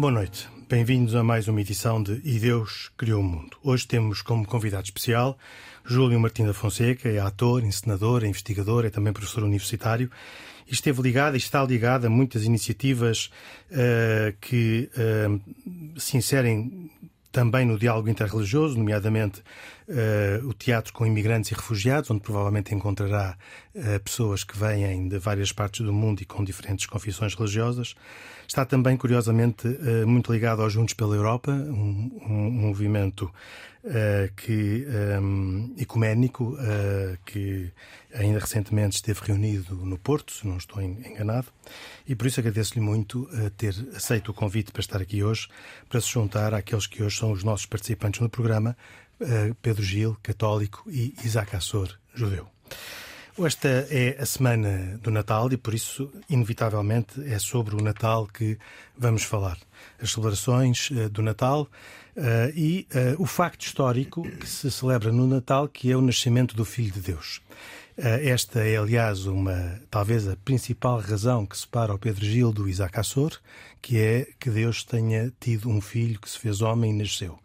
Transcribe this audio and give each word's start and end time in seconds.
Boa 0.00 0.10
noite. 0.10 0.48
Bem-vindos 0.66 1.14
a 1.14 1.22
mais 1.22 1.46
uma 1.46 1.60
edição 1.60 2.02
de 2.02 2.22
E 2.24 2.38
Deus 2.38 2.90
Criou 2.96 3.20
o 3.20 3.22
Mundo. 3.22 3.58
Hoje 3.62 3.86
temos 3.86 4.22
como 4.22 4.46
convidado 4.46 4.84
especial 4.84 5.38
Júlio 5.84 6.18
Martim 6.18 6.46
da 6.46 6.54
Fonseca, 6.54 7.06
é 7.06 7.18
ator, 7.18 7.62
encenador, 7.62 8.24
é 8.24 8.26
investigador, 8.26 8.86
é 8.86 8.88
também 8.88 9.12
professor 9.12 9.44
universitário 9.44 10.10
e 10.66 10.72
esteve 10.72 11.02
ligado 11.02 11.34
e 11.34 11.36
está 11.36 11.62
ligado 11.62 12.06
a 12.06 12.08
muitas 12.08 12.44
iniciativas 12.44 13.30
uh, 13.70 14.34
que 14.40 14.88
uh, 14.96 16.00
se 16.00 16.16
inserem 16.16 16.90
também 17.32 17.64
no 17.64 17.78
diálogo 17.78 18.08
interreligioso, 18.08 18.76
nomeadamente 18.76 19.40
uh, 19.88 20.46
o 20.48 20.52
teatro 20.52 20.92
com 20.92 21.06
imigrantes 21.06 21.50
e 21.50 21.54
refugiados, 21.54 22.10
onde 22.10 22.20
provavelmente 22.20 22.74
encontrará 22.74 23.36
uh, 23.74 24.00
pessoas 24.00 24.44
que 24.44 24.56
vêm 24.58 25.08
de 25.08 25.18
várias 25.18 25.52
partes 25.52 25.84
do 25.84 25.92
mundo 25.92 26.20
e 26.22 26.24
com 26.24 26.42
diferentes 26.42 26.86
confissões 26.86 27.34
religiosas. 27.34 27.94
Está 28.46 28.64
também, 28.64 28.96
curiosamente, 28.96 29.68
uh, 29.68 30.06
muito 30.06 30.32
ligado 30.32 30.62
aos 30.62 30.72
Juntos 30.72 30.94
pela 30.94 31.14
Europa, 31.14 31.52
um, 31.52 32.10
um 32.28 32.50
movimento 32.50 33.30
que, 34.36 34.86
um, 35.20 35.74
ecuménico 35.78 36.56
que 37.24 37.72
ainda 38.14 38.38
recentemente 38.38 38.96
esteve 38.96 39.20
reunido 39.24 39.74
no 39.76 39.96
Porto, 39.98 40.32
se 40.32 40.46
não 40.46 40.56
estou 40.56 40.82
enganado, 40.82 41.48
e 42.06 42.14
por 42.14 42.26
isso 42.26 42.40
agradeço-lhe 42.40 42.80
muito 42.80 43.28
ter 43.56 43.74
aceito 43.94 44.30
o 44.30 44.34
convite 44.34 44.72
para 44.72 44.80
estar 44.80 45.00
aqui 45.00 45.22
hoje, 45.22 45.48
para 45.88 46.00
se 46.00 46.08
juntar 46.08 46.52
àqueles 46.52 46.86
que 46.86 47.02
hoje 47.02 47.16
são 47.16 47.32
os 47.32 47.42
nossos 47.42 47.66
participantes 47.66 48.20
no 48.20 48.28
programa, 48.28 48.76
Pedro 49.62 49.82
Gil, 49.82 50.16
católico, 50.22 50.84
e 50.90 51.14
Isaac 51.24 51.54
Assor, 51.56 51.96
judeu. 52.14 52.48
Esta 53.46 53.68
é 53.90 54.16
a 54.20 54.26
semana 54.26 54.98
do 55.02 55.10
Natal 55.10 55.50
e, 55.50 55.56
por 55.56 55.72
isso, 55.72 56.10
inevitavelmente, 56.28 57.22
é 57.24 57.38
sobre 57.38 57.74
o 57.74 57.82
Natal 57.82 58.26
que 58.26 58.58
vamos 58.96 59.22
falar. 59.22 59.56
As 60.00 60.12
celebrações 60.12 60.90
do 61.10 61.22
Natal 61.22 61.66
e 62.54 62.86
o 63.18 63.24
facto 63.24 63.62
histórico 63.62 64.22
que 64.22 64.46
se 64.46 64.70
celebra 64.70 65.10
no 65.10 65.26
Natal, 65.26 65.68
que 65.68 65.90
é 65.90 65.96
o 65.96 66.02
nascimento 66.02 66.54
do 66.54 66.64
Filho 66.64 66.92
de 66.92 67.00
Deus. 67.00 67.40
Esta 67.96 68.60
é, 68.60 68.76
aliás, 68.76 69.26
uma 69.26 69.80
talvez 69.90 70.28
a 70.28 70.36
principal 70.36 71.00
razão 71.00 71.44
que 71.46 71.56
separa 71.56 71.94
o 71.94 71.98
Pedro 71.98 72.24
Gil 72.24 72.52
do 72.52 72.68
Isaac 72.68 73.00
Assor, 73.00 73.32
que 73.80 73.98
é 73.98 74.28
que 74.38 74.50
Deus 74.50 74.84
tenha 74.84 75.32
tido 75.40 75.68
um 75.68 75.80
filho 75.80 76.20
que 76.20 76.28
se 76.28 76.38
fez 76.38 76.60
homem 76.60 76.92
e 76.92 76.98
nasceu. 76.98 77.38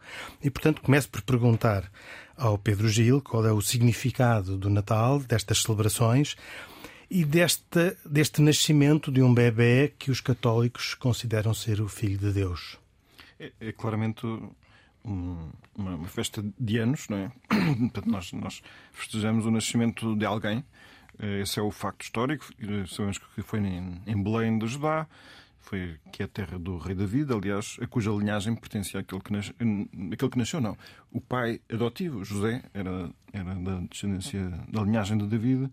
E, 0.43 0.49
portanto, 0.49 0.81
começo 0.81 1.09
por 1.09 1.21
perguntar 1.21 1.89
ao 2.38 2.58
Pedro 2.58 2.88
Gil 2.89 3.22
qual 3.22 3.45
é 3.45 3.52
o 3.52 3.61
significado 3.61 4.58
do 4.58 4.69
Natal, 4.69 5.19
destas 5.19 5.61
celebrações 5.61 6.36
e 7.09 7.23
deste, 7.23 7.95
deste 8.05 8.42
nascimento 8.42 9.11
de 9.11 9.22
um 9.22 9.33
bebê 9.33 9.94
que 9.97 10.11
os 10.11 10.22
católicos 10.22 10.94
consideram 10.94 11.53
ser 11.53 11.81
o 11.81 11.88
filho 11.88 12.17
de 12.17 12.31
Deus. 12.31 12.77
É, 13.39 13.52
é 13.59 13.72
claramente 13.72 14.25
um, 15.05 15.50
uma, 15.75 16.08
festa 16.08 16.44
de 16.59 16.77
anos, 16.77 17.08
não 17.09 17.17
é? 17.17 17.31
Portanto, 17.92 18.09
nós, 18.09 18.33
nós 18.33 18.61
festejamos 18.92 19.45
o 19.45 19.52
nascimento 19.52 20.15
de 20.15 20.26
alguém. 20.26 20.64
Eh, 21.20 21.42
esse 21.42 21.59
é 21.59 21.61
o 21.61 21.71
facto 21.71 22.04
histórico. 22.04 22.45
Sabemos 22.88 23.17
que 23.17 23.42
foi 23.42 23.59
em, 23.59 24.02
em 24.05 24.23
Belém 24.23 24.58
de 24.58 24.67
Judá, 24.67 25.08
foi 25.65 25.98
que 26.11 26.21
é 26.21 26.26
a 26.26 26.27
terra 26.27 26.59
do 26.59 26.77
rei 26.77 26.93
David, 26.93 27.33
aliás, 27.33 27.77
a 27.81 27.87
cuja 27.87 28.11
linhagem 28.11 28.55
pertencia 28.55 28.99
àquele 28.99 29.21
que, 29.21 29.33
nasce, 29.33 29.52
àquele 30.11 30.31
que 30.31 30.37
nasceu, 30.37 30.61
não. 30.61 30.77
O 31.11 31.20
pai 31.20 31.59
adotivo, 31.71 32.23
José, 32.23 32.64
era, 32.71 33.09
era 33.33 33.55
da 33.55 33.80
descendência 33.89 34.48
da 34.70 34.83
linhagem 34.83 35.17
de 35.17 35.26
David, 35.26 35.71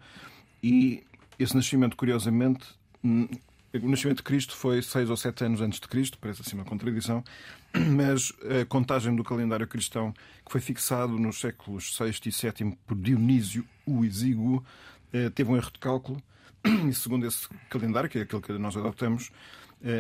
e 0.62 1.04
esse 1.38 1.54
nascimento, 1.54 1.94
curiosamente, 1.94 2.64
o 3.04 3.88
nascimento 3.88 4.19
de 4.19 4.22
Cristo 4.22 4.56
foi 4.56 4.80
seis 4.80 5.10
ou 5.10 5.16
sete 5.16 5.44
anos 5.44 5.60
antes 5.60 5.78
de 5.78 5.86
Cristo, 5.86 6.19
parece 6.19 6.41
assim 6.41 6.56
uma 6.56 6.64
contradição, 6.64 7.22
mas 7.94 8.32
a 8.62 8.64
contagem 8.64 9.14
do 9.14 9.22
calendário 9.22 9.66
cristão, 9.66 10.12
que 10.44 10.50
foi 10.50 10.60
fixado 10.60 11.19
nos 11.19 11.38
séculos 11.38 11.98
VI 11.98 12.10
e 12.26 12.30
VII 12.30 12.78
por 12.86 12.97
Dionísio 12.97 13.64
o 13.84 14.04
Exíguo, 14.04 14.64
eh, 15.12 15.28
teve 15.30 15.50
um 15.50 15.56
erro 15.56 15.70
de 15.70 15.78
cálculo, 15.78 16.22
e 16.88 16.94
segundo 16.94 17.26
esse 17.26 17.47
calendário, 17.69 18.09
que 18.09 18.19
é 18.19 18.22
aquele 18.22 18.41
que 18.41 18.53
nós 18.53 18.76
adotamos, 18.76 19.30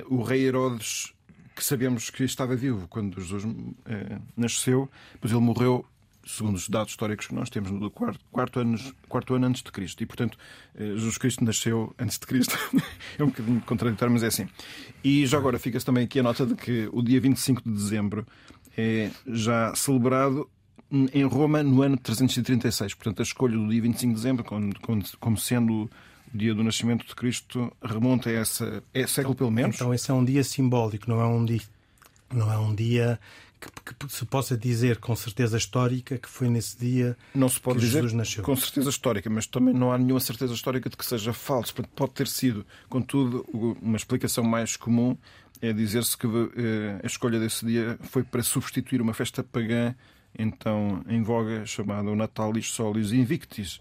o 0.08 0.22
rei 0.22 0.46
Herodes, 0.46 1.12
que 1.54 1.64
sabemos 1.64 2.10
que 2.10 2.24
estava 2.24 2.56
vivo 2.56 2.88
quando 2.88 3.20
Jesus 3.20 3.44
eh, 3.86 4.18
nasceu, 4.36 4.90
pois 5.20 5.32
ele 5.32 5.42
morreu 5.42 5.84
segundo 6.24 6.54
os 6.54 6.68
dados 6.68 6.92
históricos 6.92 7.26
que 7.26 7.34
nós 7.34 7.50
temos, 7.50 7.70
no 7.70 7.90
quarto, 7.90 8.20
quarto, 8.30 8.60
ano, 8.60 8.78
quarto 9.08 9.34
ano 9.34 9.46
antes 9.46 9.62
de 9.62 9.72
Cristo. 9.72 10.02
E, 10.02 10.06
portanto, 10.06 10.38
eh, 10.74 10.92
Jesus 10.94 11.18
Cristo 11.18 11.44
nasceu 11.44 11.94
antes 11.98 12.18
de 12.18 12.26
Cristo. 12.26 12.56
é 13.18 13.24
um 13.24 13.28
bocadinho 13.28 13.60
contraditório, 13.62 14.12
mas 14.12 14.22
é 14.22 14.28
assim. 14.28 14.48
E 15.02 15.26
já 15.26 15.38
agora 15.38 15.58
fica-se 15.58 15.84
também 15.84 16.04
aqui 16.04 16.20
a 16.20 16.22
nota 16.22 16.46
de 16.46 16.54
que 16.54 16.88
o 16.92 17.02
dia 17.02 17.20
25 17.20 17.62
de 17.62 17.70
dezembro 17.70 18.26
é 18.76 19.10
já 19.26 19.74
celebrado 19.74 20.48
em 21.12 21.24
Roma 21.24 21.62
no 21.62 21.82
ano 21.82 21.96
336. 21.96 22.94
Portanto, 22.94 23.20
a 23.20 23.22
escolha 23.22 23.56
do 23.56 23.68
dia 23.68 23.82
25 23.82 24.10
de 24.10 24.16
dezembro 24.16 24.44
como 25.18 25.36
sendo 25.36 25.90
dia 26.32 26.54
do 26.54 26.62
nascimento 26.62 27.06
de 27.06 27.14
Cristo 27.14 27.72
remonta 27.82 28.30
a 28.30 28.32
essa 28.32 28.82
é 28.92 29.06
século 29.06 29.34
pelo 29.34 29.50
menos. 29.50 29.76
Então 29.76 29.92
esse 29.92 30.10
é 30.10 30.14
um 30.14 30.24
dia 30.24 30.42
simbólico, 30.42 31.08
não 31.08 31.20
é 31.20 31.26
um 31.26 31.44
dia 31.44 31.60
não 32.32 32.50
é 32.50 32.58
um 32.58 32.74
dia 32.74 33.20
que, 33.60 33.94
que, 33.94 34.12
se 34.12 34.24
possa 34.24 34.56
dizer 34.56 34.96
com 34.96 35.14
certeza 35.14 35.56
histórica 35.58 36.16
que 36.16 36.28
foi 36.28 36.48
nesse 36.48 36.78
dia 36.78 37.16
não 37.34 37.48
se 37.48 37.60
pode 37.60 37.78
que 37.78 37.84
dizer 37.84 37.98
Jesus 37.98 38.12
nasceu. 38.14 38.42
com 38.42 38.56
certeza 38.56 38.88
histórica, 38.88 39.28
mas 39.28 39.46
também 39.46 39.74
não 39.74 39.92
há 39.92 39.98
nenhuma 39.98 40.20
certeza 40.20 40.54
histórica 40.54 40.88
de 40.88 40.96
que 40.96 41.04
seja 41.04 41.32
falso. 41.32 41.74
Pode 41.94 42.12
ter 42.12 42.26
sido, 42.26 42.66
contudo, 42.88 43.46
uma 43.80 43.96
explicação 43.96 44.42
mais 44.42 44.76
comum 44.76 45.16
é 45.60 45.72
dizer-se 45.72 46.16
que 46.16 46.26
eh, 46.26 47.00
a 47.04 47.06
escolha 47.06 47.38
desse 47.38 47.64
dia 47.64 47.96
foi 48.02 48.24
para 48.24 48.42
substituir 48.42 49.00
uma 49.00 49.14
festa 49.14 49.44
pagã 49.44 49.94
então 50.38 51.02
em 51.08 51.22
voga 51.22 51.66
chamada 51.66 52.10
o 52.10 52.16
Natalis 52.16 52.68
Solis 52.68 53.12
Invictis, 53.12 53.80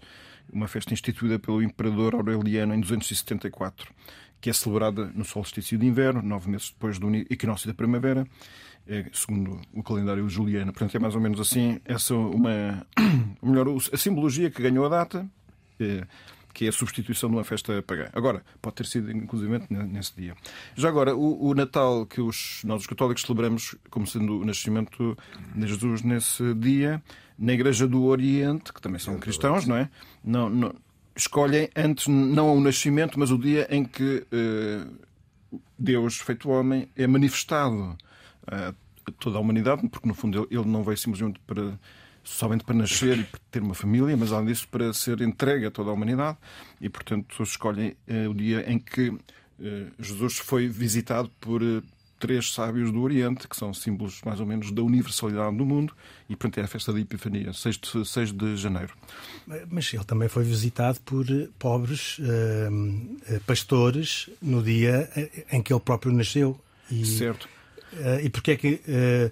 uma 0.52 0.68
festa 0.68 0.92
instituída 0.92 1.38
pelo 1.38 1.62
imperador 1.62 2.14
Aureliano 2.14 2.74
em 2.74 2.80
274, 2.80 3.92
que 4.40 4.50
é 4.50 4.52
celebrada 4.52 5.06
no 5.14 5.24
solstício 5.24 5.78
de 5.78 5.86
inverno, 5.86 6.22
nove 6.22 6.50
meses 6.50 6.70
depois 6.70 6.98
do 6.98 7.14
equinócio 7.14 7.68
da 7.68 7.74
primavera, 7.74 8.26
é, 8.86 9.06
segundo 9.12 9.60
o 9.72 9.82
calendário 9.82 10.28
juliano. 10.28 10.72
Portanto, 10.72 10.94
é 10.96 10.98
mais 10.98 11.14
ou 11.14 11.20
menos 11.20 11.40
assim 11.40 11.80
essa 11.84 12.14
uma 12.14 12.86
melhor 13.42 13.66
a 13.92 13.96
simbologia 13.96 14.50
que 14.50 14.62
ganhou 14.62 14.84
a 14.86 14.88
data, 14.88 15.28
é, 15.78 16.06
que 16.52 16.66
é 16.66 16.68
a 16.68 16.72
substituição 16.72 17.30
de 17.30 17.36
uma 17.36 17.44
festa 17.44 17.82
pagã. 17.82 18.08
Agora, 18.12 18.42
pode 18.60 18.76
ter 18.76 18.86
sido 18.86 19.10
inclusive 19.10 19.62
nesse 19.70 20.14
dia. 20.16 20.34
Já 20.74 20.88
agora, 20.88 21.16
o, 21.16 21.48
o 21.48 21.54
Natal 21.54 22.06
que 22.06 22.20
os, 22.20 22.62
nós 22.64 22.82
os 22.82 22.86
católicos 22.86 23.22
celebramos 23.22 23.74
como 23.90 24.06
sendo 24.06 24.40
o 24.40 24.44
nascimento 24.44 25.16
de 25.54 25.66
Jesus 25.66 26.02
nesse 26.02 26.54
dia, 26.54 27.02
na 27.38 27.52
Igreja 27.52 27.86
do 27.86 28.04
Oriente, 28.04 28.72
que 28.72 28.80
também 28.80 28.98
são 28.98 29.18
cristãos, 29.18 29.66
não 29.66 29.76
é? 29.76 29.90
Não, 30.24 30.48
não, 30.48 30.74
escolhem 31.16 31.68
antes 31.74 32.06
não 32.06 32.56
o 32.56 32.60
nascimento, 32.60 33.18
mas 33.18 33.30
o 33.30 33.38
dia 33.38 33.66
em 33.70 33.84
que 33.84 34.26
eh, 34.30 34.86
Deus, 35.78 36.18
feito 36.18 36.48
homem, 36.50 36.88
é 36.96 37.06
manifestado 37.06 37.96
a 38.46 38.72
toda 39.18 39.38
a 39.38 39.40
humanidade, 39.40 39.88
porque 39.88 40.06
no 40.06 40.14
fundo 40.14 40.46
ele 40.50 40.64
não 40.64 40.82
veio 40.82 40.96
simplesmente 40.96 41.40
para 41.46 41.78
somente 42.24 42.64
para 42.64 42.74
nascer 42.74 43.18
e 43.18 43.24
para 43.24 43.40
ter 43.50 43.62
uma 43.62 43.74
família, 43.74 44.16
mas 44.16 44.32
além 44.32 44.46
disso 44.46 44.68
para 44.68 44.92
ser 44.92 45.20
entregue 45.20 45.66
a 45.66 45.70
toda 45.70 45.90
a 45.90 45.92
humanidade 45.92 46.38
e 46.80 46.88
portanto 46.88 47.42
escolhem 47.42 47.96
eh, 48.06 48.28
o 48.28 48.34
dia 48.34 48.70
em 48.70 48.78
que 48.78 49.16
eh, 49.60 49.86
Jesus 49.98 50.38
foi 50.38 50.68
visitado 50.68 51.30
por 51.40 51.62
eh, 51.62 51.82
três 52.18 52.52
sábios 52.52 52.92
do 52.92 53.02
Oriente, 53.02 53.48
que 53.48 53.56
são 53.56 53.74
símbolos 53.74 54.20
mais 54.24 54.38
ou 54.38 54.46
menos 54.46 54.70
da 54.70 54.80
universalidade 54.82 55.56
do 55.56 55.66
mundo, 55.66 55.92
e 56.28 56.36
portanto 56.36 56.58
é 56.58 56.62
a 56.62 56.68
festa 56.68 56.92
da 56.92 57.00
Epifania, 57.00 57.52
6 57.52 57.78
de, 57.78 58.06
6 58.06 58.32
de 58.32 58.56
janeiro. 58.56 58.94
Mas 59.68 59.92
ele 59.92 60.04
também 60.04 60.28
foi 60.28 60.44
visitado 60.44 61.00
por 61.00 61.26
pobres 61.58 62.20
pastores 63.44 64.30
no 64.40 64.62
dia 64.62 65.10
em 65.50 65.60
que 65.60 65.72
ele 65.72 65.80
próprio 65.80 66.12
nasceu. 66.12 66.56
E... 66.88 67.04
Certo. 67.04 67.48
Uh, 67.92 68.24
e 68.24 68.30
porquê 68.30 68.52
é 68.52 68.56
que 68.56 68.68
uh, 68.74 69.30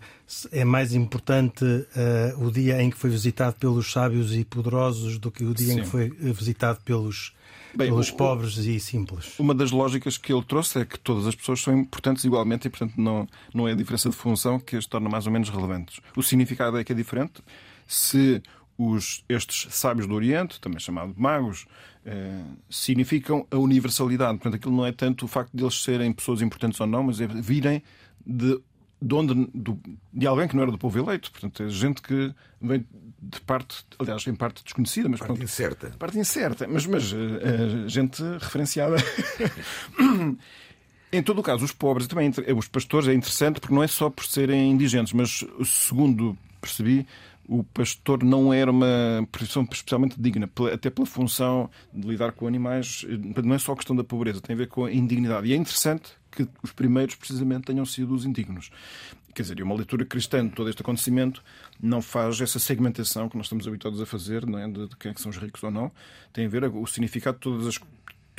é 0.52 0.64
mais 0.64 0.94
importante 0.94 1.64
uh, 1.64 2.44
o 2.44 2.50
dia 2.50 2.82
em 2.82 2.90
que 2.90 2.96
foi 2.96 3.08
visitado 3.08 3.56
pelos 3.56 3.90
sábios 3.90 4.34
e 4.34 4.44
poderosos 4.44 5.18
do 5.18 5.30
que 5.30 5.44
o 5.44 5.54
dia 5.54 5.74
Sim. 5.74 5.80
em 5.80 5.82
que 5.82 5.88
foi 5.88 6.10
visitado 6.10 6.78
pelos, 6.84 7.32
Bem, 7.74 7.88
pelos 7.88 8.10
o, 8.10 8.16
pobres 8.16 8.58
e 8.58 8.78
simples? 8.78 9.38
Uma 9.38 9.54
das 9.54 9.70
lógicas 9.70 10.18
que 10.18 10.32
ele 10.32 10.44
trouxe 10.44 10.80
é 10.80 10.84
que 10.84 10.98
todas 10.98 11.26
as 11.26 11.34
pessoas 11.34 11.60
são 11.60 11.76
importantes 11.76 12.24
igualmente 12.24 12.66
e, 12.66 12.70
portanto, 12.70 12.94
não, 12.98 13.26
não 13.54 13.66
é 13.66 13.72
a 13.72 13.74
diferença 13.74 14.10
de 14.10 14.16
função 14.16 14.60
que 14.60 14.76
as 14.76 14.84
torna 14.84 15.08
mais 15.08 15.26
ou 15.26 15.32
menos 15.32 15.48
relevantes. 15.48 16.00
O 16.14 16.22
significado 16.22 16.76
é 16.76 16.84
que 16.84 16.92
é 16.92 16.94
diferente. 16.94 17.42
Se 17.86 18.42
os, 18.76 19.24
estes 19.28 19.74
sábios 19.74 20.06
do 20.06 20.14
Oriente, 20.14 20.60
também 20.60 20.78
chamados 20.78 21.14
magos, 21.16 21.66
eh, 22.04 22.42
significam 22.70 23.46
a 23.50 23.58
universalidade. 23.58 24.38
Portanto, 24.38 24.54
aquilo 24.54 24.74
não 24.74 24.86
é 24.86 24.92
tanto 24.92 25.26
o 25.26 25.28
facto 25.28 25.54
de 25.54 25.62
eles 25.62 25.82
serem 25.82 26.10
pessoas 26.12 26.40
importantes 26.40 26.80
ou 26.80 26.86
não, 26.86 27.02
mas 27.02 27.20
é 27.20 27.26
virem 27.26 27.82
de, 28.26 28.60
de 29.00 29.14
onde 29.14 29.48
do, 29.54 29.78
de 30.12 30.26
alguém 30.26 30.48
que 30.48 30.54
não 30.54 30.62
era 30.62 30.72
do 30.72 30.78
povo 30.78 30.98
eleito. 30.98 31.30
Portanto, 31.30 31.62
é 31.62 31.68
gente 31.68 32.02
que 32.02 32.34
vem 32.60 32.86
de 33.22 33.40
parte, 33.42 33.84
aliás, 33.98 34.26
em 34.26 34.34
parte 34.34 34.64
desconhecida, 34.64 35.08
mas 35.08 35.20
parte 35.20 35.28
pronto, 35.28 35.42
incerta. 35.42 35.90
Parte 35.98 36.18
incerta, 36.18 36.66
mas, 36.68 36.86
mas 36.86 37.12
uh, 37.12 37.88
gente 37.88 38.22
referenciada. 38.40 38.96
Em 41.12 41.24
todo 41.24 41.40
o 41.40 41.42
caso, 41.42 41.64
os 41.64 41.72
pobres, 41.72 42.06
também 42.06 42.30
os 42.56 42.68
pastores, 42.68 43.08
é 43.08 43.12
interessante 43.12 43.58
porque 43.58 43.74
não 43.74 43.82
é 43.82 43.88
só 43.88 44.08
por 44.08 44.24
serem 44.24 44.70
indigentes, 44.70 45.12
mas 45.12 45.44
segundo 45.64 46.38
percebi, 46.60 47.04
o 47.48 47.64
pastor 47.64 48.22
não 48.22 48.54
era 48.54 48.70
uma 48.70 49.26
profissão 49.32 49.66
especialmente 49.72 50.14
digna, 50.16 50.48
até 50.72 50.88
pela 50.88 51.04
função 51.04 51.68
de 51.92 52.06
lidar 52.06 52.30
com 52.30 52.46
animais. 52.46 53.04
Não 53.42 53.56
é 53.56 53.58
só 53.58 53.72
a 53.72 53.76
questão 53.76 53.96
da 53.96 54.04
pobreza, 54.04 54.40
tem 54.40 54.54
a 54.54 54.56
ver 54.56 54.68
com 54.68 54.84
a 54.84 54.92
indignidade. 54.92 55.48
E 55.48 55.52
é 55.52 55.56
interessante 55.56 56.12
que 56.30 56.48
os 56.62 56.72
primeiros, 56.72 57.14
precisamente, 57.14 57.64
tenham 57.64 57.84
sido 57.84 58.14
os 58.14 58.24
indignos. 58.24 58.70
Quer 59.34 59.42
dizer, 59.42 59.62
uma 59.62 59.74
leitura 59.74 60.04
cristã 60.04 60.46
de 60.46 60.54
todo 60.54 60.68
este 60.68 60.82
acontecimento 60.82 61.42
não 61.80 62.02
faz 62.02 62.40
essa 62.40 62.58
segmentação 62.58 63.28
que 63.28 63.36
nós 63.36 63.46
estamos 63.46 63.66
habituados 63.66 64.00
a 64.00 64.06
fazer, 64.06 64.44
não 64.46 64.58
é? 64.58 64.68
de, 64.68 64.88
de 64.88 64.96
quem 64.96 65.10
é 65.10 65.14
que 65.14 65.20
são 65.20 65.30
os 65.30 65.36
ricos 65.36 65.62
ou 65.62 65.70
não. 65.70 65.92
Tem 66.32 66.46
a 66.46 66.48
ver 66.48 66.64
o 66.64 66.86
significado 66.86 67.36
de 67.36 67.42
todas 67.42 67.66
as 67.66 67.78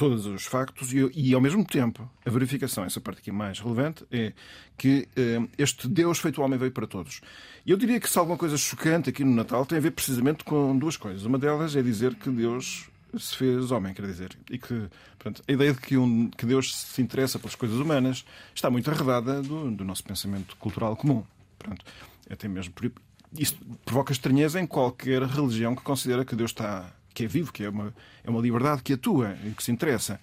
todos 0.02 0.26
os 0.26 0.46
factos 0.46 0.92
e, 0.92 1.12
e, 1.14 1.34
ao 1.36 1.40
mesmo 1.40 1.64
tempo, 1.64 2.10
a 2.26 2.30
verificação, 2.32 2.84
essa 2.84 3.00
parte 3.00 3.20
aqui 3.20 3.32
mais 3.32 3.60
relevante, 3.60 4.04
é 4.12 4.34
que 4.76 5.08
eh, 5.16 5.40
este 5.60 5.88
Deus 5.88 6.18
feito 6.18 6.42
homem 6.42 6.58
veio 6.58 6.72
para 6.72 6.88
todos. 6.88 7.22
E 7.64 7.70
eu 7.70 7.78
diria 7.78 8.00
que 8.00 8.10
se 8.10 8.18
alguma 8.18 8.36
coisa 8.36 8.58
chocante 8.58 9.12
aqui 9.12 9.24
no 9.24 9.32
Natal 9.32 9.64
tem 9.64 9.78
a 9.78 9.82
ver 9.82 9.92
precisamente 9.92 10.44
com 10.44 10.76
duas 10.76 10.98
coisas. 10.98 11.24
Uma 11.24 11.38
delas 11.38 11.76
é 11.76 11.84
dizer 11.84 12.16
que 12.16 12.32
Deus 12.32 12.90
se 13.18 13.36
fez 13.36 13.72
homem, 13.72 13.94
quer 13.94 14.06
dizer, 14.06 14.38
e 14.50 14.58
que 14.58 14.90
portanto, 15.18 15.44
a 15.48 15.52
ideia 15.52 15.74
de 15.74 15.80
que, 15.80 15.98
um, 15.98 16.30
que 16.30 16.46
Deus 16.46 16.76
se 16.76 17.02
interessa 17.02 17.40
pelas 17.40 17.56
coisas 17.56 17.78
humanas 17.78 18.26
está 18.56 18.70
muito 18.70 18.90
arredada 18.90 19.42
do, 19.42 19.72
do 19.72 19.84
nosso 19.84 20.04
pensamento 20.04 20.56
cultural 20.58 20.96
comum. 20.96 21.24
Portanto, 21.58 21.86
até 22.30 22.48
mesmo 22.48 22.74
por, 22.74 22.92
isso 23.38 23.58
provoca 23.86 24.12
estranheza 24.12 24.60
em 24.60 24.68
qualquer 24.68 25.24
religião 25.24 25.76
que 25.76 25.82
considera 25.82 26.26
que 26.26 26.36
Deus 26.36 26.52
está 26.52 26.92
que 27.14 27.26
é 27.26 27.28
vivo, 27.28 27.52
que 27.52 27.64
é 27.64 27.70
uma, 27.70 27.94
é 28.24 28.30
uma 28.30 28.42
liberdade 28.42 28.82
que 28.82 28.94
atua 28.94 29.36
e 29.44 29.52
que 29.52 29.64
se 29.64 29.72
interessa. 29.72 30.20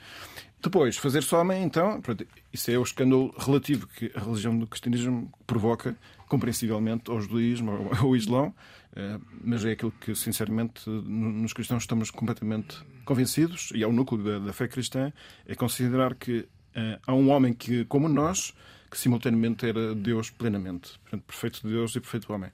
Depois, 0.60 0.96
fazer-se 0.96 1.34
homem, 1.34 1.62
então, 1.62 2.00
pronto, 2.00 2.26
isso 2.52 2.70
é 2.70 2.78
o 2.78 2.82
escândalo 2.82 3.32
relativo 3.38 3.86
que 3.86 4.10
a 4.14 4.20
religião 4.20 4.58
do 4.58 4.66
cristianismo 4.66 5.30
provoca, 5.46 5.96
compreensivelmente, 6.28 7.10
ao 7.10 7.20
judaísmo, 7.20 7.70
ao, 7.70 8.06
ao 8.06 8.16
islão, 8.16 8.54
eh, 8.94 9.18
mas 9.44 9.64
é 9.64 9.72
aquilo 9.72 9.92
que, 9.92 10.14
sinceramente, 10.14 10.88
nos 10.88 11.52
cristãos 11.52 11.84
estamos 11.84 12.10
completamente 12.10 12.78
convencidos, 13.04 13.70
e 13.74 13.82
é 13.82 13.86
o 13.86 13.92
núcleo 13.92 14.22
da, 14.22 14.38
da 14.46 14.52
fé 14.52 14.66
cristã, 14.68 15.12
é 15.46 15.54
considerar 15.54 16.14
que 16.14 16.40
uh, 16.40 17.00
há 17.06 17.14
um 17.14 17.30
homem 17.30 17.52
que, 17.52 17.84
como 17.84 18.08
nós, 18.08 18.52
que 18.90 18.98
simultaneamente 18.98 19.66
era 19.66 19.94
Deus 19.94 20.30
plenamente, 20.30 20.98
portanto, 21.00 21.22
perfeito 21.22 21.68
Deus 21.68 21.94
e 21.94 22.00
perfeito 22.00 22.32
homem, 22.32 22.50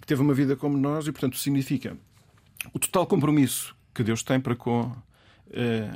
que 0.00 0.06
teve 0.06 0.22
uma 0.22 0.34
vida 0.34 0.56
como 0.56 0.76
nós 0.76 1.06
e, 1.06 1.12
portanto, 1.12 1.36
significa 1.36 1.96
o 2.72 2.78
total 2.78 3.06
compromisso 3.06 3.76
que 3.94 4.02
Deus 4.02 4.22
tem 4.22 4.40
para 4.40 4.56
com 4.56 4.82
uh, 4.82 4.94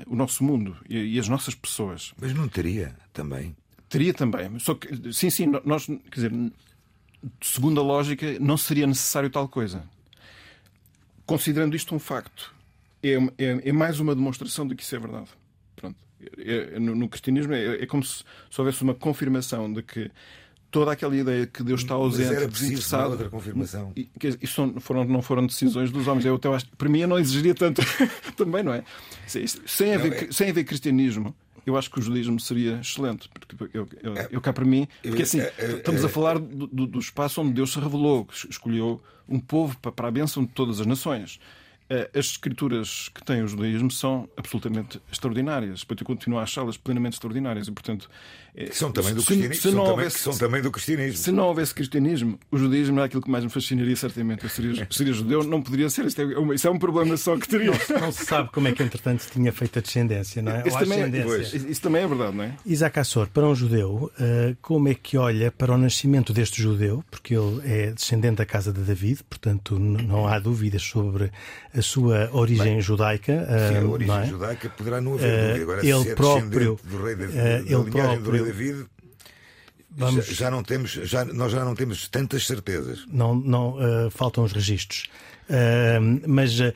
o 0.07 0.15
nosso 0.15 0.45
mundo 0.45 0.77
e, 0.89 1.15
e, 1.15 1.19
as 1.19 1.29
nossas 1.29 1.55
pessoas. 1.55 2.13
Mas 2.21 2.35
não 2.35 2.49
teria 2.49 2.95
também? 3.13 3.57
Teria 3.89 4.13
também. 4.13 4.59
Só 4.59 4.75
que, 4.75 5.13
sim, 5.13 5.31
sim, 5.31 5.47
nós, 5.65 5.87
quer 5.87 6.15
dizer, 6.15 6.33
segundo 7.41 7.81
a 7.81 7.85
lógica, 7.85 8.39
não 8.41 8.57
seria 8.57 8.87
necessário 8.87 9.31
tal 9.31 9.49
coisa. 9.49 9.83
Considerando 11.25 11.75
isto 11.75 11.95
um 11.95 11.99
facto, 11.99 12.55
é, 13.03 13.15
é, 13.39 13.69
é 13.69 13.73
mais 13.73 14.01
uma 14.01 14.15
demonstração 14.15 14.67
de 14.67 14.75
que 14.75 14.83
isso 14.83 14.95
é 14.95 14.99
verdade. 14.99 15.29
Pronto. 15.75 15.97
É, 16.39 16.77
é 16.77 16.79
no, 16.79 16.95
no, 16.95 17.09
cristianismo 17.09 17.53
é, 17.53 17.83
é 17.83 17.87
como 17.87 18.03
se, 18.03 18.25
se 18.51 18.61
houvesse 18.61 18.83
uma 18.83 18.95
confirmação 18.95 19.73
de 19.73 19.83
que 19.83 20.11
toda 20.71 20.93
aquela 20.93 21.17
ideia 21.17 21.47
que 21.47 21.63
Deus 21.63 21.81
está 21.81 21.95
ausente, 21.95 22.29
Mas 22.29 22.37
era 22.37 22.49
desinteressado. 22.49 23.11
outra 23.11 23.29
confirmação. 23.31 23.93
E, 23.97 24.09
isso 24.43 24.67
não 24.67 24.81
foram, 24.81 25.05
não 25.05 25.23
foram 25.23 25.47
decisões 25.47 25.91
dos 25.91 26.07
homens. 26.07 26.27
Eu 26.27 26.35
até 26.37 26.53
acho, 26.53 26.67
para 26.77 26.89
mim, 26.89 27.01
eu 27.01 27.09
não 27.09 27.19
exigiria 27.19 27.55
tanto 27.55 27.83
também, 28.37 28.63
não 28.63 28.73
é? 28.75 28.85
Sem 29.27 29.95
haver, 29.95 30.11
não, 30.11 30.29
é... 30.29 30.33
sem 30.33 30.51
haver 30.51 30.65
cristianismo, 30.65 31.35
eu 31.67 31.77
acho 31.77 31.91
que 31.91 31.99
o 31.99 32.03
judaísmo 32.03 32.39
seria 32.39 32.79
excelente. 32.81 33.29
Porque 33.29 33.77
eu, 33.77 33.89
eu, 34.03 34.15
eu, 34.15 34.27
eu 34.31 34.41
cá 34.41 34.53
para 34.53 34.65
mim, 34.65 34.87
porque 35.03 35.23
assim, 35.23 35.41
é, 35.41 35.53
é, 35.59 35.71
estamos 35.73 36.05
a 36.05 36.09
falar 36.09 36.39
do, 36.39 36.67
do, 36.67 36.99
espaço 36.99 37.43
onde 37.43 37.53
Deus 37.53 37.73
se 37.73 37.81
revelou, 37.81 38.27
escolheu 38.49 39.03
um 39.29 39.41
povo 39.41 39.77
para, 39.79 39.91
para 39.91 40.09
a 40.09 40.11
bênção 40.11 40.45
de 40.45 40.53
todas 40.53 40.81
as 40.81 40.87
nações. 40.87 41.41
Eh, 41.89 42.11
as 42.15 42.27
escrituras 42.27 43.09
que 43.15 43.23
tem 43.23 43.43
o 43.43 43.47
judaísmo 43.47 43.91
são 43.91 44.29
absolutamente 44.37 45.01
extraordinárias. 45.11 45.85
Portanto, 45.85 46.01
eu 46.01 46.07
continuo 46.07 46.39
a 46.39 46.43
achá-las 46.43 46.77
plenamente 46.77 47.15
extraordinárias. 47.15 47.69
E, 47.69 47.73
portanto, 47.73 48.11
eh, 48.57 48.71
são 48.73 48.91
também 48.91 49.15
do 49.15 49.21
se, 49.21 49.27
cristianismo. 49.27 49.63
Se, 49.63 49.71
são, 49.71 49.85
houvesse, 49.85 50.19
também, 50.19 50.33
são 50.33 50.49
também 50.49 50.63
do 50.63 50.73
cristianismo. 50.73 51.17
Se 51.17 51.31
não 51.31 51.45
houvesse 51.45 51.75
cristianismo, 51.75 52.41
o 52.51 52.59
judaísmo 52.59 52.97
era 52.97 53.07
aquilo 53.07 53.23
que 53.23 53.31
mais 53.31 53.45
me 53.45 53.51
fascinaria, 53.51 53.95
certamente. 53.95 54.43
Eu 54.43 54.51
seria, 54.51 54.87
seria 54.91 55.13
judeu, 55.13 55.45
não 55.45 55.63
poderia 55.63 55.89
ser. 55.89 56.07
Isto 56.07 56.23
é, 56.23 56.55
isso 56.55 56.67
é 56.67 56.71
um 56.71 56.79
problema 56.79 57.17
só 57.17 57.37
que 57.37 57.47
teria. 57.47 57.71
Não, 57.71 58.01
não, 58.01 58.13
se 58.13 58.25
sabe 58.25 58.51
como 58.51 58.67
é 58.67 58.73
que, 58.73 58.83
entretanto, 58.83 59.23
se 59.23 59.31
tinha 59.31 59.53
feito 59.53 59.79
a 59.79 59.83
descendência, 59.83 60.43
não 60.43 60.53
é? 60.53 60.67
Isso, 60.67 60.79
também, 60.79 61.03
é, 61.03 61.71
isso 61.71 61.83
também 61.83 62.03
é 62.03 62.07
verdade, 62.09 62.37
não 62.37 62.45
é? 62.45 62.57
Isaac 62.67 62.99
Assor, 62.99 63.29
para 63.29 63.47
um 63.47 63.55
judeu, 63.55 64.11
eh, 64.19 64.57
como 64.61 64.89
é 64.89 64.95
que 64.95 65.17
olha 65.17 65.53
para 65.53 65.73
o 65.73 65.79
nascimento 65.79 66.33
deste 66.33 66.61
judeu? 66.61 67.05
Porque 67.11 67.35
ele 67.37 67.61
é 67.65 67.93
descendente 67.93 68.37
da 68.37 68.47
casa 68.47 68.73
de 68.73 68.81
David, 68.81 69.23
portanto, 69.29 69.79
não 69.79 70.27
há 70.27 70.39
dúvidas 70.41 70.83
sobre 70.83 71.31
a 71.77 71.83
sua 71.83 72.31
origem 72.33 72.75
Bem, 72.75 72.81
judaica. 72.81 73.47
Sim, 73.47 73.77
a 73.77 73.81
ah, 73.81 73.85
origem 73.85 74.17
é? 74.17 74.27
judaica 74.27 74.71
poderá 74.71 75.01
não 75.01 75.15
haver 75.15 75.47
dúvida. 75.47 75.63
Agora, 75.63 75.87
ele 75.87 76.03
se 76.03 76.11
é 76.11 76.15
próprio, 76.15 76.81
do 76.83 77.03
rei 77.03 77.15
David, 77.15 77.39
uh, 77.39 77.81
ele 77.81 77.91
próprio, 77.91 78.23
do 78.23 78.31
rei 78.31 78.43
David, 78.43 78.87
Vamos... 79.99 80.27
Já, 80.27 80.35
já, 80.35 80.51
não 80.51 80.63
temos, 80.63 80.91
já, 80.91 81.25
nós 81.25 81.53
já 81.53 81.65
não 81.65 81.75
temos 81.75 82.07
tantas 82.09 82.47
certezas. 82.47 83.07
Não, 83.11 83.35
não 83.35 83.77
uh, 83.77 84.11
faltam 84.11 84.45
os 84.45 84.53
registros. 84.53 85.09
Uh, 85.49 86.21
mas 86.27 86.61
uh, 86.61 86.73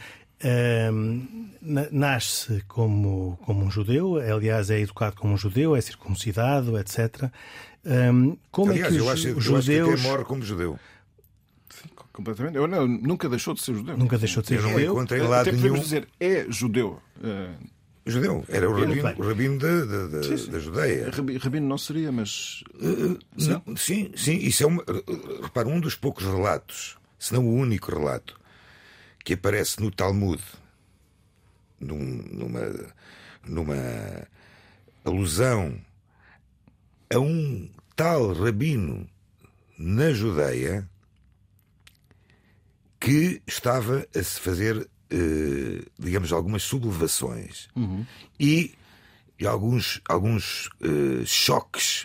nasce 1.90 2.64
como, 2.66 3.38
como 3.44 3.62
um 3.62 3.70
judeu, 3.70 4.16
aliás, 4.16 4.70
é 4.70 4.80
educado 4.80 5.16
como 5.16 5.34
um 5.34 5.36
judeu, 5.36 5.76
é 5.76 5.80
circuncidado, 5.82 6.78
etc. 6.78 7.30
como 8.50 8.72
aliás, 8.72 8.94
é 8.94 8.96
que 8.96 9.02
os, 9.02 9.06
eu 9.06 9.12
acho, 9.12 9.36
os 9.36 9.44
judeus... 9.44 9.88
eu 9.88 9.92
acho 9.92 10.02
que 10.02 10.08
morre 10.08 10.24
como 10.24 10.42
judeu 10.42 10.78
completamente. 12.20 12.56
Eu 12.56 12.66
não, 12.66 12.86
nunca 12.86 13.28
deixou 13.28 13.54
de 13.54 13.60
ser 13.60 13.74
judeu. 13.74 13.96
Nunca 13.96 14.18
deixou 14.18 14.42
de 14.42 14.48
ser 14.48 14.54
eu 14.56 14.62
judeu. 14.62 14.78
Não 14.78 14.92
encontrei 14.92 15.20
lado 15.22 15.48
Até 15.48 15.56
nenhum. 15.56 15.78
dizer, 15.78 16.08
é 16.20 16.46
judeu. 16.48 17.00
Uh... 17.18 17.80
Judeu, 18.06 18.44
era 18.48 18.68
o 18.68 18.72
rabino, 18.72 19.14
o 19.18 19.28
rabino 19.28 19.58
da, 19.58 19.84
da, 19.84 20.06
da, 20.06 20.22
sim, 20.22 20.36
sim. 20.36 20.50
da 20.50 20.58
Judeia. 20.58 21.10
Rabino 21.38 21.68
não 21.68 21.76
seria, 21.76 22.10
mas. 22.10 22.64
Uh, 22.74 23.18
não, 23.36 23.76
sim, 23.76 24.10
sim, 24.16 24.36
isso 24.36 24.62
é 24.62 24.66
uma. 24.66 24.82
Repara, 25.42 25.68
um 25.68 25.78
dos 25.78 25.94
poucos 25.94 26.24
relatos, 26.24 26.96
se 27.18 27.32
não 27.34 27.46
o 27.46 27.54
único 27.54 27.94
relato, 27.94 28.40
que 29.22 29.34
aparece 29.34 29.80
no 29.80 29.90
Talmud, 29.90 30.42
num, 31.78 32.24
numa, 32.32 32.92
numa 33.46 33.76
alusão 35.04 35.78
a 37.12 37.18
um 37.18 37.68
tal 37.94 38.32
rabino 38.32 39.06
na 39.78 40.10
Judeia 40.10 40.88
que 43.00 43.40
estava 43.46 44.06
a 44.14 44.22
se 44.22 44.38
fazer, 44.38 44.88
eh, 45.10 45.82
digamos, 45.98 46.32
algumas 46.32 46.62
sublevações 46.62 47.68
uhum. 47.74 48.04
e, 48.38 48.74
e, 49.38 49.46
alguns, 49.46 50.02
alguns 50.06 50.68
eh, 50.82 51.24
choques 51.24 52.04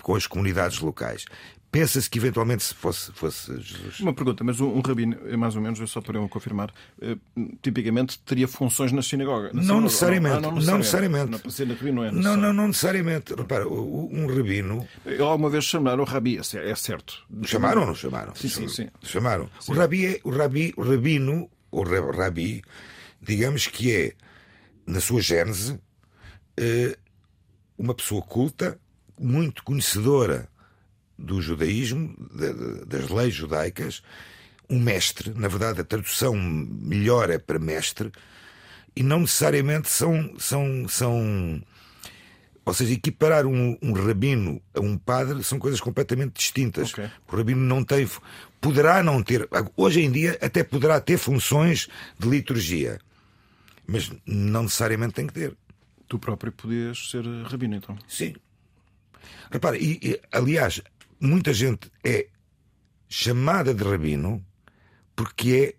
com 0.00 0.14
as 0.14 0.26
comunidades 0.28 0.78
locais. 0.78 1.24
Pensa-se 1.70 2.08
que 2.08 2.18
eventualmente 2.18 2.64
se 2.64 2.74
fosse, 2.74 3.12
fosse 3.12 3.60
Jesus. 3.60 4.00
Uma 4.00 4.14
pergunta, 4.14 4.42
mas 4.42 4.58
um, 4.58 4.68
um 4.68 4.80
rabino, 4.80 5.18
é 5.26 5.36
mais 5.36 5.54
ou 5.54 5.60
menos, 5.60 5.78
só 5.90 6.00
para 6.00 6.16
eu 6.16 6.26
confirmar, 6.26 6.72
eh, 7.00 7.16
tipicamente 7.60 8.18
teria 8.20 8.48
funções 8.48 8.90
na 8.90 9.02
sinagoga? 9.02 9.50
Na 9.52 9.62
não, 9.62 9.82
necessariamente, 9.82 10.36
ah, 10.36 10.40
não, 10.40 10.52
não, 10.52 10.78
necessariamente. 10.78 11.30
Não 11.30 11.38
necessariamente. 11.44 11.92
não 11.92 12.04
é 12.04 12.10
Não, 12.10 12.36
não, 12.38 12.52
não 12.54 12.68
necessariamente. 12.68 13.34
Repara, 13.34 13.68
um 13.68 14.26
rabino. 14.26 14.88
Eu 15.04 15.26
alguma 15.26 15.50
vez 15.50 15.64
chamaram 15.64 16.02
o 16.02 16.06
rabi, 16.06 16.38
é, 16.38 16.70
é 16.70 16.74
certo. 16.74 17.26
Chamaram 17.44 17.82
ou 17.82 17.86
não 17.88 17.94
chamaram? 17.94 18.34
Sim, 18.34 18.48
sim, 18.48 18.68
sim. 18.68 18.88
Chamaram. 19.02 19.50
Sim. 19.60 19.72
O 19.72 19.74
rabi, 19.74 20.06
é, 20.06 20.20
o 20.24 20.30
rabi, 20.30 20.72
o 20.74 20.82
rabino, 20.82 21.50
o 21.70 21.82
rabi, 21.82 22.62
digamos 23.20 23.66
que 23.66 23.94
é, 23.94 24.12
na 24.86 25.02
sua 25.02 25.20
gênese, 25.20 25.78
eh, 26.56 26.96
uma 27.76 27.94
pessoa 27.94 28.22
culta, 28.22 28.80
muito 29.18 29.62
conhecedora 29.62 30.48
do 31.18 31.42
judaísmo, 31.42 32.14
das 32.86 33.08
leis 33.08 33.34
judaicas, 33.34 34.02
um 34.70 34.78
mestre, 34.78 35.32
na 35.34 35.48
verdade 35.48 35.80
a 35.80 35.84
tradução 35.84 36.34
melhor 36.36 37.30
é 37.30 37.38
para 37.38 37.58
mestre, 37.58 38.12
e 38.94 39.02
não 39.02 39.20
necessariamente 39.20 39.88
são. 39.88 40.34
são, 40.38 40.88
são 40.88 41.62
ou 42.64 42.74
seja, 42.74 42.92
equiparar 42.92 43.46
um, 43.46 43.78
um 43.80 43.92
rabino 43.92 44.60
a 44.74 44.80
um 44.80 44.98
padre 44.98 45.42
são 45.42 45.58
coisas 45.58 45.80
completamente 45.80 46.34
distintas. 46.34 46.92
Okay. 46.92 47.08
O 47.26 47.36
rabino 47.36 47.60
não 47.60 47.82
tem. 47.82 48.06
Poderá 48.60 49.02
não 49.02 49.22
ter. 49.22 49.48
Hoje 49.74 50.02
em 50.02 50.10
dia 50.10 50.36
até 50.42 50.62
poderá 50.62 51.00
ter 51.00 51.16
funções 51.16 51.88
de 52.18 52.28
liturgia. 52.28 53.00
Mas 53.86 54.12
não 54.26 54.64
necessariamente 54.64 55.14
tem 55.14 55.26
que 55.26 55.32
ter. 55.32 55.56
Tu 56.08 56.18
próprio 56.18 56.52
podias 56.52 57.10
ser 57.10 57.24
rabino, 57.44 57.76
então? 57.76 57.96
Sim. 58.06 58.34
Repara, 59.50 59.78
e, 59.78 59.98
e, 60.02 60.20
aliás, 60.30 60.82
muita 61.20 61.52
gente 61.52 61.90
é 62.04 62.28
chamada 63.08 63.74
de 63.74 63.82
rabino 63.82 64.44
porque 65.16 65.76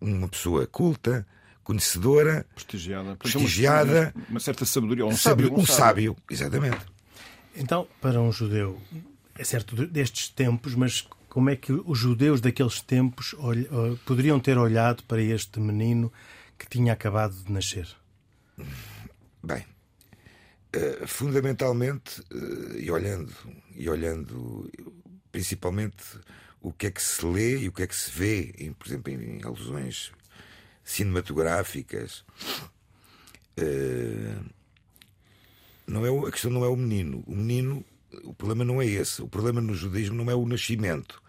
é 0.00 0.04
uma 0.04 0.28
pessoa 0.28 0.66
culta, 0.66 1.26
conhecedora, 1.62 2.44
prestigiada, 2.54 3.16
prestigiada 3.16 4.12
uma, 4.14 4.24
uma, 4.30 4.40
certa 4.40 4.66
sabedoria, 4.66 5.06
um, 5.06 5.16
sábio, 5.16 5.52
um, 5.52 5.60
um 5.60 5.66
sábio. 5.66 6.14
sábio, 6.14 6.16
exatamente. 6.30 6.80
Então, 7.56 7.86
para 8.00 8.20
um 8.20 8.32
judeu, 8.32 8.80
é 9.36 9.44
certo 9.44 9.86
destes 9.86 10.28
tempos, 10.28 10.74
mas 10.74 11.06
como 11.28 11.50
é 11.50 11.56
que 11.56 11.72
os 11.72 11.98
judeus 11.98 12.40
daqueles 12.40 12.80
tempos 12.80 13.34
poderiam 14.04 14.38
ter 14.38 14.58
olhado 14.58 15.02
para 15.04 15.22
este 15.22 15.58
menino 15.60 16.12
que 16.58 16.68
tinha 16.68 16.92
acabado 16.92 17.34
de 17.34 17.50
nascer? 17.50 17.88
Bem, 19.42 19.64
uh, 20.74 21.06
fundamentalmente, 21.06 22.20
uh, 22.32 22.78
e 22.78 22.90
olhando, 22.90 23.32
e 23.74 23.88
olhando 23.88 24.70
principalmente 25.30 26.04
o 26.60 26.72
que 26.72 26.86
é 26.86 26.90
que 26.90 27.02
se 27.02 27.24
lê 27.26 27.58
e 27.58 27.68
o 27.68 27.72
que 27.72 27.82
é 27.82 27.86
que 27.86 27.94
se 27.94 28.10
vê, 28.10 28.54
em, 28.58 28.72
por 28.72 28.86
exemplo, 28.86 29.12
em 29.12 29.42
alusões 29.44 30.12
cinematográficas. 30.82 32.24
Uh, 33.58 34.44
não 35.86 36.06
é, 36.06 36.28
a 36.28 36.30
questão 36.30 36.50
não 36.50 36.64
é 36.64 36.68
o 36.68 36.76
menino. 36.76 37.22
O 37.26 37.34
menino, 37.34 37.84
o 38.24 38.32
problema 38.32 38.64
não 38.64 38.80
é 38.80 38.86
esse. 38.86 39.20
O 39.22 39.28
problema 39.28 39.60
no 39.60 39.74
judaísmo 39.74 40.16
não 40.16 40.30
é 40.30 40.34
o 40.34 40.46
nascimento. 40.46 41.22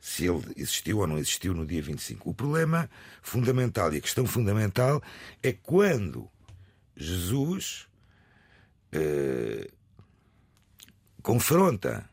Se 0.00 0.24
ele 0.26 0.42
existiu 0.56 0.98
ou 0.98 1.06
não 1.06 1.18
existiu 1.18 1.52
no 1.52 1.66
dia 1.66 1.82
25. 1.82 2.30
O 2.30 2.34
problema 2.34 2.88
fundamental 3.20 3.92
e 3.92 3.98
a 3.98 4.00
questão 4.00 4.24
fundamental 4.24 5.02
é 5.42 5.52
quando 5.52 6.30
Jesus 6.96 7.86
uh, 8.94 9.72
confronta 11.22 12.08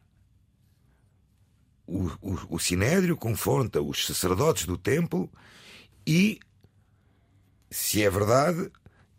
o, 1.88 2.12
o, 2.22 2.56
o 2.56 2.60
Sinédrio 2.60 3.16
confronta 3.16 3.82
os 3.82 4.06
sacerdotes 4.06 4.66
do 4.66 4.78
templo 4.78 5.32
e, 6.06 6.40
se 7.72 8.04
é 8.04 8.10
verdade, 8.10 8.70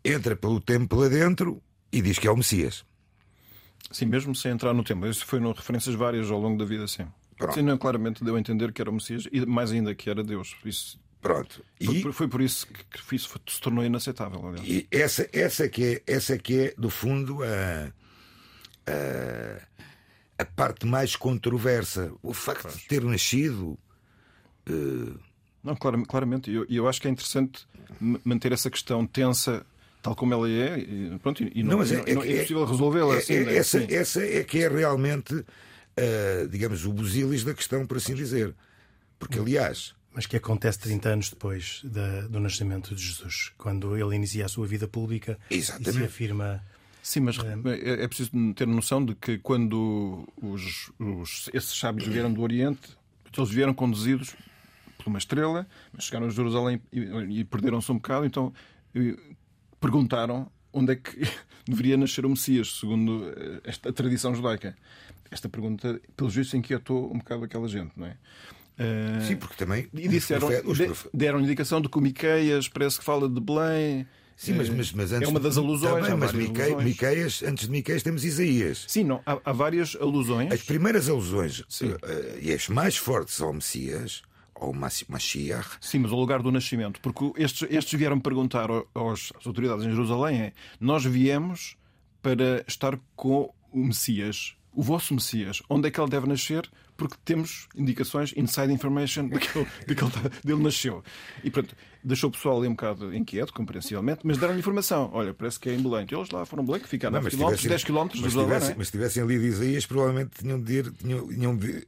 entra 0.05 0.35
pelo 0.35 0.61
templo 0.61 1.03
adentro 1.03 1.61
e 1.91 2.01
diz 2.01 2.19
que 2.19 2.27
é 2.27 2.31
o 2.31 2.37
Messias. 2.37 2.85
Sim, 3.91 4.05
mesmo 4.05 4.35
sem 4.35 4.51
entrar 4.51 4.73
no 4.73 4.83
templo. 4.83 5.09
Isso 5.09 5.25
foi 5.25 5.39
no 5.39 5.51
referências 5.51 5.95
várias 5.95 6.29
ao 6.29 6.39
longo 6.39 6.59
da 6.59 6.65
vida, 6.65 6.87
sim. 6.87 7.07
Pronto. 7.35 7.55
Sim, 7.55 7.63
não, 7.63 7.77
claramente 7.77 8.23
deu 8.23 8.35
a 8.35 8.39
entender 8.39 8.71
que 8.71 8.81
era 8.81 8.91
o 8.91 8.93
Messias 8.93 9.27
e 9.31 9.43
mais 9.45 9.71
ainda 9.71 9.95
que 9.95 10.09
era 10.09 10.23
Deus. 10.23 10.55
Isso 10.63 10.99
Pronto. 11.21 11.63
E, 11.79 12.01
foi, 12.01 12.13
foi, 12.13 12.27
por 12.27 12.41
isso 12.41 12.65
que 12.67 13.15
isso 13.15 13.29
se 13.47 13.59
tornou 13.59 13.83
inaceitável. 13.83 14.47
Aliás. 14.47 14.67
E 14.67 14.87
essa, 14.89 15.27
essa, 15.33 15.67
que 15.67 15.83
é, 15.83 16.13
essa 16.13 16.37
que 16.37 16.59
é, 16.59 16.73
do 16.77 16.89
fundo, 16.89 17.39
a, 17.43 17.91
a, 18.87 20.43
a 20.43 20.45
parte 20.45 20.85
mais 20.85 21.15
controversa. 21.15 22.11
O 22.23 22.33
facto 22.33 22.69
de 22.75 22.87
ter 22.87 23.03
nascido. 23.03 23.77
Uh... 24.69 25.19
Não, 25.61 25.75
claramente, 25.75 26.07
claramente. 26.07 26.51
E 26.51 26.55
eu, 26.55 26.65
eu 26.69 26.87
acho 26.87 27.01
que 27.01 27.07
é 27.09 27.11
interessante 27.11 27.67
manter 27.99 28.53
essa 28.53 28.69
questão 28.69 29.05
tensa 29.05 29.65
tal 30.01 30.15
como 30.15 30.33
ela 30.33 30.49
é, 30.49 30.79
e, 30.79 31.19
pronto, 31.21 31.43
e 31.43 31.63
não, 31.63 31.77
não, 31.77 31.83
é, 31.83 32.09
é, 32.09 32.13
não 32.13 32.23
é, 32.23 32.31
é, 32.31 32.41
possível 32.41 32.65
resolvê-la 32.65 33.15
é, 33.15 33.17
assim. 33.17 33.33
É, 33.33 33.57
essa, 33.57 33.93
essa 33.93 34.23
é 34.23 34.43
que 34.43 34.63
é 34.63 34.67
realmente, 34.69 35.33
uh, 35.35 36.47
digamos, 36.49 36.85
o 36.85 36.93
busilis 36.93 37.43
da 37.43 37.53
questão, 37.53 37.85
por 37.85 37.97
assim 37.97 38.13
dizer. 38.13 38.55
Porque, 39.17 39.37
aliás. 39.37 39.93
Mas 40.13 40.25
que 40.25 40.35
acontece 40.35 40.79
30 40.79 41.09
anos 41.09 41.29
depois 41.29 41.81
da, 41.83 42.21
do 42.21 42.39
nascimento 42.39 42.95
de 42.95 43.03
Jesus, 43.03 43.51
quando 43.57 43.95
ele 43.95 44.15
inicia 44.15 44.45
a 44.45 44.49
sua 44.49 44.65
vida 44.65 44.87
pública 44.87 45.37
Exatamente. 45.49 45.89
e 45.89 45.93
se 45.93 46.03
afirma 46.03 46.63
Sim, 47.01 47.21
mas 47.21 47.37
é, 47.39 48.03
é 48.03 48.07
preciso 48.07 48.31
ter 48.53 48.67
noção 48.67 49.03
de 49.03 49.15
que 49.15 49.37
quando 49.37 50.27
os, 50.41 50.91
os, 50.99 51.49
esses 51.53 51.77
sábios 51.77 52.07
vieram 52.09 52.31
do 52.31 52.41
Oriente, 52.41 52.97
eles 53.35 53.49
vieram 53.49 53.73
conduzidos 53.73 54.35
por 54.97 55.07
uma 55.07 55.17
estrela, 55.17 55.65
mas 55.93 56.03
chegaram 56.03 56.27
a 56.27 56.29
Jerusalém 56.29 56.81
e, 56.91 57.39
e 57.39 57.43
perderam-se 57.45 57.91
um 57.91 57.95
bocado, 57.95 58.25
então 58.25 58.53
perguntaram 59.79 60.51
onde 60.73 60.93
é 60.93 60.95
que 60.95 61.17
deveria 61.67 61.97
nascer 61.97 62.25
o 62.25 62.29
Messias, 62.29 62.79
segundo 62.79 63.29
eh, 63.29 63.61
esta 63.63 63.91
tradição 63.93 64.35
judaica. 64.35 64.75
Esta 65.31 65.47
pergunta, 65.47 66.01
pelos 66.17 66.35
vistos, 66.35 66.53
inquietou 66.55 67.11
um 67.13 67.19
bocado 67.19 67.43
aquela 67.43 67.67
gente, 67.67 67.91
não 67.95 68.07
é? 68.07 68.17
Uh, 68.79 69.21
Sim, 69.25 69.35
porque 69.35 69.55
também. 69.55 69.87
E 69.93 70.07
disseram, 70.07 70.47
deram 71.13 71.41
indicação 71.41 71.81
de 71.81 71.89
que 71.89 71.97
o 71.97 72.01
Miqueias 72.01 72.69
parece 72.69 72.97
que 72.97 73.03
fala 73.03 73.27
de 73.27 73.39
Belém. 73.41 74.07
Sim, 74.37 74.53
mas, 74.53 74.69
mas, 74.69 74.93
mas 74.93 75.11
antes, 75.11 75.27
é 75.27 75.29
uma 75.29 75.39
das 75.39 75.57
alusões. 75.57 76.07
Tá 76.07 76.15
mas 76.15 76.31
Miqueias, 76.31 77.43
antes 77.43 77.65
de 77.65 77.71
Miqueias 77.71 78.01
temos 78.01 78.23
Isaías. 78.23 78.85
Sim, 78.87 79.03
não, 79.03 79.21
há, 79.25 79.37
há 79.43 79.51
várias 79.51 79.97
alusões. 79.99 80.49
As 80.53 80.61
primeiras 80.61 81.09
alusões 81.09 81.59
uh, 81.59 81.65
e 82.41 82.53
as 82.53 82.69
mais 82.69 82.95
fortes 82.95 83.41
ao 83.41 83.51
Messias, 83.51 84.21
ao 84.55 84.73
Mashiach. 84.73 85.77
Sim, 85.81 85.99
mas 85.99 86.13
ao 86.13 86.17
lugar 86.17 86.41
do 86.41 86.53
nascimento. 86.53 87.01
Porque 87.01 87.33
estes, 87.35 87.67
estes 87.69 87.99
vieram 87.99 88.17
perguntar 88.17 88.69
aos, 88.93 89.33
às 89.37 89.45
autoridades 89.45 89.85
em 89.85 89.89
Jerusalém: 89.89 90.39
é, 90.39 90.53
nós 90.79 91.03
viemos 91.03 91.75
para 92.21 92.63
estar 92.65 92.97
com 93.17 93.53
o 93.73 93.83
Messias, 93.83 94.55
o 94.73 94.81
vosso 94.81 95.13
Messias. 95.13 95.61
Onde 95.69 95.89
é 95.89 95.91
que 95.91 95.99
ele 95.99 96.09
deve 96.09 96.27
nascer? 96.27 96.69
Porque 96.99 97.15
temos 97.25 97.67
indicações, 97.75 98.33
inside 98.35 98.71
information, 98.71 99.29
de 99.29 99.39
que 99.39 99.57
ele, 99.57 99.67
de 99.87 99.95
que 99.95 100.03
ele 100.03 100.11
dele 100.43 100.61
nasceu. 100.61 101.03
E 101.43 101.49
pronto 101.49 101.75
deixou 102.03 102.29
o 102.29 102.31
pessoal 102.31 102.57
ali 102.57 102.67
um 102.67 102.71
bocado 102.71 103.13
inquieto, 103.13 103.53
compreensivelmente, 103.53 104.21
mas 104.23 104.37
deram-lhe 104.37 104.59
informação. 104.59 105.09
Olha, 105.13 105.33
parece 105.33 105.59
que 105.59 105.69
é 105.69 105.73
em 105.73 105.81
Belém. 105.81 106.05
E 106.09 106.15
eles 106.15 106.29
lá 106.29 106.45
foram 106.45 106.65
Belém, 106.65 106.81
que 106.81 106.87
ficaram 106.87 107.17
a 107.17 107.21
10 107.21 107.35
km 107.83 108.09
mas, 108.21 108.33
tivessem, 108.33 108.75
mas 108.77 108.91
tivessem 108.91 109.23
ali 109.23 109.39
de 109.39 109.45
Isaías, 109.45 109.85
provavelmente 109.85 110.31
tinham 110.39 110.61
de 110.61 110.73
ir. 110.73 110.91
Tinham, 110.93 111.27
tinham 111.27 111.57
de, 111.57 111.87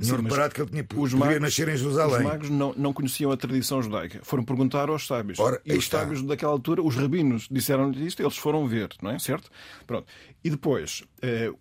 tinham 0.00 0.22
reparado 0.22 0.54
que 0.54 0.62
ele 0.62 0.70
tinha, 0.70 0.86
os 0.96 1.12
magos, 1.12 1.40
nascer 1.40 1.68
em 1.68 1.76
Jerusalém. 1.76 2.18
Os 2.18 2.24
magos 2.24 2.50
não, 2.50 2.72
não 2.74 2.92
conheciam 2.92 3.30
a 3.30 3.36
tradição 3.36 3.82
judaica. 3.82 4.20
Foram 4.22 4.42
perguntar 4.44 4.88
aos 4.88 5.06
sábios. 5.06 5.38
Ora, 5.38 5.60
e 5.64 5.72
os 5.72 5.84
está. 5.84 6.00
sábios 6.00 6.22
daquela 6.22 6.52
altura, 6.52 6.82
os 6.82 6.96
rabinos, 6.96 7.48
disseram-lhe 7.50 8.06
isto, 8.06 8.22
eles 8.22 8.36
foram 8.36 8.66
ver, 8.66 8.88
não 9.02 9.10
é? 9.10 9.18
Certo? 9.18 9.50
Pronto. 9.86 10.06
E 10.42 10.48
depois, 10.48 11.04
eh, 11.20 11.52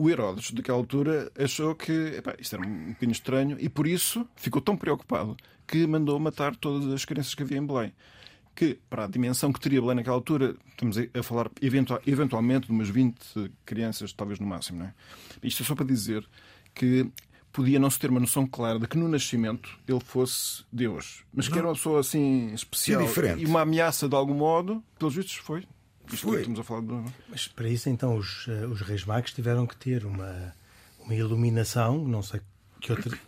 o 0.00 0.08
Herodes, 0.08 0.50
daquela 0.52 0.78
altura, 0.78 1.30
achou 1.38 1.74
que 1.74 1.92
epá, 1.92 2.34
isto 2.38 2.56
era 2.56 2.66
um 2.66 2.88
bocadinho 2.88 3.12
estranho 3.12 3.56
e 3.60 3.68
por 3.68 3.86
isso 3.86 4.26
ficou 4.34 4.62
tão 4.62 4.74
preocupado 4.74 5.36
que 5.66 5.86
mandou 5.86 6.18
matar 6.18 6.56
todas 6.56 6.90
as 6.90 7.04
crianças 7.04 7.34
que 7.34 7.42
havia 7.42 7.58
em 7.58 7.66
Belém. 7.66 7.92
Que, 8.54 8.78
para 8.88 9.04
a 9.04 9.06
dimensão 9.06 9.52
que 9.52 9.60
teria 9.60 9.78
Belém 9.78 9.96
naquela 9.96 10.16
altura, 10.16 10.56
estamos 10.70 10.96
a 10.96 11.22
falar 11.22 11.50
eventualmente 12.06 12.66
de 12.66 12.72
umas 12.72 12.88
20 12.88 13.52
crianças, 13.66 14.10
talvez 14.14 14.40
no 14.40 14.46
máximo. 14.46 14.78
Não 14.78 14.86
é? 14.86 14.94
Isto 15.42 15.64
é 15.64 15.66
só 15.66 15.74
para 15.74 15.84
dizer 15.84 16.26
que 16.74 17.06
podia 17.52 17.78
não 17.78 17.90
se 17.90 17.98
ter 17.98 18.08
uma 18.08 18.20
noção 18.20 18.46
clara 18.46 18.78
de 18.78 18.88
que 18.88 18.96
no 18.96 19.06
nascimento 19.06 19.78
ele 19.86 20.00
fosse 20.00 20.64
Deus, 20.72 21.24
mas 21.30 21.46
que 21.46 21.58
era 21.58 21.68
uma 21.68 21.74
pessoa 21.74 22.00
assim 22.00 22.54
especial 22.54 23.02
e 23.36 23.44
uma 23.44 23.60
ameaça 23.60 24.08
de 24.08 24.16
algum 24.16 24.34
modo, 24.34 24.82
pelos 24.98 25.14
vistos 25.14 25.34
foi. 25.34 25.62
Isto 26.12 26.26
foi. 26.26 26.38
estamos 26.40 26.60
a 26.60 26.64
falar 26.64 26.82
de... 26.82 27.12
Mas 27.28 27.48
para 27.48 27.68
isso 27.68 27.88
então 27.88 28.16
os, 28.16 28.46
eh, 28.48 28.66
os 28.66 28.80
reis 28.80 29.04
magos 29.04 29.32
tiveram 29.32 29.66
que 29.66 29.76
ter 29.76 30.04
uma, 30.04 30.54
uma 30.98 31.14
iluminação, 31.14 32.04
não 32.04 32.22
sei 32.22 32.40
que 32.80 32.92
outra, 32.92 33.18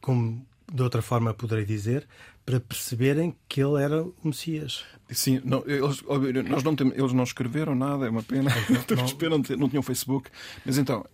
como 0.00 0.44
de 0.72 0.82
outra 0.82 1.02
forma 1.02 1.34
poderei 1.34 1.64
dizer, 1.64 2.06
para 2.44 2.58
perceberem 2.58 3.36
que 3.48 3.62
ele 3.62 3.82
era 3.82 4.02
o 4.02 4.14
Messias. 4.24 4.84
Sim, 5.10 5.40
não, 5.44 5.62
eles, 5.66 6.02
nós 6.48 6.62
não 6.62 6.74
temos, 6.74 6.96
eles 6.96 7.12
não 7.12 7.24
escreveram 7.24 7.74
nada, 7.74 8.06
é 8.06 8.10
uma 8.10 8.22
pena. 8.22 8.50
Não, 8.90 9.28
não, 9.38 9.58
não 9.58 9.68
tinham 9.68 9.82
Facebook. 9.82 10.30
Mas 10.64 10.78
então, 10.78 11.04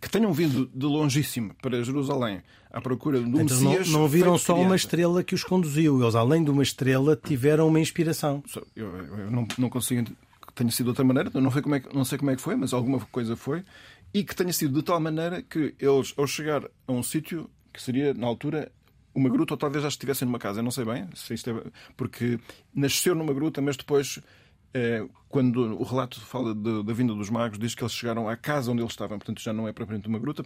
que 0.00 0.08
tenham 0.08 0.32
vindo 0.32 0.70
de 0.72 0.86
longíssimo 0.86 1.54
para 1.60 1.82
Jerusalém 1.82 2.42
à 2.70 2.80
procura 2.80 3.20
do 3.20 3.40
então, 3.40 3.58
Messias. 3.58 3.88
Não, 3.88 4.00
não 4.00 4.08
viram 4.08 4.38
só 4.38 4.58
uma 4.58 4.76
estrela 4.76 5.24
que 5.24 5.34
os 5.34 5.42
conduziu, 5.42 6.00
eles, 6.00 6.14
além 6.14 6.44
de 6.44 6.50
uma 6.50 6.62
estrela, 6.62 7.16
tiveram 7.16 7.68
uma 7.68 7.80
inspiração. 7.80 8.42
Eu, 8.74 8.96
eu 8.96 9.30
não, 9.30 9.46
não 9.58 9.68
consigo 9.68 10.04
que 10.04 10.52
tenha 10.54 10.70
sido 10.70 10.84
de 10.84 10.90
outra 10.90 11.04
maneira, 11.04 11.30
não 11.34 11.50
sei, 11.50 11.62
como 11.62 11.74
é, 11.74 11.82
não 11.92 12.04
sei 12.04 12.18
como 12.18 12.30
é 12.30 12.36
que 12.36 12.42
foi, 12.42 12.54
mas 12.54 12.72
alguma 12.72 13.00
coisa 13.10 13.36
foi. 13.36 13.64
E 14.14 14.22
que 14.24 14.34
tenha 14.34 14.52
sido 14.52 14.74
de 14.74 14.82
tal 14.82 15.00
maneira 15.00 15.42
que 15.42 15.74
eles, 15.78 16.14
ao 16.16 16.26
chegar 16.26 16.64
a 16.86 16.92
um 16.92 17.02
sítio 17.02 17.50
que 17.76 17.82
seria, 17.82 18.14
na 18.14 18.26
altura, 18.26 18.72
uma 19.14 19.28
gruta, 19.28 19.54
ou 19.54 19.58
talvez 19.58 19.82
já 19.82 19.88
estivessem 19.88 20.26
numa 20.26 20.38
casa, 20.38 20.60
eu 20.60 20.64
não 20.64 20.70
sei 20.70 20.84
bem, 20.84 21.08
se 21.14 21.34
isto 21.34 21.50
é, 21.50 21.70
porque 21.96 22.38
nasceu 22.74 23.14
numa 23.14 23.32
gruta, 23.32 23.60
mas 23.62 23.76
depois 23.76 24.20
é, 24.74 25.06
quando 25.28 25.78
o 25.78 25.82
relato 25.82 26.20
fala 26.20 26.54
de, 26.54 26.82
da 26.82 26.92
vinda 26.92 27.14
dos 27.14 27.30
magos, 27.30 27.58
diz 27.58 27.74
que 27.74 27.82
eles 27.82 27.92
chegaram 27.92 28.28
à 28.28 28.36
casa 28.36 28.70
onde 28.70 28.82
eles 28.82 28.92
estavam, 28.92 29.18
portanto 29.18 29.40
já 29.40 29.52
não 29.52 29.66
é 29.66 29.72
propriamente 29.72 30.08
uma 30.08 30.18
gruta, 30.18 30.42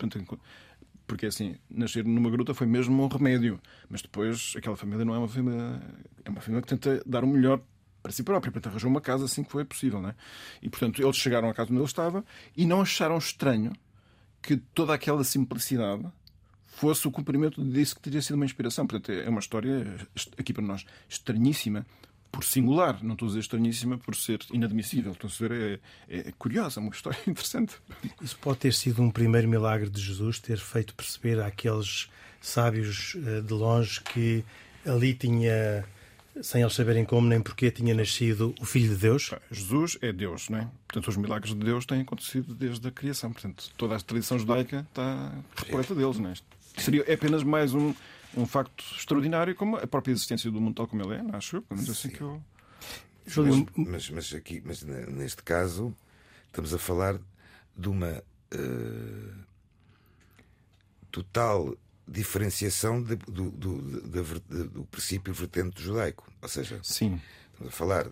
porque 1.07 1.27
assim, 1.27 1.57
nascer 1.69 2.05
numa 2.05 2.31
gruta 2.31 2.55
foi 2.55 2.67
mesmo 2.67 3.03
um 3.03 3.09
remédio, 3.09 3.61
mas 3.89 4.03
depois 4.03 4.55
aquela 4.57 4.77
família 4.77 5.05
não 5.05 5.15
é 5.15 5.19
uma 5.19 5.29
família, 5.29 5.83
é 6.25 6.31
uma 6.31 6.41
família 6.41 6.63
que 6.63 6.69
tenta 6.69 7.03
dar 7.05 7.25
o 7.25 7.27
melhor 7.27 7.61
para 8.03 8.13
si 8.13 8.23
própria, 8.23 8.53
portanto 8.53 8.73
arranjou 8.73 8.91
uma 8.91 9.01
casa 9.01 9.25
assim 9.25 9.43
que 9.43 9.51
foi 9.51 9.65
possível, 9.65 10.01
né? 10.01 10.15
E 10.63 10.71
portanto 10.71 11.03
eles 11.03 11.17
chegaram 11.17 11.51
à 11.51 11.55
casa 11.55 11.71
onde 11.71 11.81
ele 11.81 11.87
estava 11.87 12.25
e 12.57 12.65
não 12.65 12.81
acharam 12.81 13.19
estranho 13.19 13.73
que 14.41 14.57
toda 14.57 14.95
aquela 14.95 15.23
simplicidade 15.25 16.07
fosse 16.81 17.07
o 17.07 17.11
cumprimento 17.11 17.63
disso 17.63 17.95
que 17.95 18.01
teria 18.01 18.23
sido 18.23 18.37
uma 18.37 18.45
inspiração. 18.47 18.87
Portanto, 18.87 19.13
é 19.13 19.29
uma 19.29 19.41
história, 19.41 19.87
aqui 20.39 20.53
para 20.53 20.63
nós, 20.63 20.87
estranhíssima, 21.09 21.87
por 22.33 22.43
singular. 22.43 23.03
Não 23.05 23.13
estou 23.13 23.27
a 23.27 23.29
dizer 23.29 23.41
estranhíssima 23.41 23.99
por 23.99 24.17
ser 24.17 24.41
inadmissível. 24.51 25.13
Estou 25.13 25.29
a 25.29 25.49
ver, 25.49 25.81
é, 26.09 26.19
é 26.29 26.33
curiosa, 26.39 26.81
uma 26.81 26.91
história 26.91 27.19
interessante. 27.29 27.75
Isso 28.23 28.39
pode 28.39 28.61
ter 28.61 28.73
sido 28.73 29.03
um 29.03 29.11
primeiro 29.11 29.47
milagre 29.47 29.91
de 29.91 30.01
Jesus, 30.01 30.39
ter 30.39 30.59
feito 30.59 30.95
perceber 30.95 31.41
àqueles 31.43 32.09
sábios 32.41 33.15
eh, 33.27 33.43
de 33.43 33.53
longe 33.53 34.01
que 34.01 34.43
ali 34.87 35.13
tinha 35.13 35.85
sem 36.43 36.63
eles 36.63 36.75
saberem 36.75 37.05
como 37.05 37.29
nem 37.29 37.43
porquê 37.43 37.71
tinha 37.71 37.93
nascido 37.93 38.55
o 38.61 38.65
Filho 38.65 38.89
de 38.89 38.97
Deus? 38.97 39.31
Jesus 39.51 39.99
é 40.01 40.13
Deus, 40.13 40.49
não 40.49 40.61
é? 40.61 40.69
Portanto, 40.87 41.09
os 41.09 41.17
milagres 41.17 41.55
de 41.55 41.61
Deus 41.61 41.85
têm 41.85 42.01
acontecido 42.01 42.55
desde 42.55 42.87
a 42.89 42.91
criação. 42.91 43.33
Portanto, 43.33 43.71
toda 43.77 43.97
a 43.97 44.01
tradição 44.01 44.39
judaica 44.39 44.87
está 44.89 45.33
repleta 45.57 45.95
deles, 45.95 46.19
não 46.19 46.31
é? 46.31 46.35
Seria 46.83 47.05
é 47.07 47.15
apenas 47.15 47.43
mais 47.43 47.75
um, 47.75 47.95
um 48.37 48.47
facto 48.47 48.85
extraordinário, 48.97 49.55
como 49.55 49.77
a 49.77 49.87
própria 49.87 50.13
existência 50.13 50.51
do 50.51 50.61
mundo 50.61 50.75
tal 50.75 50.87
como 50.87 51.03
ele 51.03 51.15
é, 51.15 51.37
acho 51.37 51.57
eu, 51.57 51.63
pelo 51.63 51.81
menos 51.81 51.91
assim 51.91 52.09
que 52.09 52.21
eu. 52.21 52.43
Mas, 53.27 53.77
mas, 53.77 54.11
mas, 54.11 54.35
aqui, 54.35 54.63
mas 54.65 54.83
neste 54.83 55.43
caso, 55.43 55.95
estamos 56.47 56.75
a 56.75 56.79
falar 56.79 57.19
de 57.77 57.89
uma 57.89 58.23
uh, 58.55 59.35
total 61.11 61.77
diferenciação 62.07 63.03
de, 63.03 63.17
do, 63.17 63.51
do, 63.51 63.79
do, 63.81 64.69
do, 64.69 64.85
princípio 64.87 65.33
vertente 65.33 65.81
judaico. 65.81 66.27
Ou 66.43 66.49
seja, 66.49 66.81
Sim. 66.83 67.21
estamos 67.53 67.73
a 67.73 67.77
falar 67.77 68.09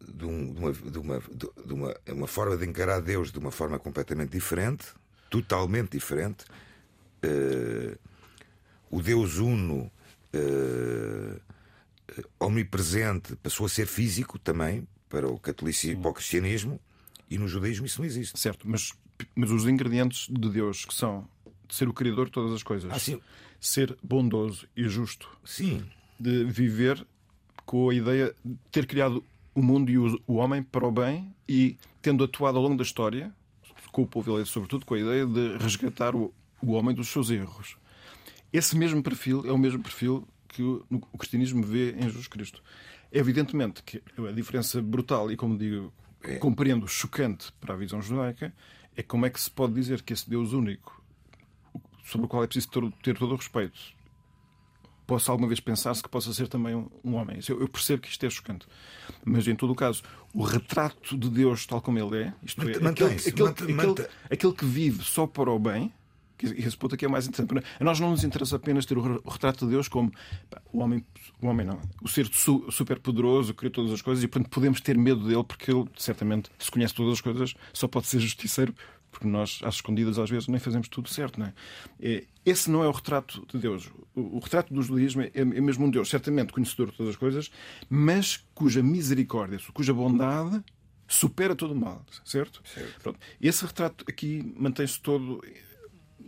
de, 0.00 0.24
um, 0.24 0.52
de, 0.52 0.58
uma, 0.60 0.72
de, 0.72 0.98
uma, 0.98 1.22
de 1.66 1.72
uma, 1.72 1.96
uma 2.08 2.26
forma 2.26 2.56
de 2.56 2.66
encarar 2.66 3.00
Deus 3.00 3.32
de 3.32 3.38
uma 3.38 3.50
forma 3.50 3.78
completamente 3.78 4.30
diferente, 4.30 4.86
totalmente 5.28 5.90
diferente. 5.92 6.44
Uh, 7.24 7.98
o 8.90 9.02
Deus 9.02 9.38
Uno, 9.38 9.90
uh, 10.34 11.40
omnipresente, 12.38 13.34
passou 13.36 13.66
a 13.66 13.68
ser 13.68 13.86
físico 13.86 14.38
também 14.38 14.86
para 15.08 15.28
o 15.28 15.38
catolicismo, 15.38 16.02
para 16.02 16.10
o 16.10 16.14
cristianismo, 16.14 16.80
e 17.30 17.38
no 17.38 17.48
judaísmo 17.48 17.86
isso 17.86 18.00
não 18.00 18.06
existe. 18.06 18.38
Certo, 18.38 18.68
mas, 18.68 18.92
mas 19.34 19.50
os 19.50 19.66
ingredientes 19.66 20.28
de 20.30 20.48
Deus 20.48 20.84
que 20.84 20.94
são 20.94 21.28
de 21.66 21.74
ser 21.74 21.88
o 21.88 21.92
criador 21.92 22.26
de 22.26 22.32
todas 22.32 22.52
as 22.52 22.62
coisas, 22.62 22.90
ah, 22.92 23.18
ser 23.60 23.96
bondoso 24.02 24.66
e 24.76 24.84
justo, 24.84 25.28
sim, 25.44 25.82
de 26.20 26.44
viver 26.44 27.04
com 27.64 27.88
a 27.88 27.94
ideia 27.94 28.34
de 28.44 28.56
ter 28.70 28.86
criado 28.86 29.24
o 29.54 29.62
mundo 29.62 29.90
e 29.90 29.98
o, 29.98 30.20
o 30.26 30.34
homem 30.34 30.62
para 30.62 30.86
o 30.86 30.92
bem 30.92 31.34
e 31.48 31.76
tendo 32.02 32.22
atuado 32.24 32.58
ao 32.58 32.64
longo 32.64 32.76
da 32.76 32.82
história, 32.82 33.32
com 33.90 34.02
o 34.02 34.06
povo 34.06 34.32
eleito 34.32 34.50
sobretudo, 34.50 34.84
com 34.84 34.94
a 34.94 34.98
ideia 34.98 35.26
de 35.26 35.56
resgatar 35.56 36.14
o, 36.14 36.32
o 36.72 36.72
homem 36.72 36.94
dos 36.94 37.08
seus 37.08 37.30
erros. 37.30 37.76
Esse 38.52 38.76
mesmo 38.76 39.02
perfil 39.02 39.44
é 39.46 39.52
o 39.52 39.58
mesmo 39.58 39.82
perfil 39.82 40.26
que 40.48 40.62
o, 40.62 40.84
cristianismo 41.18 41.62
vê 41.62 41.92
em 41.92 42.02
Jesus 42.02 42.28
Cristo. 42.28 42.62
É 43.10 43.18
evidentemente 43.18 43.82
que 43.82 44.02
a 44.28 44.32
diferença 44.32 44.80
brutal 44.80 45.30
e, 45.30 45.36
como 45.36 45.58
digo, 45.58 45.92
é. 46.22 46.36
compreendo, 46.36 46.86
chocante 46.86 47.52
para 47.60 47.74
a 47.74 47.76
visão 47.76 48.00
judaica, 48.00 48.54
é 48.96 49.02
como 49.02 49.26
é 49.26 49.30
que 49.30 49.40
se 49.40 49.50
pode 49.50 49.74
dizer 49.74 50.02
que 50.02 50.12
esse 50.12 50.28
Deus 50.28 50.52
único 50.52 51.04
sobre 52.04 52.26
o 52.26 52.28
qual 52.28 52.44
é 52.44 52.46
preciso 52.46 52.68
ter, 53.02 53.16
todo 53.16 53.32
o 53.32 53.36
respeito, 53.36 53.80
possa 55.06 55.32
alguma 55.32 55.48
vez 55.48 55.58
pensar-se 55.58 56.02
que 56.02 56.08
possa 56.08 56.32
ser 56.32 56.48
também 56.48 56.74
um, 56.74 56.88
um 57.02 57.14
homem. 57.14 57.38
Eu, 57.48 57.68
percebo 57.68 58.02
que 58.02 58.08
isto 58.08 58.24
é 58.24 58.30
chocante. 58.30 58.66
Mas, 59.24 59.48
em 59.48 59.56
todo 59.56 59.72
o 59.72 59.74
caso, 59.74 60.02
o 60.32 60.42
retrato 60.42 61.16
de 61.16 61.28
Deus 61.28 61.66
tal 61.66 61.80
como 61.80 61.98
ele 61.98 62.24
é, 62.24 62.34
isto 62.42 62.60
é, 62.62 62.72
aquele, 62.72 62.88
aquele, 62.88 63.80
aquele, 63.80 64.08
aquele, 64.30 64.52
que 64.52 64.64
vive 64.64 65.02
só 65.02 65.26
para 65.26 65.50
o 65.50 65.58
bem, 65.58 65.92
esse 66.44 66.76
ponto 66.76 66.94
aqui 66.94 67.04
é 67.04 67.08
mais 67.08 67.26
interessante. 67.26 67.64
A 67.78 67.84
nós 67.84 68.00
não 68.00 68.10
nos 68.10 68.24
interessa 68.24 68.56
apenas 68.56 68.86
ter 68.86 68.96
o 68.96 69.28
retrato 69.28 69.64
de 69.64 69.72
Deus 69.72 69.88
como 69.88 70.12
pá, 70.50 70.60
o 70.72 70.78
homem, 70.80 71.04
o 71.40 71.46
homem 71.46 71.66
não, 71.66 71.80
o 72.02 72.08
ser 72.08 72.26
su, 72.26 72.66
super 72.70 72.98
poderoso, 72.98 73.52
que 73.52 73.60
cria 73.60 73.70
todas 73.70 73.92
as 73.92 74.02
coisas 74.02 74.22
e, 74.22 74.28
portanto, 74.28 74.50
podemos 74.50 74.80
ter 74.80 74.96
medo 74.96 75.26
dele 75.26 75.44
porque 75.44 75.70
ele, 75.70 75.84
certamente, 75.96 76.50
se 76.58 76.70
conhece 76.70 76.94
todas 76.94 77.14
as 77.14 77.20
coisas, 77.20 77.54
só 77.72 77.88
pode 77.88 78.06
ser 78.06 78.18
justiceiro 78.20 78.74
porque 79.14 79.28
nós, 79.28 79.60
às 79.62 79.76
escondidas, 79.76 80.18
às 80.18 80.28
vezes, 80.28 80.48
nem 80.48 80.58
fazemos 80.58 80.88
tudo 80.88 81.08
certo. 81.08 81.38
Não 81.38 81.46
é? 81.46 81.54
é 82.00 82.24
esse 82.44 82.68
não 82.68 82.82
é 82.82 82.88
o 82.88 82.90
retrato 82.90 83.46
de 83.46 83.58
Deus. 83.58 83.88
O, 84.14 84.40
retrato 84.40 84.74
do 84.74 84.82
judaísmo 84.82 85.22
é, 85.22 85.30
é, 85.32 85.44
mesmo 85.44 85.86
um 85.86 85.90
Deus, 85.90 86.10
certamente 86.10 86.52
conhecedor 86.52 86.90
de 86.90 86.96
todas 86.96 87.10
as 87.10 87.16
coisas, 87.16 87.50
mas 87.88 88.44
cuja 88.54 88.82
misericórdia, 88.82 89.58
cuja 89.72 89.94
bondade 89.94 90.62
supera 91.06 91.54
todo 91.54 91.72
o 91.72 91.76
mal, 91.76 92.04
certo? 92.24 92.60
certo. 92.64 93.14
Esse 93.40 93.64
retrato 93.64 94.04
aqui 94.08 94.52
mantém-se 94.56 95.00
todo 95.00 95.42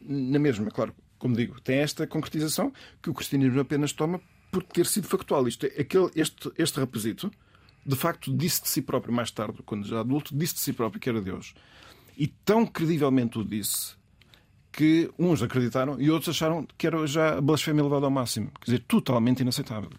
na 0.09 0.39
mesma, 0.39 0.71
claro, 0.71 0.95
como 1.19 1.35
digo, 1.35 1.61
tem 1.61 1.79
esta 1.79 2.07
concretização 2.07 2.73
que 3.03 3.11
o 3.11 3.15
cristianismo 3.15 3.61
apenas 3.61 3.93
toma 3.93 4.21
por 4.51 4.63
ter 4.63 4.87
sido 4.87 5.07
factual. 5.07 5.47
Isto 5.49 5.67
é, 5.67 5.81
aquele, 5.81 6.11
este, 6.15 6.51
este 6.57 6.79
rapazito, 6.79 7.31
de 7.85 7.97
facto, 7.97 8.35
disse 8.37 8.63
de 8.63 8.69
si 8.69 8.83
próprio, 8.83 9.15
mais 9.15 9.31
tarde, 9.31 9.63
quando 9.65 9.87
já 9.87 10.01
adulto, 10.01 10.37
disse 10.37 10.55
de 10.55 10.61
si 10.61 10.73
próprio 10.73 11.01
que 11.01 11.09
era 11.09 11.21
Deus. 11.21 11.55
E 12.17 12.27
tão 12.27 12.67
credivelmente 12.67 13.39
o 13.39 13.45
disse 13.45 13.95
que 14.73 15.11
uns 15.19 15.43
acreditaram 15.43 16.01
e 16.01 16.11
outros 16.11 16.29
acharam 16.29 16.67
que 16.77 16.87
era 16.87 17.07
já 17.07 17.41
blasfémia 17.41 17.81
elevada 17.81 18.07
ao 18.07 18.11
máximo. 18.11 18.51
Quer 18.61 18.73
dizer, 18.73 18.85
totalmente 18.87 19.41
inaceitável. 19.41 19.91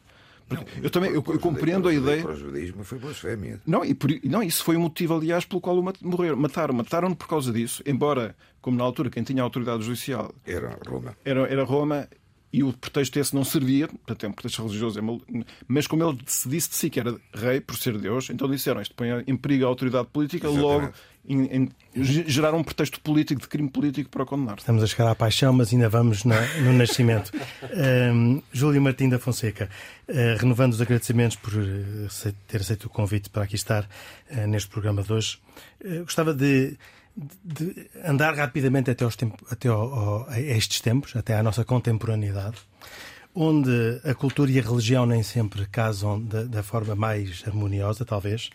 Não, 0.50 0.64
eu 0.82 0.90
também 0.90 1.10
eu, 1.10 1.24
eu 1.28 1.40
compreendo 1.40 1.88
a 1.88 1.94
ideia. 1.94 2.22
Para 2.22 2.32
o 2.32 2.36
judaísmo 2.36 2.84
foi 2.84 2.98
blasfémia. 3.00 3.62
Não, 3.66 3.84
e 3.84 3.94
por, 3.94 4.10
não, 4.24 4.42
isso 4.42 4.64
foi 4.64 4.76
o 4.76 4.80
motivo, 4.80 5.16
aliás, 5.16 5.46
pelo 5.46 5.60
qual 5.60 5.78
o 5.78 5.94
morreram. 6.02 6.38
Mataram. 6.38 6.74
Mataram-no 6.74 7.16
por 7.16 7.28
causa 7.28 7.52
disso, 7.52 7.84
embora, 7.86 8.36
como 8.62 8.78
na 8.78 8.84
altura, 8.84 9.10
quem 9.10 9.24
tinha 9.24 9.42
a 9.42 9.46
autoridade 9.46 9.84
judicial 9.84 10.34
era 10.46 10.78
Roma. 10.88 11.18
Era, 11.26 11.42
era 11.48 11.64
Roma 11.64 12.08
e 12.52 12.64
o 12.64 12.72
pretexto 12.72 13.20
esse 13.20 13.36
não 13.36 13.44
servia, 13.44 13.88
portanto 13.88 14.26
é 14.26 14.30
um 14.30 14.32
pretexto 14.32 14.64
religioso, 14.64 14.98
é 14.98 15.02
mal... 15.02 15.22
mas 15.68 15.86
como 15.86 16.04
ele 16.04 16.18
se 16.26 16.48
disse 16.48 16.70
de 16.70 16.76
si 16.76 16.90
que 16.90 17.00
era 17.00 17.16
rei 17.34 17.60
por 17.60 17.78
ser 17.78 17.98
Deus, 17.98 18.30
então 18.30 18.50
disseram 18.50 18.82
isto 18.82 18.96
põe 18.96 19.10
em 19.28 19.36
perigo 19.36 19.66
a 19.66 19.68
autoridade 19.68 20.08
política, 20.08 20.48
Exatamente. 20.48 20.66
logo 20.66 20.94
em, 21.28 21.44
em, 21.46 21.70
geraram 22.28 22.60
um 22.60 22.64
pretexto 22.64 23.00
político, 23.02 23.42
de 23.42 23.48
crime 23.48 23.70
político 23.70 24.10
para 24.10 24.26
condenar. 24.26 24.58
Estamos 24.58 24.82
a 24.82 24.88
chegar 24.88 25.10
à 25.10 25.16
paixão, 25.16 25.52
mas 25.52 25.74
ainda 25.74 25.90
vamos 25.90 26.24
na, 26.24 26.40
no 26.58 26.74
nascimento. 26.74 27.32
um, 28.14 28.42
Júlio 28.52 28.82
Martim 28.82 29.10
da 29.10 29.20
Fonseca, 29.20 29.70
uh, 30.08 30.14
renovando 30.40 30.74
os 30.74 30.82
agradecimentos 30.82 31.36
por 31.38 31.54
uh, 31.54 32.34
ter 32.48 32.62
aceito 32.62 32.86
o 32.86 32.90
convite 32.90 33.30
para 33.30 33.44
aqui 33.44 33.56
estar 33.56 33.84
uh, 33.84 34.48
neste 34.48 34.70
programa 34.70 35.04
de 35.04 35.12
hoje, 35.12 35.40
gostava 36.04 36.34
de 36.34 36.78
de 37.44 37.90
andar 38.06 38.36
rapidamente 38.36 38.92
até, 38.92 39.08
tempo, 39.10 39.44
até 39.50 39.68
ao, 39.68 39.94
ao, 39.94 40.30
a 40.30 40.40
estes 40.40 40.82
tempos, 40.82 41.16
até 41.16 41.36
à 41.36 41.42
nossa 41.42 41.66
contemporaneidade, 41.66 42.58
onde 43.34 44.00
a 44.04 44.14
cultura 44.14 44.52
e 44.52 44.60
a 44.60 44.62
religião 44.62 45.06
nem 45.06 45.24
sempre 45.24 45.66
casam 45.66 46.22
da, 46.22 46.44
da 46.44 46.64
forma 46.64 46.96
mais 46.96 47.44
harmoniosa, 47.46 48.06
talvez, 48.06 48.52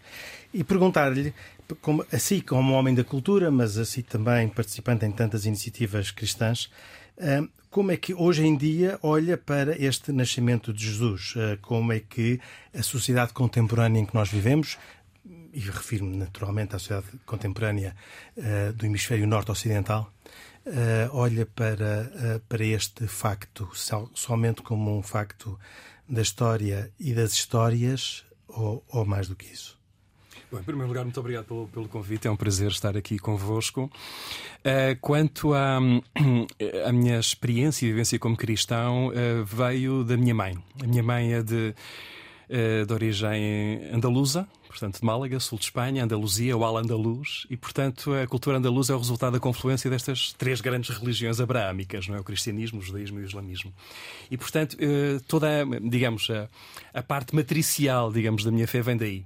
e 0.54 0.62
perguntar-lhe, 0.62 1.34
como, 1.80 2.04
assim 2.12 2.40
como 2.40 2.74
homem 2.74 2.94
da 2.94 3.04
cultura, 3.04 3.50
mas 3.50 3.78
assim 3.78 4.02
também 4.02 4.48
participante 4.48 5.04
em 5.04 5.12
tantas 5.12 5.46
iniciativas 5.46 6.10
cristãs, 6.10 6.70
ah, 7.18 7.46
como 7.70 7.90
é 7.90 7.96
que 7.96 8.12
hoje 8.12 8.44
em 8.44 8.56
dia 8.56 8.98
olha 9.02 9.36
para 9.38 9.76
este 9.82 10.12
nascimento 10.12 10.72
de 10.72 10.84
Jesus? 10.86 11.34
Ah, 11.36 11.58
como 11.62 11.92
é 11.92 12.00
que 12.00 12.40
a 12.74 12.82
sociedade 12.82 13.32
contemporânea 13.32 14.00
em 14.00 14.06
que 14.06 14.14
nós 14.14 14.28
vivemos 14.30 14.78
e 15.52 15.60
refiro-me 15.60 16.16
naturalmente 16.16 16.74
à 16.74 16.78
sociedade 16.78 17.06
contemporânea 17.26 17.94
uh, 18.38 18.72
do 18.72 18.86
hemisfério 18.86 19.26
norte-ocidental, 19.26 20.10
olha 21.12 21.44
para, 21.44 22.40
para 22.48 22.64
este 22.64 23.06
facto 23.06 23.68
somente 24.14 24.62
como 24.62 24.96
um 24.96 25.02
facto 25.02 25.58
da 26.08 26.22
história 26.22 26.90
e 26.98 27.12
das 27.12 27.32
histórias, 27.32 28.24
ou, 28.48 28.82
ou 28.88 29.04
mais 29.04 29.28
do 29.28 29.36
que 29.36 29.52
isso? 29.52 29.81
Bom, 30.50 30.58
em 30.58 30.62
primeiro 30.62 30.88
lugar, 30.88 31.04
muito 31.04 31.18
obrigado 31.18 31.46
pelo, 31.46 31.68
pelo, 31.68 31.88
convite. 31.88 32.28
É 32.28 32.30
um 32.30 32.36
prazer 32.36 32.70
estar 32.70 32.96
aqui 32.96 33.18
convosco. 33.18 33.90
Uh, 34.60 34.98
quanto 35.00 35.54
à 35.54 35.78
a 36.86 36.92
minha 36.92 37.18
experiência 37.18 37.86
e 37.86 37.88
vivência 37.88 38.18
como 38.18 38.36
cristão, 38.36 39.08
uh, 39.08 39.44
veio 39.44 40.04
da 40.04 40.16
minha 40.16 40.34
mãe. 40.34 40.56
A 40.82 40.86
minha 40.86 41.02
mãe 41.02 41.32
é 41.32 41.42
de, 41.42 41.74
uh, 42.50 42.86
de 42.86 42.92
origem 42.92 43.90
andaluza, 43.92 44.46
portanto, 44.68 45.00
de 45.00 45.04
Málaga, 45.04 45.38
sul 45.38 45.58
de 45.58 45.64
Espanha, 45.64 46.04
Andaluzia, 46.04 46.56
o 46.56 46.64
Al-Andaluz, 46.64 47.46
e, 47.50 47.56
portanto, 47.56 48.12
a 48.14 48.26
cultura 48.26 48.56
andaluza 48.56 48.92
é 48.92 48.96
o 48.96 48.98
resultado 48.98 49.34
da 49.34 49.40
confluência 49.40 49.90
destas 49.90 50.32
três 50.32 50.60
grandes 50.60 50.96
religiões 50.96 51.40
abraâmicas, 51.40 52.08
não 52.08 52.16
é? 52.16 52.20
O 52.20 52.24
cristianismo, 52.24 52.80
o 52.80 52.82
judaísmo 52.82 53.20
e 53.20 53.22
o 53.22 53.26
islamismo. 53.26 53.72
E, 54.30 54.36
portanto, 54.36 54.76
eh, 54.80 55.20
toda, 55.28 55.64
digamos, 55.82 56.28
a, 56.30 56.48
a 56.94 57.02
parte 57.02 57.34
matricial, 57.34 58.10
digamos, 58.10 58.44
da 58.44 58.50
minha 58.50 58.66
fé 58.66 58.80
vem 58.80 58.96
daí. 58.96 59.24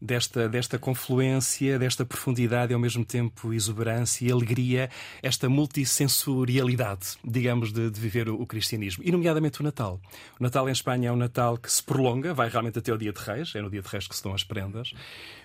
Desta, 0.00 0.48
desta 0.48 0.78
confluência, 0.78 1.78
desta 1.78 2.04
profundidade 2.04 2.72
e 2.72 2.74
ao 2.74 2.80
mesmo 2.80 3.04
tempo 3.04 3.52
exuberância 3.52 4.26
e 4.26 4.32
alegria, 4.32 4.88
esta 5.22 5.48
multissensorialidade, 5.48 7.18
digamos, 7.24 7.72
de, 7.72 7.90
de 7.90 8.00
viver 8.00 8.28
o, 8.28 8.40
o, 8.40 8.46
cristianismo. 8.46 9.02
E, 9.04 9.12
nomeadamente, 9.12 9.60
o 9.60 9.64
Natal. 9.64 10.00
O 10.38 10.42
Natal 10.42 10.68
em 10.68 10.72
Espanha 10.72 11.08
é 11.08 11.12
um 11.12 11.16
Natal 11.16 11.58
que 11.58 11.70
se 11.70 11.82
prolonga, 11.82 12.32
vai 12.32 12.48
realmente 12.48 12.78
até 12.78 12.92
o 12.92 12.96
dia 12.96 13.12
de 13.12 13.20
Reis, 13.20 13.54
é 13.54 13.60
no 13.60 13.70
dia 13.70 13.82
de 13.82 13.88
Reis 13.88 14.06
que 14.06 14.16
se 14.16 14.22
dão 14.22 14.32
as 14.32 14.42
prendas. 14.42 14.92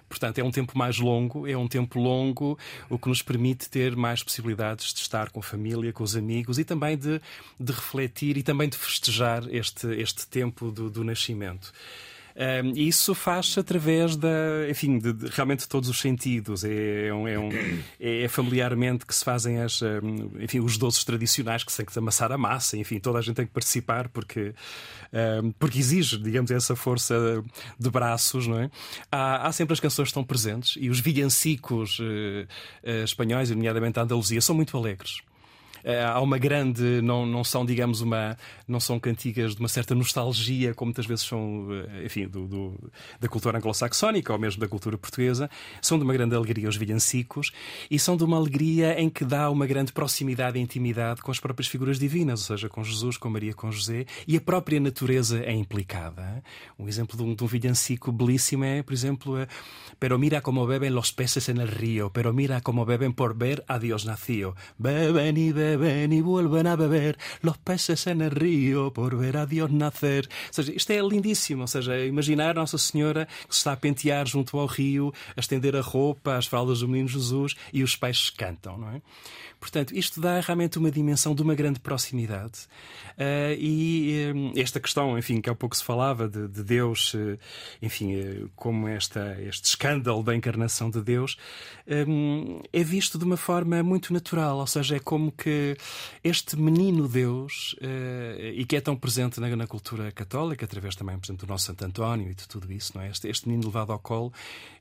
Portanto, 0.08 0.38
é 0.38 0.44
um 0.44 0.52
tempo 0.52 0.78
mais 0.78 1.00
longo, 1.00 1.48
é 1.48 1.58
um 1.58 1.68
tempo 1.68 2.00
longo, 2.00 2.58
o 2.90 2.98
que 2.98 3.10
nos 3.10 3.22
permite 3.22 3.70
ter 3.70 3.96
mais 3.96 4.22
possibilidades 4.22 4.94
de 4.94 5.00
estar 5.00 5.32
com 5.32 5.40
a 5.40 5.44
família, 5.44 5.92
com 5.92 6.04
os 6.04 6.16
amigos 6.16 6.60
e 6.60 6.64
também 6.64 6.96
de, 6.96 7.20
de 7.60 7.72
refletir 7.72 8.38
e 8.38 8.44
também 8.44 8.70
de 8.70 8.78
festejar 8.78 9.44
este, 9.50 9.88
este 10.00 10.28
tempo 10.28 10.72
do, 10.72 10.90
do 10.90 11.04
nascimento. 11.04 11.74
Um, 12.36 12.72
isso 12.76 13.16
faz 13.16 13.58
através 13.58 14.16
da, 14.16 14.30
enfim, 14.70 15.00
de, 15.00 15.14
de, 15.14 15.28
realmente 15.28 15.68
todos 15.68 15.90
os 15.90 16.00
sentidos. 16.00 16.64
É, 16.64 17.08
é, 17.08 17.14
um, 17.14 17.28
é, 17.28 17.40
um, 17.40 17.50
é, 18.00 18.28
familiarmente 18.28 19.06
que 19.06 19.16
se 19.16 19.24
fazem 19.24 19.62
as, 19.62 19.82
enfim, 20.40 20.60
os 20.60 20.78
doces 20.78 21.04
tradicionais 21.04 21.64
que 21.64 21.72
se 21.72 21.78
tem 21.78 21.86
que 21.86 21.98
amassar 21.98 22.32
a 22.32 22.38
massa. 22.38 22.78
Enfim, 22.78 23.00
toda 23.00 23.20
a 23.20 23.22
gente 23.22 23.36
tem 23.36 23.46
que 23.46 23.54
participar 23.54 24.10
porque, 24.10 24.54
porque 25.58 25.80
exige, 25.80 26.18
digamos, 26.18 26.52
essa 26.52 26.76
força 26.76 27.44
de 27.80 27.90
braços, 27.90 28.48
não 28.48 28.60
é? 28.60 28.70
Há, 29.12 29.48
há 29.48 29.52
sempre 29.52 29.74
as 29.74 29.80
canções 29.80 30.08
que 30.08 30.12
estão 30.12 30.24
presentes 30.24 30.76
e 30.80 30.90
os 30.90 31.00
villancicos 31.00 32.00
uh, 32.00 32.04
uh, 32.04 33.04
espanhóis, 33.04 33.50
nomeadamente 33.50 34.00
a 34.00 34.04
Andaluzia, 34.04 34.42
são 34.42 34.56
muito 34.56 34.78
alegres. 34.78 35.22
Eh, 35.86 36.04
há 36.04 36.20
uma 36.20 36.40
grande, 36.40 37.00
não, 37.04 37.28
não 37.28 37.44
são, 37.44 37.64
digamos, 37.64 38.02
uma, 38.02 38.36
não 38.68 38.80
são 38.80 39.00
cantigas 39.00 39.54
de 39.54 39.60
uma 39.60 39.70
certa 39.70 39.94
nostalgia, 39.94 40.74
como 40.74 40.90
muitas 40.90 41.06
vezes 41.06 41.24
são, 41.26 41.68
eh, 41.72 42.06
enfim, 42.06 42.28
do, 42.28 42.48
do 42.48 42.92
da 43.20 43.28
cultura 43.28 43.60
anglo-saxónica 43.60 44.34
ou 44.34 44.40
mesmo 44.40 44.60
da 44.60 44.68
cultura 44.68 44.98
portuguesa, 44.98 45.48
são 45.80 46.00
de 46.00 46.04
uma 46.04 46.12
grande 46.12 46.36
alegria 46.36 46.68
os 46.68 46.76
villancicos 46.76 47.52
e 47.90 48.00
são 48.00 48.18
de 48.18 48.24
uma 48.24 48.36
alegria 48.36 49.00
em 49.00 49.12
que 49.12 49.24
dá 49.24 49.48
uma 49.52 49.68
grande 49.68 49.94
proximidade 49.94 50.58
e 50.58 50.62
intimidade 50.62 51.22
com 51.22 51.30
as 51.30 51.40
próprias 51.40 51.68
figuras 51.68 52.00
divinas, 52.00 52.50
ou 52.50 52.58
seja, 52.58 52.68
com 52.68 52.84
Jesus, 52.84 53.16
com 53.16 53.30
Maria, 53.30 53.54
com 53.54 53.72
José, 53.72 54.08
e 54.28 54.36
a 54.36 54.42
própria 54.42 54.80
natureza 54.80 55.40
é 55.44 55.54
implicada. 55.54 56.44
Um 56.80 56.88
exemplo 56.88 57.16
de 57.16 57.22
um, 57.22 57.36
de 57.36 57.44
um 57.44 58.12
belíssimo 58.12 58.64
é, 58.64 58.82
por 58.82 58.94
exemplo, 58.94 59.38
Pero 60.00 60.18
mira 60.18 60.42
como 60.42 60.68
beben 60.68 60.94
los 60.94 61.14
peces 61.14 61.48
en 61.48 61.58
el 61.58 61.70
río, 61.70 62.12
pero 62.12 62.34
mira 62.34 62.62
como 62.62 62.86
beben 62.86 63.14
por 63.14 63.38
ver 63.38 63.64
a 63.68 63.80
Dios 63.80 64.06
nacido. 64.06 64.56
Beben 64.78 65.38
y 65.38 65.52
beben 65.54 65.75
beben 65.78 66.14
e 66.14 66.22
vuelven 66.22 66.68
a 66.68 66.76
beber 66.76 67.18
los 67.42 67.58
peces 67.58 68.08
en 68.08 68.22
el 68.22 68.32
río 68.32 68.92
por 68.92 69.16
ver 69.18 69.38
a 69.38 69.46
Deus 69.46 69.72
nacer. 69.72 70.28
Ou 70.48 70.54
seja, 70.54 70.74
isto 70.74 70.92
é 70.92 71.00
lindíssimo. 71.02 71.62
Ou 71.64 71.68
seja, 71.68 72.06
imaginar 72.06 72.56
Nossa 72.56 72.78
Senhora 72.78 73.28
que 73.48 73.54
se 73.54 73.60
está 73.60 73.74
a 73.74 73.78
pentear 73.78 74.28
junto 74.28 74.58
ao 74.58 74.66
rio, 74.68 75.14
a 75.36 75.40
estender 75.40 75.76
a 75.76 75.82
roupa, 75.82 76.38
as 76.38 76.48
fraldas 76.48 76.80
do 76.80 76.88
menino 76.88 77.10
Jesus 77.10 77.56
e 77.74 77.84
os 77.84 77.96
peixes 77.96 78.30
cantam, 78.30 78.78
não 78.78 78.90
é? 78.90 79.02
Portanto, 79.66 79.98
isto 79.98 80.22
dá 80.22 80.40
realmente 80.42 80.78
uma 80.78 80.92
dimensão 80.92 81.34
de 81.34 81.42
uma 81.42 81.56
grande 81.56 81.80
proximidade. 81.80 82.68
Uh, 83.18 83.58
e 83.58 84.32
um, 84.32 84.54
esta 84.56 84.80
questão, 84.80 85.18
enfim, 85.18 85.42
que 85.42 85.50
há 85.50 85.56
pouco 85.56 85.76
se 85.76 85.84
falava 85.84 86.30
de, 86.30 86.48
de 86.48 86.64
Deus, 86.64 87.16
uh, 87.16 87.36
enfim, 87.82 88.16
uh, 88.16 88.50
como 88.56 88.88
esta, 88.88 89.42
este 89.42 89.66
escândalo 89.66 90.22
da 90.22 90.36
encarnação 90.36 90.92
de 90.92 91.02
Deus, 91.02 91.36
um, 92.08 92.62
é 92.72 92.84
visto 92.84 93.18
de 93.18 93.26
uma 93.26 93.38
forma 93.38 93.82
muito 93.82 94.14
natural. 94.14 94.60
Ou 94.60 94.68
seja, 94.68 94.98
é 94.98 95.00
como 95.00 95.32
que 95.32 95.76
este 96.24 96.56
menino 96.56 97.08
Deus, 97.08 97.76
e 98.54 98.66
que 98.66 98.76
é 98.76 98.82
tão 98.82 98.96
presente 98.96 99.40
na, 99.40 99.56
na, 99.56 99.66
cultura 99.66 100.12
católica, 100.12 100.64
através 100.66 100.96
também, 100.96 101.18
por 101.18 101.26
exemplo, 101.26 101.48
do 101.48 101.50
nosso 101.50 101.66
Santo 101.66 101.84
António 101.84 102.30
e 102.30 102.36
de 102.36 102.48
tudo 102.48 102.72
isso, 102.72 102.92
não 102.96 103.02
é? 103.02 103.10
Este, 103.10 103.28
este 103.28 103.48
menino 103.48 103.66
levado 103.66 103.92
ao 103.92 104.00
colo, 104.00 104.32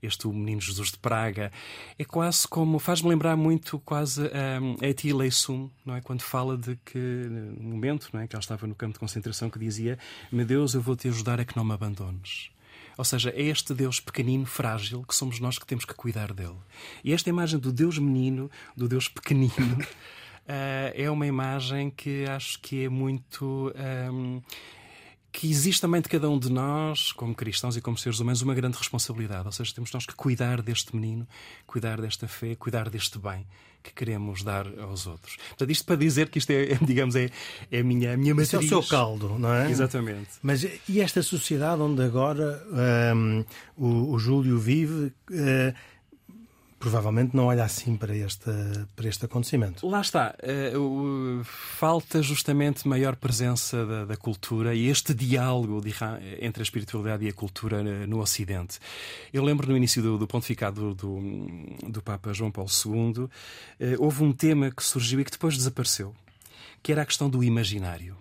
este 0.03 0.29
menino 0.29 0.61
Jesus 0.61 0.91
de 0.91 0.99
Praga, 0.99 1.51
é 1.99 2.05
quase 2.05 2.47
como, 2.47 2.79
faz-me 2.79 3.09
lembrar 3.09 3.37
muito 3.37 3.79
quase 3.81 4.23
um, 4.23 4.74
a 4.83 4.87
Eti 4.87 5.11
Sum, 5.31 5.71
não 5.85 5.95
é? 5.95 6.01
Quando 6.01 6.23
fala 6.23 6.57
de 6.57 6.77
que, 6.85 6.99
no 6.99 7.71
momento, 7.71 8.09
não 8.13 8.21
é? 8.21 8.27
que 8.27 8.35
ela 8.35 8.41
estava 8.41 8.67
no 8.67 8.75
campo 8.75 8.95
de 8.95 8.99
concentração, 8.99 9.51
que 9.51 9.59
dizia: 9.59 9.99
Meu 10.31 10.45
Deus, 10.45 10.75
eu 10.75 10.81
vou 10.81 10.97
te 10.97 11.09
ajudar 11.09 11.41
a 11.41 11.45
que 11.45 11.57
não 11.57 11.65
me 11.65 11.73
abandones. 11.73 12.51
Ou 12.97 13.05
seja, 13.05 13.31
é 13.31 13.43
este 13.43 13.75
Deus 13.75 13.99
pequenino, 13.99 14.47
frágil, 14.47 15.03
que 15.03 15.15
somos 15.15 15.41
nós 15.41 15.59
que 15.59 15.67
temos 15.67 15.85
que 15.85 15.95
cuidar 15.95 16.33
dele. 16.33 16.57
E 17.03 17.13
esta 17.13 17.29
imagem 17.29 17.59
do 17.59 17.73
Deus 17.73 17.99
menino, 17.99 18.51
do 18.77 18.89
Deus 18.89 19.09
pequenino, 19.09 19.79
uh, 19.79 19.85
é 20.95 21.11
uma 21.11 21.27
imagem 21.27 21.91
que 21.91 22.25
acho 22.27 22.61
que 22.61 22.85
é 22.85 22.89
muito. 22.89 23.73
Um, 24.11 24.41
que 25.35 25.51
existe 25.51 25.81
também 25.81 26.01
de 26.01 26.09
cada 26.09 26.31
um 26.31 26.39
de 26.39 26.49
nós, 26.49 27.11
como 27.11 27.35
cristãos 27.35 27.77
e 27.77 27.81
como 27.81 27.99
seres 27.99 28.21
humanos, 28.21 28.41
uma 28.41 28.55
grande 28.55 28.79
responsabilidade. 28.79 29.45
Ou 29.45 29.51
seja, 29.53 29.75
temos 29.75 29.93
nós 29.93 30.07
que 30.07 30.15
cuidar 30.15 30.63
deste 30.63 30.95
menino, 30.95 31.27
cuidar 31.67 32.01
desta 32.01 32.29
fé, 32.29 32.55
cuidar 32.55 32.89
deste 32.89 33.19
bem 33.19 33.45
que 33.83 33.93
queremos 33.93 34.45
dar 34.45 34.67
aos 34.79 35.09
outros. 35.09 35.37
Portanto, 35.49 35.71
isto 35.71 35.85
para 35.85 35.97
dizer 35.97 36.31
que 36.31 36.39
isto 36.39 36.51
é, 36.51 36.73
é 36.73 36.79
digamos, 36.87 37.17
é, 37.17 37.31
é 37.71 37.81
a 37.81 37.85
minha, 37.85 38.15
a 38.15 38.17
minha 38.17 38.33
matriz. 38.33 38.49
Isso 38.49 38.75
é 38.75 38.79
o 38.79 38.83
seu 38.83 38.83
caldo, 38.85 39.37
não 39.37 39.53
é? 39.53 39.69
Exatamente. 39.69 40.31
Mas 40.41 40.65
e 40.89 41.01
esta 41.01 41.21
sociedade 41.21 41.83
onde 41.83 42.01
agora 42.01 42.65
um, 43.15 43.45
o, 43.77 44.13
o, 44.13 44.19
Júlio 44.19 44.57
vive... 44.57 45.13
Uh, 45.31 45.75
provavelmente 46.85 47.35
não 47.35 47.47
olha 47.47 47.65
assim 47.65 47.97
para 47.97 48.15
este, 48.15 48.51
para 48.95 49.09
este 49.09 49.25
acontecimento. 49.25 49.89
Lá 49.89 50.03
está. 50.03 50.35
Uh, 50.77 51.43
falta 51.43 52.23
justamente 52.23 52.87
maior 52.87 53.17
presença 53.17 53.87
da, 53.87 54.05
da, 54.05 54.17
cultura 54.19 54.75
e 54.75 54.89
este 54.89 55.15
diálogo 55.15 55.81
de, 55.81 55.95
entre 56.41 56.61
a 56.61 56.63
espiritualidade 56.63 57.25
e 57.25 57.29
a 57.31 57.33
cultura 57.33 57.81
eh, 57.81 58.07
no 58.07 58.21
Ocidente. 58.21 58.79
Eu 59.33 59.43
lembro 59.43 59.67
no 59.67 59.75
início 59.75 60.03
do, 60.03 60.19
do 60.19 60.27
pontificado 60.27 60.95
do, 60.95 61.23
do, 61.89 62.03
Papa 62.03 62.35
João 62.35 62.51
Paulo 62.51 62.69
II, 62.69 63.25
uh, 63.25 63.31
houve 63.99 64.23
um 64.23 64.31
tema 64.31 64.71
que 64.71 64.85
surgiu 64.85 65.21
e 65.21 65.25
que 65.25 65.31
depois 65.31 65.57
desapareceu, 65.57 66.15
que 66.83 66.93
era 66.93 67.01
a 67.01 67.07
questão 67.07 67.31
do 67.31 67.43
imaginário. 67.43 68.15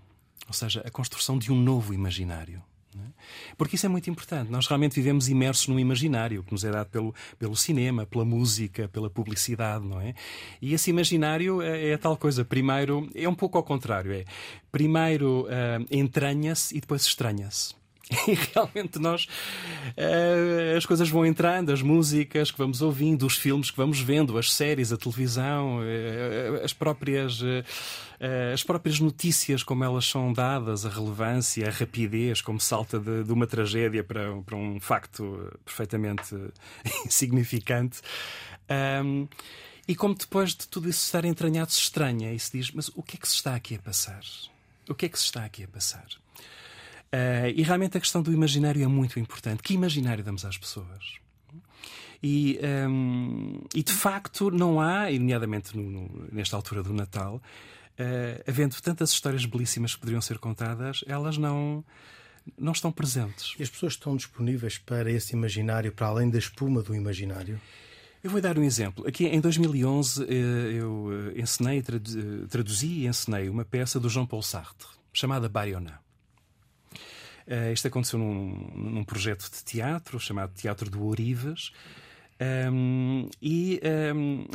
Ou 0.47 0.53
seja, 0.53 0.81
a 0.85 0.89
construção 0.89 1.37
de 1.37 1.51
um 1.51 1.61
novo 1.61 1.93
imaginário. 1.93 2.63
É? 2.99 3.55
Porque 3.57 3.75
isso 3.75 3.85
é 3.85 3.89
muito 3.89 4.09
importante. 4.09 4.51
Nós 4.51 4.67
realmente 4.67 4.95
vivemos 4.95 5.29
imersos 5.29 5.67
num 5.67 5.79
imaginário 5.79 6.43
que 6.43 6.51
nos 6.51 6.63
é 6.63 6.71
dado 6.71 6.89
pelo, 6.89 7.15
pelo 7.39 7.55
cinema, 7.55 8.05
pela 8.05 8.25
música, 8.25 8.87
pela 8.87 9.09
publicidade, 9.09 9.85
não 9.85 9.99
é? 9.99 10.13
E 10.61 10.73
esse 10.73 10.89
imaginário 10.89 11.61
é, 11.61 11.89
é 11.89 11.97
tal 11.97 12.17
coisa. 12.17 12.43
Primeiro, 12.43 13.09
é 13.15 13.27
um 13.27 13.35
pouco 13.35 13.57
ao 13.57 13.63
contrário. 13.63 14.11
É 14.11 14.25
primeiro 14.71 15.43
uh, 15.43 15.85
entranha-se 15.91 16.75
e 16.75 16.81
depois 16.81 17.03
estranha-se. 17.05 17.75
E 18.27 18.33
realmente 18.53 18.99
nós 18.99 19.25
uh, 19.25 20.77
as 20.77 20.85
coisas 20.85 21.09
vão 21.09 21.25
entrando, 21.25 21.71
as 21.71 21.81
músicas 21.81 22.51
que 22.51 22.57
vamos 22.57 22.81
ouvindo, 22.81 23.25
os 23.25 23.37
filmes 23.37 23.71
que 23.71 23.77
vamos 23.77 23.99
vendo, 23.99 24.37
as 24.37 24.53
séries, 24.53 24.91
a 24.91 24.97
televisão, 24.97 25.79
uh, 25.79 26.63
as 26.63 26.73
próprias 26.73 27.41
uh, 27.41 27.63
as 28.53 28.63
próprias 28.63 28.99
notícias, 28.99 29.63
como 29.63 29.83
elas 29.83 30.05
são 30.05 30.31
dadas, 30.31 30.85
a 30.85 30.89
relevância, 30.89 31.67
a 31.67 31.71
rapidez, 31.71 32.41
como 32.41 32.59
salta 32.59 32.99
de, 32.99 33.23
de 33.23 33.33
uma 33.33 33.45
tragédia 33.45 34.03
para, 34.03 34.35
para 34.41 34.55
um 34.55 34.79
facto 34.79 35.51
perfeitamente 35.65 36.35
insignificante. 37.05 38.01
Um, 39.03 39.27
e 39.87 39.95
como 39.95 40.15
depois 40.15 40.55
de 40.55 40.67
tudo 40.67 40.89
isso 40.89 41.05
estar 41.05 41.25
entranhado 41.25 41.71
se 41.71 41.81
estranha 41.81 42.33
e 42.33 42.39
se 42.39 42.57
diz: 42.57 42.71
Mas 42.71 42.89
o 42.95 43.03
que 43.03 43.17
é 43.17 43.19
que 43.19 43.27
se 43.27 43.35
está 43.35 43.55
aqui 43.55 43.75
a 43.75 43.79
passar? 43.79 44.21
O 44.87 44.95
que 44.95 45.05
é 45.05 45.09
que 45.09 45.19
se 45.19 45.25
está 45.25 45.43
aqui 45.43 45.63
a 45.63 45.67
passar? 45.67 46.07
Uh, 47.13 47.51
e 47.53 47.61
realmente 47.61 47.97
a 47.97 47.99
questão 47.99 48.21
do 48.21 48.33
imaginário 48.33 48.83
é 48.83 48.87
muito 48.87 49.19
importante. 49.19 49.61
Que 49.61 49.73
imaginário 49.73 50.23
damos 50.23 50.45
às 50.45 50.57
pessoas? 50.57 51.21
E, 52.23 52.57
um, 52.89 53.61
e 53.75 53.83
de 53.83 53.91
facto 53.91 54.49
não 54.49 54.79
há, 54.79 55.11
nomeadamente 55.11 55.75
no, 55.75 55.83
no, 55.83 56.27
nesta 56.31 56.55
altura 56.55 56.81
do 56.81 56.93
Natal, 56.93 57.41
uh, 57.99 58.43
havendo 58.47 58.81
tantas 58.81 59.11
histórias 59.11 59.45
belíssimas 59.45 59.93
que 59.93 59.99
poderiam 59.99 60.21
ser 60.21 60.37
contadas, 60.37 61.03
elas 61.07 61.37
não 61.37 61.83
não 62.57 62.73
estão 62.73 62.91
presentes. 62.91 63.55
E 63.57 63.63
as 63.63 63.69
pessoas 63.69 63.93
estão 63.93 64.17
disponíveis 64.17 64.77
para 64.77 65.09
esse 65.09 65.33
imaginário, 65.33 65.93
para 65.93 66.07
além 66.07 66.29
da 66.29 66.37
espuma 66.37 66.81
do 66.81 66.93
imaginário? 66.93 67.59
Eu 68.21 68.29
vou 68.29 68.41
dar 68.41 68.57
um 68.57 68.63
exemplo. 68.63 69.07
Aqui 69.07 69.25
em 69.25 69.39
2011 69.39 70.23
eh, 70.23 70.25
eu 70.73 71.31
ensinei, 71.35 71.81
traduzi 72.49 72.87
e 72.87 73.07
ensinei 73.07 73.49
uma 73.49 73.65
peça 73.65 73.99
do 73.99 74.09
Jean 74.09 74.25
Paul 74.25 74.41
Sartre 74.41 74.87
chamada 75.13 75.47
Bayona. 75.47 75.99
Isto 77.73 77.89
aconteceu 77.89 78.17
num, 78.17 78.71
num, 78.73 79.03
projeto 79.03 79.51
de 79.51 79.63
teatro 79.65 80.17
chamado 80.17 80.53
Teatro 80.53 80.89
do 80.89 81.05
Orivas. 81.05 81.73
Um, 82.71 83.29
e 83.41 83.79
um, 84.15 84.45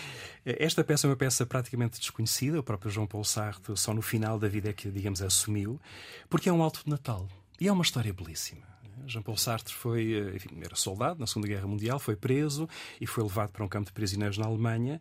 esta 0.44 0.82
peça 0.84 1.06
é 1.06 1.10
uma 1.10 1.16
peça 1.16 1.46
praticamente 1.46 1.98
desconhecida. 1.98 2.60
O 2.60 2.62
próprio 2.62 2.90
João 2.90 3.06
Paulo 3.06 3.24
Sartre, 3.24 3.76
só 3.76 3.94
no 3.94 4.02
final 4.02 4.38
da 4.38 4.48
vida 4.48 4.70
é 4.70 4.72
que, 4.72 4.90
digamos, 4.90 5.22
assumiu, 5.22 5.80
porque 6.28 6.48
é 6.48 6.52
um 6.52 6.62
alto 6.62 6.82
de 6.84 6.90
Natal. 6.90 7.28
E 7.60 7.68
é 7.68 7.72
uma 7.72 7.82
história 7.82 8.12
belíssima. 8.12 8.68
Jean-Paul 9.06 9.36
Sartre 9.36 9.74
foi, 9.74 10.12
eh, 10.12 10.36
enfim, 10.36 10.60
era 10.62 10.76
soldado 10.76 11.18
na 11.18 11.26
Segunda 11.26 11.48
Guerra 11.48 11.66
Mundial, 11.66 11.98
foi 11.98 12.14
preso 12.14 12.68
e 13.00 13.06
foi 13.06 13.22
levado 13.24 13.50
para 13.50 13.64
um 13.64 13.68
campo 13.68 13.86
de 13.86 13.92
prisioneiros 13.92 14.36
na 14.36 14.46
Alemanha 14.46 15.00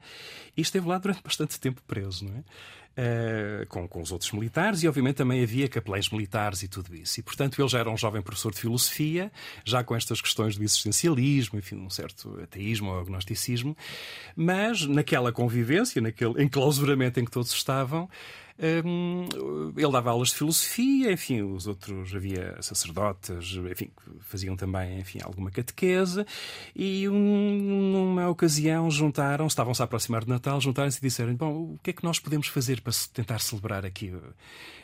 e 0.55 0.61
esteve 0.61 0.87
lá 0.87 0.97
durante 0.97 1.21
bastante 1.23 1.59
tempo 1.59 1.81
preso, 1.85 2.25
não 2.25 2.37
é? 2.37 2.43
Uh, 2.97 3.67
com, 3.67 3.87
com 3.87 4.01
os 4.01 4.11
outros 4.11 4.31
militares 4.31 4.81
e, 4.81 4.87
obviamente, 4.87 5.17
também 5.17 5.43
havia 5.43 5.69
capelães 5.69 6.09
militares 6.09 6.63
e 6.63 6.67
tudo 6.67 6.95
isso. 6.95 7.19
E, 7.19 7.23
portanto, 7.23 7.61
ele 7.61 7.67
já 7.67 7.77
era 7.77 7.91
um 7.91 7.95
jovem 7.95 8.23
professor 8.23 8.51
de 8.51 8.59
filosofia, 8.59 9.31
já 9.63 9.83
com 9.83 9.95
estas 9.95 10.19
questões 10.19 10.57
do 10.57 10.63
existencialismo, 10.63 11.59
enfim, 11.59 11.75
um 11.75 11.91
certo 11.91 12.39
ateísmo 12.41 12.89
ou 12.89 12.99
agnosticismo, 12.99 13.77
mas 14.35 14.83
naquela 14.87 15.31
convivência, 15.31 16.01
naquele 16.01 16.41
enclausuramento 16.41 17.19
em 17.19 17.25
que 17.25 17.29
todos 17.29 17.51
estavam, 17.51 18.09
ele 18.59 19.91
dava 19.91 20.09
aulas 20.09 20.29
de 20.29 20.35
filosofia, 20.35 21.11
enfim, 21.11 21.43
os 21.43 21.67
outros 21.67 22.13
havia 22.15 22.57
sacerdotes, 22.59 23.55
enfim, 23.71 23.91
faziam 24.21 24.55
também, 24.55 24.99
enfim, 24.99 25.19
alguma 25.23 25.51
catequese. 25.51 26.25
E 26.75 27.07
um, 27.07 27.91
numa 27.91 28.29
ocasião 28.29 28.89
juntaram, 28.89 29.45
estavam-se 29.45 29.81
a 29.81 29.85
aproximar 29.85 30.23
de 30.23 30.29
Natal, 30.29 30.59
juntaram-se 30.59 30.97
e 30.97 31.01
disseram: 31.01 31.35
Bom, 31.35 31.73
o 31.73 31.79
que 31.83 31.91
é 31.91 31.93
que 31.93 32.03
nós 32.03 32.19
podemos 32.19 32.47
fazer 32.47 32.81
para 32.87 32.93
tentar 33.13 33.39
celebrar 33.39 33.85
aqui 33.85 34.13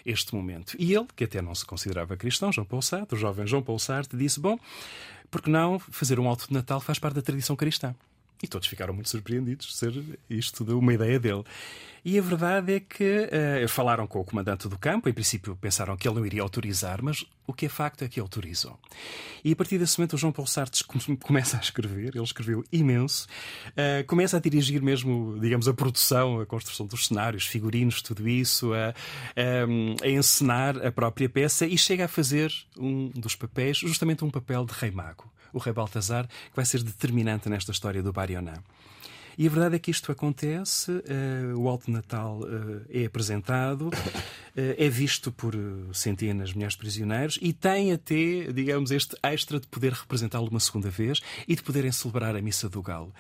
este 0.05 0.35
momento? 0.35 0.75
E 0.77 0.93
ele, 0.93 1.07
que 1.15 1.23
até 1.23 1.41
não 1.41 1.55
se 1.55 1.65
considerava 1.65 2.17
cristão, 2.17 2.51
João 2.51 2.67
Paulo 2.67 2.83
Sartre, 2.83 3.15
o 3.15 3.19
jovem 3.19 3.47
João 3.47 3.63
Paulo 3.63 3.79
Sartre, 3.79 4.17
disse: 4.17 4.41
Bom, 4.41 4.59
porque 5.31 5.49
não 5.49 5.79
fazer 5.79 6.19
um 6.19 6.27
alto 6.27 6.47
de 6.47 6.53
Natal 6.53 6.81
faz 6.81 6.99
parte 6.99 7.15
da 7.15 7.21
tradição 7.21 7.55
cristã? 7.55 7.95
E 8.43 8.47
todos 8.47 8.67
ficaram 8.67 8.93
muito 8.93 9.10
surpreendidos 9.10 9.67
de 9.67 9.73
ser 9.73 10.19
isto 10.29 10.65
de 10.65 10.73
uma 10.73 10.93
ideia 10.93 11.17
dele. 11.17 11.45
E 12.06 12.19
a 12.19 12.21
verdade 12.21 12.73
é 12.73 12.79
que 12.82 13.29
uh, 13.63 13.67
falaram 13.69 14.06
com 14.06 14.19
o 14.19 14.25
comandante 14.25 14.67
do 14.67 14.77
campo, 14.77 15.08
em 15.08 15.13
princípio 15.13 15.56
pensaram 15.56 15.95
que 15.95 16.06
ele 16.06 16.15
não 16.17 16.25
iria 16.25 16.41
autorizar, 16.41 17.01
mas 17.01 17.23
o 17.47 17.53
que 17.53 17.67
é 17.67 17.69
facto 17.69 18.03
é 18.03 18.10
que 18.10 18.19
autorizou. 18.19 18.77
E 19.45 19.53
a 19.53 19.56
partir 19.56 19.77
desse 19.77 19.97
momento 19.97 20.13
o 20.13 20.17
João 20.17 20.34
Paulo 20.34 20.49
Sartre 20.49 20.84
começa 21.23 21.56
a 21.56 21.62
escrever, 21.62 22.13
ele 22.13 22.23
escreveu 22.23 22.65
imenso, 22.73 23.25
uh, 23.69 24.06
começa 24.06 24.36
a 24.36 24.39
dirigir 24.41 24.82
mesmo, 24.82 25.39
digamos, 25.39 25.69
a 25.69 25.73
produção, 25.73 26.41
a 26.41 26.45
construção 26.45 26.86
dos 26.86 27.08
cenários, 27.08 27.45
figurinos, 27.45 28.01
tudo 28.01 28.27
isso, 28.27 28.73
a, 28.73 28.89
a, 28.89 30.06
a 30.06 30.10
encenar 30.10 30.86
a 30.86 30.91
própria 30.91 31.29
peça 31.29 31.65
e 31.65 31.77
chega 31.77 32.03
a 32.03 32.10
fazer 32.10 32.51
um 32.77 33.08
dos 33.15 33.38
papéis, 33.38 33.77
justamente 33.77 34.25
um 34.25 34.29
papel 34.29 34.65
de 34.65 34.73
rei 34.73 34.91
mago 34.91 35.32
o 35.53 35.59
rei 35.59 35.71
Baltazar, 35.71 36.27
que 36.27 36.55
vai 36.55 36.65
ser 36.65 36.83
determinante 36.83 37.47
nesta 37.47 37.71
história 37.71 38.03
do 38.03 38.11
Barionã. 38.11 38.55
E 39.37 39.47
a 39.47 39.49
verdade 39.49 39.75
é 39.75 39.79
que 39.79 39.89
isto 39.89 40.11
acontece, 40.11 40.91
uh, 40.91 41.57
o 41.57 41.67
Alto 41.67 41.89
Natal 41.89 42.39
uh, 42.41 42.81
é 42.89 43.05
apresentado, 43.05 43.87
uh, 43.87 43.91
é 44.55 44.89
visto 44.89 45.31
por 45.31 45.55
centenas 45.91 46.49
de 46.49 46.55
milhares 46.55 46.73
de 46.73 46.79
prisioneiros 46.79 47.39
e 47.41 47.51
tem 47.51 47.91
até, 47.91 48.51
digamos, 48.53 48.91
este 48.91 49.15
extra 49.23 49.59
de 49.59 49.67
poder 49.67 49.93
representá-lo 49.93 50.47
uma 50.49 50.59
segunda 50.59 50.89
vez 50.89 51.19
e 51.47 51.55
de 51.55 51.63
poderem 51.63 51.91
celebrar 51.91 52.35
a 52.35 52.41
Missa 52.41 52.69
do 52.69 52.81
Galo. 52.81 53.11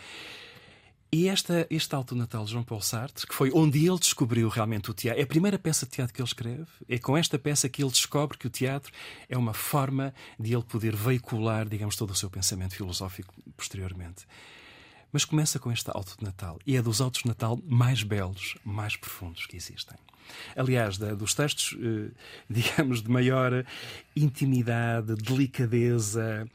E 1.13 1.27
esta, 1.27 1.67
este 1.69 1.93
Alto 1.93 2.15
Natal 2.15 2.43
de 2.43 2.53
João 2.53 2.63
Paulo 2.63 2.83
Sartre, 2.83 3.27
que 3.27 3.35
foi 3.35 3.51
onde 3.53 3.87
ele 3.87 3.99
descobriu 3.99 4.49
realmente 4.49 4.89
o 4.89 4.95
teatro, 4.95 5.21
é 5.21 5.23
a 5.23 5.27
primeira 5.27 5.59
peça 5.59 5.85
de 5.85 5.91
teatro 5.91 6.11
que 6.11 6.19
ele 6.19 6.27
escreve, 6.27 6.65
é 6.89 6.97
com 6.97 7.15
esta 7.15 7.37
peça 7.37 7.69
que 7.69 7.83
ele 7.83 7.91
descobre 7.91 8.35
que 8.35 8.47
o 8.47 8.49
teatro 8.49 8.91
é 9.29 9.37
uma 9.37 9.53
forma 9.53 10.11
de 10.39 10.55
ele 10.55 10.63
poder 10.63 10.95
veicular, 10.95 11.69
digamos, 11.69 11.95
todo 11.95 12.09
o 12.09 12.15
seu 12.15 12.31
pensamento 12.31 12.73
filosófico 12.73 13.31
posteriormente. 13.55 14.25
Mas 15.11 15.23
começa 15.23 15.59
com 15.59 15.71
este 15.71 15.87
Alto 15.93 16.17
de 16.17 16.23
Natal, 16.23 16.57
e 16.65 16.75
é 16.75 16.81
dos 16.81 16.99
Altos 16.99 17.21
de 17.21 17.27
Natal 17.27 17.61
mais 17.63 18.01
belos, 18.01 18.55
mais 18.65 18.95
profundos 18.95 19.45
que 19.45 19.55
existem. 19.55 19.95
Aliás, 20.55 20.97
da, 20.97 21.13
dos 21.13 21.35
textos, 21.35 21.77
eh, 21.79 22.09
digamos, 22.49 23.03
de 23.03 23.11
maior 23.11 23.63
intimidade, 24.15 25.13
delicadeza 25.13 26.49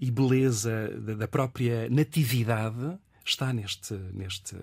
e 0.00 0.10
beleza 0.10 0.88
da, 0.98 1.14
da 1.14 1.28
própria 1.28 1.88
natividade 1.88 2.98
está 3.24 3.52
neste, 3.52 3.94
neste, 4.12 4.56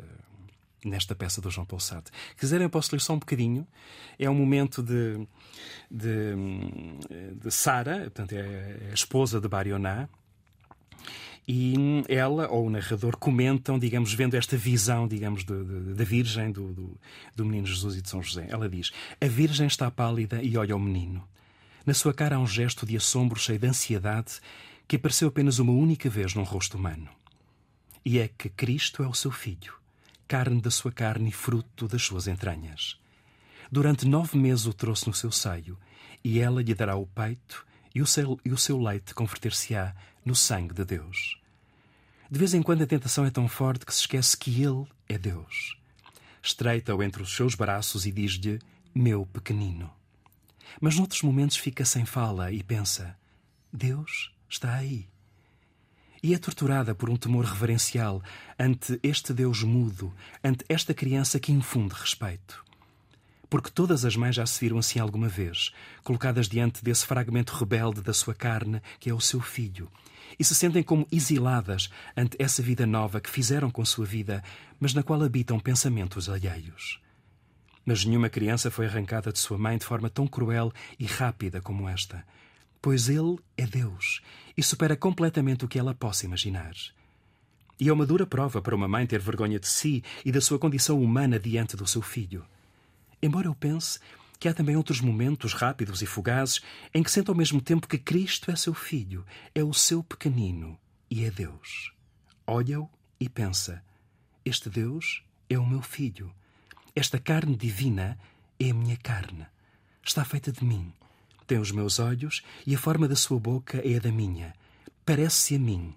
nesta 0.84 1.16
peça 1.16 1.42
do 1.42 1.50
João 1.50 1.66
Paulo 1.66 1.82
Sartre. 1.82 2.14
Quiserem, 2.38 2.66
eu 2.66 2.70
posso 2.70 2.94
ler 2.94 3.02
só 3.02 3.14
um 3.14 3.20
bocadinho. 3.20 3.68
É 4.18 4.30
um 4.30 4.36
momento 4.36 4.82
de, 4.82 5.28
de, 5.90 6.36
de 7.42 7.52
Sara, 7.52 8.02
portanto, 8.02 8.34
é 8.34 8.90
a 8.92 8.94
esposa 8.94 9.40
de 9.40 9.48
Barioná, 9.48 10.08
e 11.48 12.04
ela 12.10 12.50
ou 12.50 12.68
o 12.68 12.70
narrador 12.70 13.16
comentam, 13.16 13.80
digamos, 13.80 14.14
vendo 14.14 14.36
esta 14.36 14.58
visão, 14.58 15.08
digamos, 15.08 15.46
da 15.46 16.04
Virgem, 16.04 16.52
do, 16.52 16.74
do, 16.74 17.00
do, 17.38 17.46
menino 17.46 17.66
Jesus 17.66 17.96
e 17.96 18.02
de 18.02 18.10
São 18.10 18.22
José. 18.22 18.48
Ela 18.50 18.68
diz: 18.68 18.92
A 19.22 19.28
Virgem 19.28 19.66
está 19.66 19.90
pálida 19.90 20.44
e 20.44 20.58
olha 20.58 20.74
ao 20.74 20.80
menino. 20.80 21.26
Na 21.86 21.94
sua 21.94 22.14
cara 22.14 22.36
há 22.36 22.40
um 22.40 22.46
gesto 22.46 22.86
de 22.86 22.98
assombro 22.98 23.40
cheio 23.40 23.58
de 23.58 23.66
ansiedade 23.66 24.42
que 24.90 24.98
apareceu 24.98 25.30
apenas 25.30 25.58
uma 25.58 25.72
única 25.72 26.10
vez 26.10 26.34
num 26.34 26.44
rosto 26.44 26.78
humano 26.78 27.10
e 28.08 28.20
é 28.20 28.30
que 28.30 28.48
Cristo 28.48 29.04
é 29.04 29.08
o 29.08 29.14
seu 29.14 29.32
Filho, 29.32 29.74
carne 30.30 30.62
da 30.62 30.72
sua 30.72 30.94
carne 30.94 31.28
e 31.28 31.34
fruto 31.34 31.90
das 31.90 32.04
suas 32.04 32.26
entranhas. 32.26 32.98
Durante 33.70 34.08
nove 34.08 34.38
meses 34.38 34.66
o 34.66 34.72
trouxe 34.72 35.08
no 35.08 35.14
seu 35.14 35.30
seio, 35.30 35.78
e 36.24 36.40
ela 36.40 36.64
lhe 36.64 36.74
dará 36.74 36.96
o 36.96 37.06
peito, 37.06 37.68
e 37.94 38.02
o 38.02 38.08
seu, 38.08 38.40
e 38.46 38.54
o 38.54 38.58
seu 38.58 38.82
leite 38.82 39.14
converter-se-á 39.14 39.94
no 40.24 40.34
sangue 40.34 40.74
de 40.74 40.86
Deus. 40.86 41.38
De 42.32 42.40
vez 42.40 42.54
em 42.54 42.64
quando 42.64 42.82
a 42.82 42.88
tentação 42.88 43.26
é 43.26 43.30
tão 43.30 43.50
forte 43.50 43.86
que 43.86 43.94
se 43.94 44.00
esquece 44.00 44.38
que 44.38 44.64
Ele 44.64 44.88
é 45.10 45.18
Deus. 45.18 45.78
Estreita-o 46.42 47.04
entre 47.04 47.22
os 47.22 47.36
seus 47.36 47.56
braços 47.56 48.06
e 48.06 48.12
diz-lhe: 48.14 48.58
Meu 48.96 49.26
pequenino. 49.26 49.92
Mas 50.80 50.96
noutros 50.96 51.24
momentos 51.24 51.58
fica 51.58 51.84
sem 51.84 52.06
fala 52.06 52.54
e 52.54 52.64
pensa: 52.64 53.18
Deus 53.74 54.32
está 54.50 54.76
aí 54.76 55.10
e 56.22 56.34
é 56.34 56.38
torturada 56.38 56.96
por 56.96 57.10
um 57.10 57.16
temor 57.16 57.46
reverencial 57.46 58.22
ante 58.58 59.00
este 59.04 59.34
Deus 59.34 59.64
mudo, 59.64 60.14
ante 60.44 60.66
esta 60.68 60.94
criança 60.94 61.40
que 61.40 61.52
infunde 61.52 61.94
respeito. 61.94 62.64
Porque 63.50 63.70
todas 63.70 64.04
as 64.04 64.16
mães 64.16 64.36
já 64.36 64.46
se 64.46 64.60
viram 64.60 64.78
assim 64.78 65.00
alguma 65.00 65.28
vez, 65.28 65.72
colocadas 66.04 66.50
diante 66.50 66.84
desse 66.84 67.06
fragmento 67.06 67.54
rebelde 67.54 68.02
da 68.02 68.14
sua 68.14 68.36
carne, 68.36 68.82
que 69.00 69.10
é 69.10 69.14
o 69.14 69.22
seu 69.22 69.40
filho, 69.40 69.90
e 70.38 70.44
se 70.44 70.54
sentem 70.54 70.84
como 70.84 71.08
exiladas 71.12 71.90
ante 72.16 72.36
essa 72.40 72.62
vida 72.62 72.86
nova 72.86 73.22
que 73.22 73.30
fizeram 73.30 73.72
com 73.72 73.86
sua 73.86 74.06
vida, 74.06 74.44
mas 74.80 74.94
na 74.94 75.02
qual 75.02 75.24
habitam 75.24 75.60
pensamentos 75.60 76.28
alheios. 76.28 77.00
Mas 77.86 78.04
nenhuma 78.04 78.30
criança 78.30 78.70
foi 78.70 78.86
arrancada 78.86 79.32
de 79.32 79.40
sua 79.40 79.58
mãe 79.58 79.78
de 79.78 79.86
forma 79.86 80.10
tão 80.10 80.28
cruel 80.28 80.74
e 81.00 81.06
rápida 81.06 81.62
como 81.62 81.88
esta 81.88 82.26
pois 82.82 83.10
Ele 83.10 83.38
é 83.58 83.66
Deus 83.66 84.22
e 84.56 84.64
supera 84.64 84.96
completamente 84.96 85.66
o 85.66 85.68
que 85.68 85.80
ela 85.80 85.94
possa 85.94 86.26
imaginar. 86.26 86.74
E 87.80 87.90
é 87.90 87.94
uma 87.94 88.06
dura 88.06 88.26
prova 88.26 88.62
para 88.62 88.76
uma 88.76 88.88
mãe 88.88 89.06
ter 89.06 89.20
vergonha 89.20 89.60
de 89.60 89.68
si 89.68 90.04
e 90.26 90.32
da 90.32 90.42
sua 90.42 90.58
condição 90.58 91.02
humana 91.02 91.40
diante 91.40 91.78
do 91.78 91.86
seu 91.86 92.02
filho. 92.02 92.46
Embora 93.22 93.48
eu 93.48 93.56
pense 93.56 94.00
que 94.40 94.48
há 94.48 94.54
também 94.54 94.76
outros 94.76 95.02
momentos 95.02 95.54
rápidos 95.54 96.02
e 96.02 96.06
fugazes 96.06 96.62
em 96.94 97.04
que 97.04 97.12
sente 97.12 97.30
ao 97.30 97.36
mesmo 97.36 97.62
tempo 97.62 97.88
que 97.88 97.98
Cristo 97.98 98.52
é 98.52 98.56
seu 98.56 98.74
filho, 98.74 99.26
é 99.54 99.64
o 99.64 99.74
seu 99.74 100.04
pequenino 100.04 100.78
e 101.10 101.24
é 101.24 101.32
Deus. 101.32 101.92
Olha-o 102.46 102.90
e 103.20 103.30
pensa: 103.30 103.84
Este 104.46 104.70
Deus 104.70 105.24
é 105.50 105.58
o 105.58 105.66
meu 105.66 105.82
filho. 105.82 106.34
Esta 106.96 107.20
carne 107.20 107.56
divina 107.56 108.18
é 108.60 108.72
a 108.72 108.74
minha 108.74 108.98
carne. 108.98 109.46
Está 110.04 110.26
feita 110.26 110.52
de 110.52 110.64
mim. 110.64 110.94
Tem 111.48 111.58
os 111.58 111.72
meus 111.72 111.98
olhos 111.98 112.44
e 112.66 112.76
a 112.76 112.78
forma 112.78 113.08
da 113.08 113.16
sua 113.16 113.40
boca 113.40 113.78
é 113.78 113.96
a 113.96 114.00
da 114.00 114.12
minha. 114.12 114.54
Parece-se 115.06 115.56
a 115.56 115.60
mim. 115.60 115.96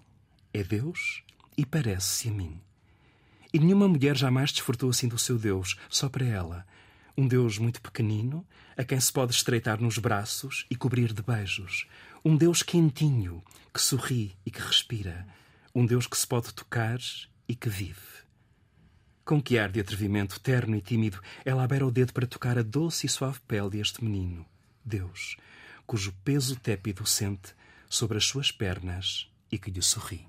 É 0.53 0.63
Deus 0.63 1.23
e 1.57 1.65
parece-se 1.65 2.29
a 2.29 2.31
mim. 2.31 2.57
E 3.53 3.59
nenhuma 3.59 3.85
mulher 3.85 4.15
jamais 4.15 4.53
desfrutou 4.53 4.89
assim 4.89 5.09
do 5.09 5.17
seu 5.17 5.37
Deus, 5.37 5.75
só 5.89 6.07
para 6.07 6.25
ela. 6.25 6.65
Um 7.17 7.27
Deus 7.27 7.57
muito 7.57 7.81
pequenino, 7.81 8.47
a 8.77 8.85
quem 8.85 8.97
se 8.97 9.11
pode 9.11 9.33
estreitar 9.33 9.81
nos 9.81 9.97
braços 9.97 10.65
e 10.69 10.75
cobrir 10.75 11.11
de 11.11 11.21
beijos. 11.21 11.85
Um 12.23 12.37
Deus 12.37 12.63
quentinho, 12.63 13.43
que 13.73 13.81
sorri 13.81 14.37
e 14.45 14.51
que 14.51 14.61
respira. 14.61 15.27
Um 15.75 15.85
Deus 15.85 16.07
que 16.07 16.17
se 16.17 16.25
pode 16.25 16.53
tocar 16.53 16.99
e 17.45 17.53
que 17.53 17.67
vive. 17.67 18.21
Com 19.25 19.41
que 19.41 19.57
ar 19.57 19.69
de 19.69 19.81
atrevimento 19.81 20.39
terno 20.39 20.77
e 20.77 20.81
tímido, 20.81 21.21
ela 21.43 21.63
abera 21.63 21.85
o 21.85 21.91
dedo 21.91 22.13
para 22.13 22.25
tocar 22.25 22.57
a 22.57 22.63
doce 22.63 23.05
e 23.05 23.09
suave 23.09 23.41
pele 23.45 23.71
deste 23.71 24.01
menino. 24.01 24.45
Deus, 24.83 25.37
cujo 25.85 26.13
peso 26.23 26.55
tépido 26.55 27.05
sente 27.05 27.53
sobre 27.89 28.17
as 28.17 28.25
suas 28.25 28.51
pernas 28.51 29.29
e 29.51 29.57
que 29.57 29.69
lhe 29.71 29.81
sorri. 29.81 30.25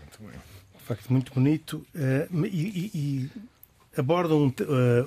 Muito 0.00 0.18
bem. 0.20 0.40
De 0.78 0.84
facto, 0.84 1.12
muito 1.12 1.34
bonito. 1.34 1.86
Uh, 1.94 2.46
e, 2.46 2.48
e, 2.48 2.90
e 2.94 3.30
abordam 3.96 4.46
uh, 4.46 4.52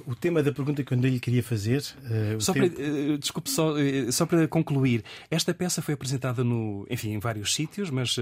o 0.06 0.16
tema 0.16 0.42
da 0.42 0.52
pergunta 0.52 0.84
que 0.84 0.94
eu 0.94 0.98
lhe 0.98 1.20
queria 1.20 1.44
fazer. 1.44 1.84
Uh, 2.04 2.42
só 2.42 2.54
para, 2.54 2.66
uh, 2.66 3.18
desculpe, 3.18 3.50
só, 3.50 3.74
só 4.12 4.26
para 4.26 4.48
concluir, 4.48 5.04
esta 5.30 5.54
peça 5.54 5.82
foi 5.82 5.94
apresentada 5.94 6.44
no, 6.44 6.86
enfim, 6.90 7.12
em 7.12 7.20
vários 7.20 7.54
sítios, 7.54 7.90
mas 7.90 8.18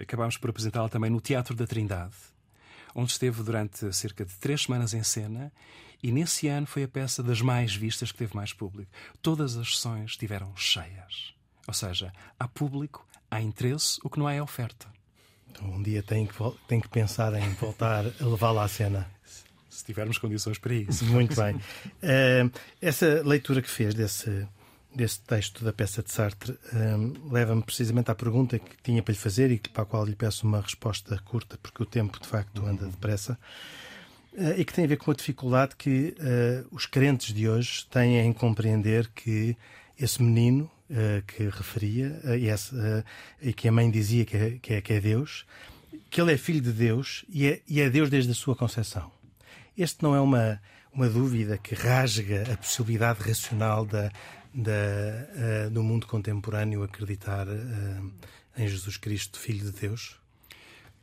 acabámos 0.00 0.36
por 0.36 0.50
apresentá-la 0.50 0.88
também 0.88 1.10
no 1.10 1.20
Teatro 1.20 1.54
da 1.54 1.66
Trindade, 1.66 2.14
onde 2.98 3.12
esteve 3.12 3.44
durante 3.44 3.92
cerca 3.92 4.24
de 4.24 4.34
três 4.34 4.62
semanas 4.62 4.92
em 4.92 5.04
cena 5.04 5.52
e 6.02 6.10
nesse 6.10 6.48
ano 6.48 6.66
foi 6.66 6.82
a 6.82 6.88
peça 6.88 7.22
das 7.22 7.40
mais 7.40 7.72
vistas 7.72 8.10
que 8.10 8.18
teve 8.18 8.34
mais 8.34 8.52
público. 8.52 8.90
Todas 9.22 9.56
as 9.56 9.76
sessões 9.76 10.10
estiveram 10.10 10.52
cheias. 10.56 11.32
Ou 11.68 11.74
seja, 11.74 12.12
há 12.38 12.48
público, 12.48 13.06
há 13.30 13.40
interesse, 13.40 14.00
o 14.02 14.10
que 14.10 14.18
não 14.18 14.26
há 14.26 14.34
é 14.34 14.42
oferta. 14.42 14.88
Então, 15.48 15.70
um 15.70 15.80
dia 15.80 16.02
tem 16.02 16.26
que, 16.26 16.34
tem 16.66 16.80
que 16.80 16.88
pensar 16.88 17.32
em 17.34 17.48
voltar 17.54 18.04
a 18.20 18.24
levá-la 18.24 18.64
à 18.64 18.68
cena. 18.68 19.08
Se 19.70 19.84
tivermos 19.84 20.18
condições 20.18 20.58
para 20.58 20.74
isso. 20.74 21.04
Muito 21.04 21.36
bem. 21.36 21.54
Uh, 21.54 22.50
essa 22.82 23.22
leitura 23.24 23.62
que 23.62 23.70
fez 23.70 23.94
desse, 23.94 24.44
desse 24.98 25.20
texto 25.20 25.64
da 25.64 25.72
peça 25.72 26.02
de 26.02 26.10
Sartre 26.10 26.52
uh, 26.52 27.32
leva-me 27.32 27.62
precisamente 27.62 28.10
à 28.10 28.14
pergunta 28.14 28.58
que 28.58 28.76
tinha 28.82 29.02
para 29.02 29.12
lhe 29.12 29.18
fazer 29.18 29.50
e 29.50 29.58
para 29.58 29.84
a 29.84 29.86
qual 29.86 30.04
lhe 30.04 30.16
peço 30.16 30.46
uma 30.46 30.60
resposta 30.60 31.16
curta, 31.24 31.56
porque 31.62 31.82
o 31.82 31.86
tempo 31.86 32.20
de 32.20 32.26
facto 32.26 32.66
anda 32.66 32.86
depressa. 32.86 33.38
Uh, 34.32 34.58
e 34.58 34.64
que 34.64 34.72
tem 34.74 34.84
a 34.84 34.88
ver 34.88 34.96
com 34.96 35.10
a 35.10 35.14
dificuldade 35.14 35.76
que 35.76 36.14
os 36.70 36.84
crentes 36.84 37.32
de 37.32 37.48
hoje 37.48 37.86
têm 37.86 38.18
em 38.18 38.32
compreender 38.32 39.08
que 39.14 39.56
esse 39.98 40.22
menino 40.22 40.70
uh, 40.90 41.22
que 41.26 41.44
referia 41.44 42.20
uh, 42.24 42.34
e, 42.34 42.48
esse, 42.48 42.74
uh, 42.74 43.04
e, 43.40 43.52
que 43.52 43.68
a 43.68 43.72
mãe 43.72 43.90
dizia 43.90 44.24
que 44.24 44.36
é, 44.36 44.50
que 44.60 44.74
é, 44.74 44.80
que, 44.80 44.92
é, 44.92 45.00
Deus, 45.00 45.46
que 46.10 46.20
ele 46.20 46.32
é 46.32 46.36
filho 46.36 46.60
de 46.60 46.72
Deus 46.72 47.24
e 47.28 47.46
é, 47.46 47.60
e 47.66 47.80
é 47.80 47.90
Deus 47.90 48.10
desde 48.10 48.30
a 48.30 48.34
sua 48.34 48.56
concepção. 48.56 49.10
Este 49.76 50.02
não 50.02 50.14
é 50.14 50.20
uma, 50.20 50.60
uma 50.92 51.08
dúvida 51.08 51.58
que 51.58 51.74
rasga 51.74 52.52
a 52.52 52.56
possibilidade 52.56 53.20
racional 53.20 53.84
da, 53.84 54.10
da, 54.58 55.68
do 55.70 55.82
mundo 55.82 56.06
contemporâneo 56.06 56.82
acreditar 56.82 57.46
em 58.56 58.66
Jesus 58.66 58.96
Cristo, 58.96 59.38
Filho 59.38 59.70
de 59.70 59.80
Deus? 59.80 60.18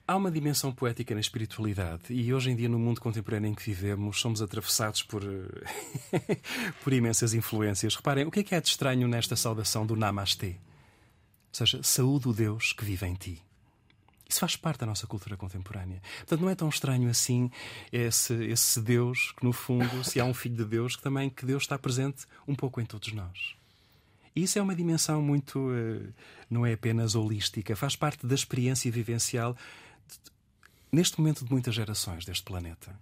Há 0.08 0.16
uma 0.16 0.30
dimensão 0.30 0.72
poética 0.72 1.16
na 1.16 1.20
espiritualidade 1.20 2.14
e 2.14 2.32
hoje 2.32 2.52
em 2.52 2.56
dia, 2.56 2.70
no 2.70 2.78
mundo 2.78 3.02
contemporâneo 3.02 3.50
em 3.50 3.56
que 3.56 3.64
vivemos, 3.64 4.20
somos 4.20 4.40
atravessados 4.40 5.02
por, 5.02 5.24
por 6.84 6.94
imensas 6.94 7.34
influências. 7.34 7.96
Reparem, 7.96 8.26
o 8.26 8.32
que 8.32 8.42
é 8.42 8.44
que 8.44 8.54
é 8.54 8.62
de 8.62 8.68
estranho 8.68 9.08
nesta 9.08 9.36
saudação 9.36 9.84
do 9.84 9.96
Namastê? 9.96 10.50
Ou 10.50 10.56
seja, 11.52 11.82
saúde 11.82 12.28
o 12.28 12.34
Deus 12.34 12.72
que 12.72 12.86
vive 12.86 13.08
em 13.08 13.16
ti. 13.16 13.42
Isso 14.28 14.40
faz 14.40 14.56
parte 14.56 14.80
da 14.80 14.86
nossa 14.86 15.06
cultura 15.06 15.38
contemporânea. 15.38 16.02
Portanto, 16.18 16.42
não 16.42 16.50
é 16.50 16.56
tão 16.56 16.68
estranho 16.68 17.10
assim 17.10 17.52
esse, 17.92 18.34
esse 18.46 18.82
Deus 18.82 19.34
que, 19.38 19.46
no 19.46 19.54
fundo, 19.54 20.04
se 20.04 20.20
há 20.20 20.26
um 20.26 20.34
filho 20.34 20.56
de 20.56 20.66
Deus, 20.66 20.96
que 20.96 21.04
também 21.04 21.30
que 21.30 21.46
Deus 21.46 21.64
está 21.64 21.78
presente 21.78 22.26
um 22.48 22.56
pouco 22.56 22.82
em 22.82 22.86
todos 22.86 23.12
nós. 23.14 23.56
E 24.36 24.44
isso 24.44 24.60
é 24.60 24.62
uma 24.62 24.76
dimensão 24.76 25.22
muito. 25.22 25.72
Eh, 25.72 26.10
não 26.50 26.66
é 26.66 26.74
apenas 26.74 27.16
holística, 27.16 27.76
faz 27.76 27.96
parte 27.96 28.28
da 28.28 28.36
experiência 28.36 28.92
vivencial 28.92 29.56
neste 30.92 31.20
momento 31.20 31.44
de 31.46 31.52
muitas 31.52 31.74
gerações 31.74 32.26
deste 32.26 32.44
planeta, 32.44 32.98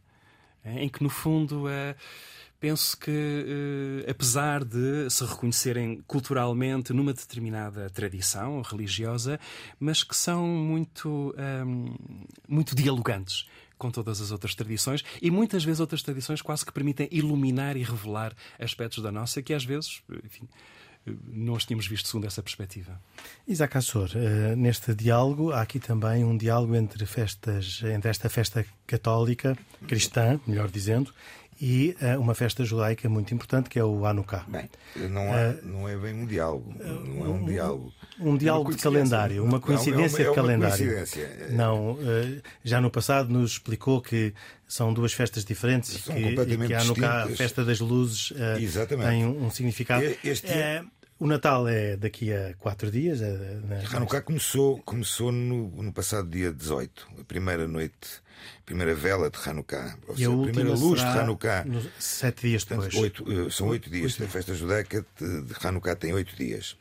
em 0.65 0.89
que, 0.89 1.03
no 1.03 1.09
fundo, 1.09 1.67
é, 1.67 1.95
penso 2.59 2.97
que, 2.97 4.05
apesar 4.07 4.63
de 4.63 5.09
se 5.09 5.25
reconhecerem 5.25 6.01
culturalmente 6.07 6.93
numa 6.93 7.13
determinada 7.13 7.89
tradição 7.89 8.61
religiosa, 8.61 9.37
mas 9.77 10.01
que 10.01 10.15
são 10.15 10.47
muito, 10.47 11.35
um, 11.65 11.93
muito 12.47 12.73
dialogantes 12.73 13.45
com 13.77 13.91
todas 13.91 14.21
as 14.21 14.31
outras 14.31 14.55
tradições 14.55 15.03
e 15.21 15.29
muitas 15.29 15.65
vezes 15.65 15.81
outras 15.81 16.01
tradições 16.01 16.41
quase 16.41 16.65
que 16.65 16.71
permitem 16.71 17.09
iluminar 17.11 17.75
e 17.75 17.83
revelar 17.83 18.33
aspectos 18.57 19.03
da 19.03 19.11
nossa 19.11 19.41
que 19.41 19.53
às 19.53 19.65
vezes, 19.65 20.01
enfim, 20.23 20.47
nós 21.05 21.65
tínhamos 21.65 21.87
visto 21.87 22.07
segundo 22.07 22.25
essa 22.25 22.41
perspectiva. 22.41 22.99
Isaac 23.47 23.77
Assor, 23.77 24.09
uh, 24.15 24.55
neste 24.55 24.93
diálogo 24.95 25.51
há 25.51 25.61
aqui 25.61 25.79
também 25.79 26.23
um 26.23 26.37
diálogo 26.37 26.75
entre 26.75 27.05
festas, 27.05 27.81
entre 27.83 28.09
esta 28.09 28.29
festa 28.29 28.65
católica, 28.87 29.57
cristã, 29.87 30.39
melhor 30.47 30.69
dizendo, 30.69 31.13
e 31.65 31.95
uh, 32.01 32.19
uma 32.19 32.35
festa 32.35 32.65
judaica 32.65 33.07
muito 33.07 33.33
importante 33.33 33.69
que 33.69 33.79
é 33.79 33.83
o 33.85 34.05
Hanukkah. 34.05 34.43
Bem, 34.49 34.69
não, 35.09 35.21
há, 35.31 35.51
uh, 35.51 35.65
não 35.65 35.87
é 35.87 35.95
bem 35.95 36.13
um 36.13 36.25
diálogo, 36.25 36.75
não 36.77 37.25
é 37.25 37.29
um 37.29 37.45
diálogo. 37.45 37.93
Um 38.19 38.37
diálogo 38.37 38.73
é 38.73 38.75
de 38.75 38.81
calendário, 38.81 39.45
uma 39.45 39.61
coincidência 39.61 40.23
é 40.23 40.25
uma, 40.25 40.27
é 40.27 40.29
de 40.29 40.35
calendário. 40.35 40.93
Coincidência. 40.93 41.47
Não, 41.51 41.97
já 42.65 42.81
no 42.81 42.91
passado 42.91 43.31
nos 43.31 43.53
explicou 43.53 44.01
que 44.01 44.33
são 44.67 44.93
duas 44.93 45.13
festas 45.13 45.45
diferentes 45.45 46.03
são 46.03 46.13
que, 46.13 46.21
completamente 46.21 46.67
que 46.67 46.73
a 46.73 46.81
Hanukkah, 46.81 47.23
a 47.23 47.29
festa 47.29 47.63
das 47.63 47.79
luzes, 47.79 48.33
tem 48.99 49.25
um, 49.25 49.45
um 49.45 49.49
significado. 49.49 50.03
Este... 50.21 50.47
É 50.47 50.83
o 51.23 51.27
Natal 51.27 51.69
é 51.69 51.95
daqui 51.95 52.33
a 52.33 52.53
quatro 52.59 52.91
dias. 52.91 53.21
É, 53.21 53.31
né? 53.31 53.81
Hanukkah 53.93 54.21
começou, 54.21 54.79
começou 54.79 55.31
no, 55.31 55.69
no, 55.69 55.93
passado 55.93 56.29
dia 56.29 56.51
18, 56.51 57.07
a 57.21 57.23
primeira 57.23 57.65
noite, 57.65 58.21
a 58.57 58.61
primeira 58.65 58.93
vela 58.93 59.29
de 59.29 59.37
Hanukkah, 59.49 59.97
ou 60.05 60.17
seja, 60.17 60.29
a, 60.29 60.33
a 60.33 60.43
primeira 60.43 60.71
luz 60.71 60.99
de 60.99 61.05
Hanukkah. 61.05 61.65
Sete 61.97 62.49
dias 62.49 62.65
depois. 62.65 62.93
Oito, 62.95 63.23
eh, 63.31 63.49
são 63.49 63.69
oito 63.69 63.89
dias. 63.89 64.19
A 64.19 64.27
festa 64.27 64.53
judaica 64.53 65.05
de, 65.17 65.41
de 65.43 65.53
Hanukkah 65.63 65.95
tem 65.95 66.13
oito 66.13 66.35
dias. 66.35 66.75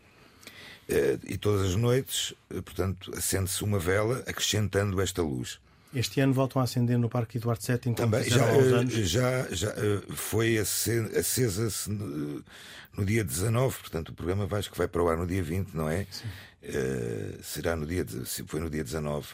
Eh, 0.89 1.19
e 1.25 1.39
todas 1.39 1.69
as 1.69 1.77
noites, 1.77 2.35
eh, 2.51 2.61
portanto, 2.61 3.13
acende-se 3.17 3.63
uma 3.63 3.79
vela 3.79 4.25
acrescentando 4.27 5.01
esta 5.01 5.23
luz. 5.23 5.61
Este 5.95 6.21
ano 6.21 6.33
voltam 6.33 6.61
a 6.61 6.65
acender 6.65 6.99
no 6.99 7.09
Parque 7.09 7.39
Eduardo 7.39 7.63
VII 7.65 7.95
Também 7.95 8.25
já, 8.25 8.45
anos. 8.45 8.95
já, 8.95 9.47
já 9.51 9.75
foi 10.15 10.59
acesa 10.59 11.69
no 12.97 13.05
dia 13.05 13.25
19, 13.25 13.79
portanto 13.79 14.09
o 14.11 14.15
programa 14.15 14.47
vai, 14.47 14.63
que 14.63 14.77
vai 14.77 14.89
para 14.89 15.03
o 15.03 15.09
ar 15.09 15.17
no 15.17 15.27
dia 15.27 15.43
20, 15.43 15.75
não 15.75 15.89
é? 15.89 16.07
Uh, 16.63 17.43
será 17.43 17.75
no 17.75 17.87
dia, 17.87 18.07
se 18.25 18.45
foi 18.45 18.61
no 18.61 18.71
dia 18.71 18.85
19. 18.85 19.27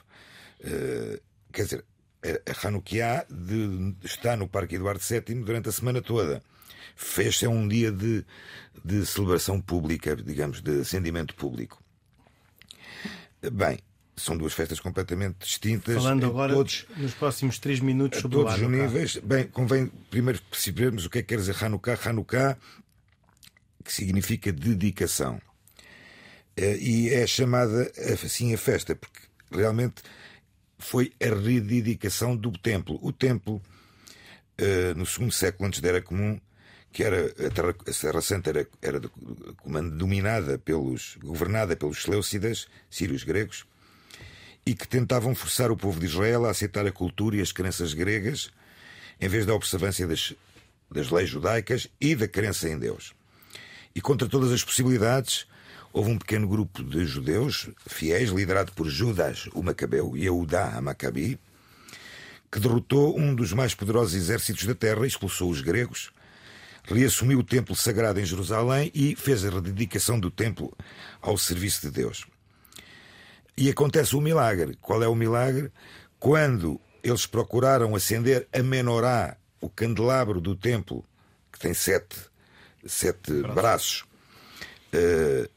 Uh, 0.60 1.20
quer 1.52 1.64
dizer, 1.64 1.84
a 2.22 2.66
Hanukkah 2.66 3.26
de, 3.30 3.94
está 4.04 4.36
no 4.36 4.48
Parque 4.48 4.76
Eduardo 4.76 5.00
VII 5.00 5.42
durante 5.44 5.68
a 5.68 5.72
semana 5.72 6.02
toda. 6.02 6.42
Fez-se 6.96 7.44
é 7.44 7.48
um 7.48 7.68
dia 7.68 7.92
de, 7.92 8.24
de 8.84 9.06
celebração 9.06 9.60
pública, 9.60 10.16
digamos, 10.16 10.60
de 10.60 10.80
acendimento 10.80 11.34
público. 11.34 11.80
Bem, 13.52 13.78
são 14.18 14.36
duas 14.36 14.52
festas 14.52 14.80
completamente 14.80 15.38
distintas. 15.40 15.94
Falando 15.94 16.26
agora 16.26 16.52
todos, 16.52 16.86
nos 16.96 17.14
próximos 17.14 17.58
três 17.58 17.80
minutos 17.80 18.20
sobre 18.20 18.36
todos 18.36 18.52
o 18.52 18.64
os 18.64 18.70
níveis. 18.70 19.16
Bem, 19.18 19.46
convém 19.46 19.86
primeiro 20.10 20.40
percebermos 20.50 21.06
o 21.06 21.10
que 21.10 21.18
é 21.18 21.22
que 21.22 21.28
quer 21.28 21.38
dizer 21.38 21.56
Hanukkah. 21.62 21.98
Hanukkah, 22.04 22.56
que 23.84 23.92
significa 23.92 24.52
dedicação. 24.52 25.40
Eh, 26.56 26.76
e 26.78 27.08
é 27.14 27.26
chamada 27.26 27.90
assim 28.12 28.52
a 28.52 28.58
festa, 28.58 28.94
porque 28.94 29.20
realmente 29.50 30.02
foi 30.78 31.12
a 31.20 31.34
rededicação 31.34 32.36
do 32.36 32.52
templo. 32.52 32.98
O 33.02 33.12
templo, 33.12 33.62
eh, 34.56 34.92
no 34.94 35.06
segundo 35.06 35.32
século 35.32 35.68
antes 35.68 35.80
da 35.80 35.88
Era 35.88 36.02
Comum, 36.02 36.38
que 36.92 37.04
era 37.04 37.26
a 37.26 37.50
Terra, 37.50 37.74
a 37.86 37.92
Serra 37.92 38.20
Santa 38.20 38.50
era, 38.50 38.66
era 38.82 39.00
dominada 39.92 40.58
pelos, 40.58 41.16
governada 41.22 41.76
pelos 41.76 42.02
Seleucidas, 42.02 42.66
sírios 42.90 43.24
gregos, 43.24 43.66
e 44.68 44.74
que 44.74 44.86
tentavam 44.86 45.34
forçar 45.34 45.70
o 45.70 45.76
povo 45.78 45.98
de 45.98 46.04
Israel 46.04 46.44
a 46.44 46.50
aceitar 46.50 46.86
a 46.86 46.92
cultura 46.92 47.36
e 47.36 47.40
as 47.40 47.52
crenças 47.52 47.94
gregas 47.94 48.50
em 49.18 49.26
vez 49.26 49.46
da 49.46 49.54
observância 49.54 50.06
das, 50.06 50.34
das 50.90 51.08
leis 51.08 51.30
judaicas 51.30 51.88
e 51.98 52.14
da 52.14 52.28
crença 52.28 52.68
em 52.68 52.78
Deus. 52.78 53.14
E 53.94 54.00
contra 54.02 54.28
todas 54.28 54.52
as 54.52 54.62
possibilidades, 54.62 55.46
houve 55.90 56.10
um 56.10 56.18
pequeno 56.18 56.46
grupo 56.46 56.84
de 56.84 57.06
judeus 57.06 57.70
fiéis, 57.86 58.28
liderado 58.28 58.70
por 58.72 58.86
Judas, 58.90 59.48
o 59.54 59.62
Macabeu, 59.62 60.14
e 60.14 60.26
Eudá, 60.26 60.76
a 60.76 60.82
Macabi, 60.82 61.40
que 62.52 62.60
derrotou 62.60 63.18
um 63.18 63.34
dos 63.34 63.54
mais 63.54 63.74
poderosos 63.74 64.12
exércitos 64.12 64.66
da 64.66 64.74
terra, 64.74 65.06
expulsou 65.06 65.50
os 65.50 65.62
gregos, 65.62 66.10
reassumiu 66.84 67.38
o 67.38 67.44
templo 67.44 67.74
sagrado 67.74 68.20
em 68.20 68.26
Jerusalém 68.26 68.90
e 68.94 69.16
fez 69.16 69.46
a 69.46 69.48
rededicação 69.48 70.20
do 70.20 70.30
templo 70.30 70.76
ao 71.22 71.38
serviço 71.38 71.80
de 71.80 71.90
Deus. 71.90 72.26
E 73.58 73.68
acontece 73.68 74.14
o 74.14 74.20
um 74.20 74.22
milagre. 74.22 74.78
Qual 74.80 75.02
é 75.02 75.08
o 75.08 75.16
milagre? 75.16 75.72
Quando 76.20 76.80
eles 77.02 77.26
procuraram 77.26 77.96
acender 77.96 78.46
a 78.52 78.62
menorá, 78.62 79.36
o 79.60 79.68
candelabro 79.68 80.40
do 80.40 80.54
templo, 80.54 81.04
que 81.52 81.58
tem 81.58 81.74
sete, 81.74 82.16
sete 82.86 83.32
braços, 83.42 83.54
braços 83.54 84.04
uh, 84.94 85.50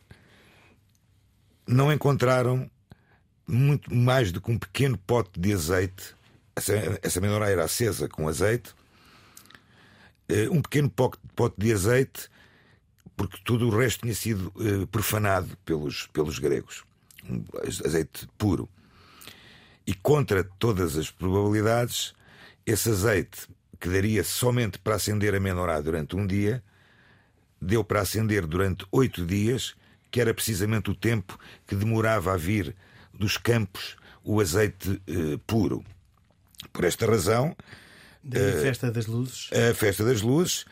não 1.68 1.94
encontraram 1.94 2.68
muito 3.46 3.94
mais 3.94 4.32
do 4.32 4.42
que 4.42 4.50
um 4.50 4.58
pequeno 4.58 4.98
pote 4.98 5.40
de 5.40 5.54
azeite. 5.54 6.16
Essa, 6.56 6.74
essa 7.04 7.22
menorá 7.22 7.52
era 7.52 7.66
acesa 7.66 8.10
com 8.10 8.28
azeite. 8.28 8.74
Uh, 10.28 10.52
um 10.52 10.60
pequeno 10.60 10.90
pote, 10.90 11.20
pote 11.36 11.56
de 11.60 11.72
azeite, 11.72 12.32
porque 13.16 13.38
tudo 13.44 13.68
o 13.68 13.78
resto 13.78 14.02
tinha 14.02 14.16
sido 14.16 14.52
uh, 14.56 14.88
profanado 14.88 15.56
pelos, 15.64 16.08
pelos 16.08 16.40
gregos 16.40 16.84
azeite 17.86 18.28
puro. 18.38 18.70
E 19.86 19.94
contra 19.94 20.44
todas 20.44 20.98
as 20.98 21.10
probabilidades, 21.10 22.14
esse 22.66 22.90
azeite, 22.90 23.48
que 23.80 23.90
daria 23.90 24.24
somente 24.24 24.78
para 24.78 24.96
acender 24.96 25.34
a 25.34 25.40
menorá 25.40 25.82
durante 25.82 26.16
um 26.16 26.26
dia, 26.26 26.64
deu 27.60 27.84
para 27.84 28.02
acender 28.02 28.46
durante 28.46 28.86
oito 28.92 29.26
dias, 29.26 29.76
que 30.10 30.22
era 30.22 30.34
precisamente 30.34 30.92
o 30.92 30.96
tempo 30.96 31.40
que 31.66 31.76
demorava 31.76 32.34
a 32.34 32.38
vir 32.38 32.76
dos 33.14 33.38
campos 33.38 33.96
o 34.24 34.39
azeite 34.39 35.02
eh, 35.08 35.39
puro. 35.48 35.84
Por 36.72 36.86
esta 36.86 37.06
razão. 37.06 37.56
Da 38.24 38.39
uh, 38.39 38.62
Festa 38.62 38.91
das 38.91 39.08
Luzes. 39.08 39.50
A 39.52 39.74
Festa 39.74 40.06
das 40.06 40.22
Luzes. 40.22 40.66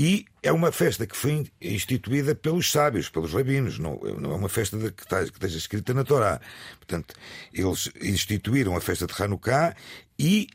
E 0.00 0.26
é 0.44 0.52
uma 0.52 0.70
festa 0.70 1.08
que 1.08 1.16
foi 1.16 1.50
instituída 1.60 2.32
pelos 2.32 2.70
sábios, 2.70 3.08
pelos 3.08 3.34
rabinos, 3.34 3.80
não, 3.80 3.98
não 4.20 4.30
é 4.30 4.36
uma 4.36 4.48
festa 4.48 4.78
de, 4.78 4.92
que, 4.92 5.02
está, 5.02 5.24
que 5.24 5.32
esteja 5.32 5.58
escrita 5.58 5.92
na 5.92 6.04
Torá. 6.04 6.40
Portanto, 6.76 7.16
eles 7.52 7.90
instituíram 8.00 8.76
a 8.76 8.80
festa 8.80 9.08
de 9.08 9.20
Hanukkah 9.20 9.74
e 10.16 10.46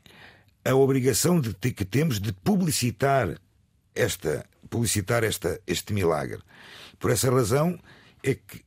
a 0.64 0.74
obrigação 0.74 1.42
de, 1.42 1.54
que 1.74 1.84
temos 1.84 2.22
de 2.22 2.32
publicitar 2.32 3.38
esta, 3.94 4.46
publicitar 4.70 5.26
esta, 5.26 5.60
este 5.68 5.92
milagre. 5.92 6.40
Por 6.98 7.12
essa 7.12 7.30
razão 7.30 7.78
é 8.24 8.36
que 8.36 8.64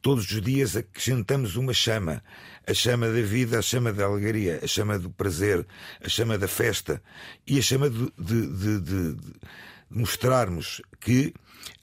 todos 0.00 0.30
os 0.30 0.40
dias 0.40 0.74
acrescentamos 0.74 1.54
uma 1.56 1.74
chama. 1.74 2.24
A 2.66 2.72
chama 2.72 3.08
da 3.08 3.20
vida, 3.20 3.58
a 3.58 3.62
chama 3.62 3.92
da 3.92 4.06
alegria, 4.06 4.60
a 4.62 4.66
chama 4.66 4.98
do 4.98 5.10
prazer, 5.10 5.66
a 6.02 6.08
chama 6.08 6.38
da 6.38 6.48
festa 6.48 7.02
e 7.46 7.58
a 7.58 7.62
chama 7.62 7.90
de, 7.90 8.10
de, 8.18 8.46
de, 8.48 8.80
de 8.80 9.16
mostrarmos 9.94 10.82
que 11.00 11.32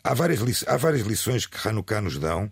há 0.04 0.14
várias, 0.14 0.64
há 0.68 0.78
várias 0.78 1.08
lições 1.08 1.46
que 1.46 1.68
Hanukkah 1.68 2.02
nos 2.02 2.18
dão, 2.18 2.52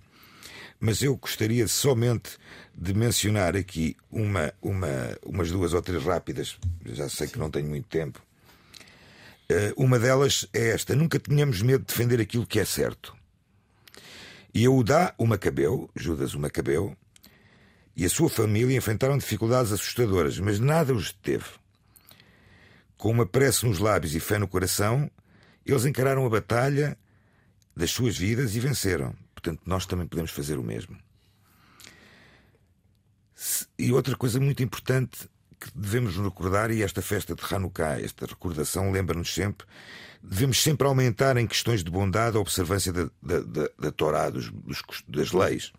mas 0.80 1.04
eu 1.04 1.16
gostaria 1.18 1.68
somente 1.68 2.38
de 2.74 2.94
mencionar 2.94 3.56
aqui 3.56 3.98
uma, 4.10 4.54
uma, 4.62 4.88
umas 5.26 5.52
duas 5.52 5.74
ou 5.74 5.82
três 5.82 6.04
rápidas, 6.04 6.58
já 6.86 7.10
sei 7.10 7.28
que 7.28 7.38
não 7.38 7.52
tenho 7.52 7.68
muito 7.68 7.88
tempo. 7.88 8.22
Uh, 9.52 9.84
uma 9.84 10.00
delas 10.00 10.48
é 10.54 10.70
esta: 10.70 10.96
nunca 10.96 11.20
tenhamos 11.20 11.62
medo 11.62 11.80
de 11.80 11.88
defender 11.88 12.22
aquilo 12.22 12.46
que 12.46 12.60
é 12.60 12.66
certo. 12.66 13.16
E 14.54 14.64
Eudá, 14.64 15.14
o 15.18 15.28
Macabeu, 15.28 15.90
Judas 15.96 16.34
o 16.34 16.40
Macabeu, 16.40 16.96
e 17.96 18.06
a 18.06 18.10
sua 18.10 18.30
família 18.30 18.78
enfrentaram 18.78 19.18
dificuldades 19.18 19.72
assustadoras, 19.72 20.40
mas 20.40 20.60
nada 20.60 20.94
os 20.94 21.12
deteve. 21.12 21.46
Com 22.98 23.12
uma 23.12 23.26
prece 23.26 23.66
nos 23.66 23.80
lábios 23.80 24.16
e 24.16 24.20
fé 24.20 24.38
no 24.38 24.48
coração, 24.48 25.10
eles 25.66 25.86
encararam 25.86 26.26
a 26.26 26.30
batalha 26.30 26.98
das 27.76 27.92
suas 27.92 28.18
vidas 28.18 28.56
e 28.56 28.60
venceram. 28.60 29.16
Portanto, 29.34 29.62
nós 29.66 29.86
também 29.86 30.08
podemos 30.08 30.32
fazer 30.32 30.58
o 30.58 30.64
mesmo. 30.64 30.98
E 33.78 33.92
outra 33.94 34.16
coisa 34.18 34.40
muito 34.40 34.62
importante 34.62 35.30
que 35.60 35.70
devemos 35.76 36.18
recordar, 36.18 36.72
e 36.72 36.82
esta 36.82 37.02
festa 37.02 37.36
de 37.36 37.42
Hanukkah, 37.54 38.00
esta 38.02 38.26
recordação, 38.26 38.92
lembra-nos 38.92 39.34
sempre, 39.34 39.68
devemos 40.22 40.62
sempre 40.62 40.88
aumentar 40.88 41.38
em 41.38 41.46
questões 41.46 41.84
de 41.84 41.92
bondade 41.92 42.38
a 42.38 42.40
observância 42.40 42.92
da, 42.94 43.10
da, 43.22 43.40
da, 43.42 43.70
da 43.78 43.92
Torá, 43.92 44.30
dos, 44.30 44.50
dos, 44.50 44.82
das 45.08 45.32
leis. 45.32 45.74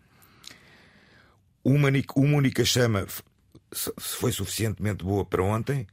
Uma, 1.63 1.89
uma 2.15 2.37
única 2.37 2.63
chama 2.65 3.07
foi 3.97 4.31
suficientemente 4.31 5.03
boa 5.03 5.25
para 5.25 5.43
ontem, 5.43 5.87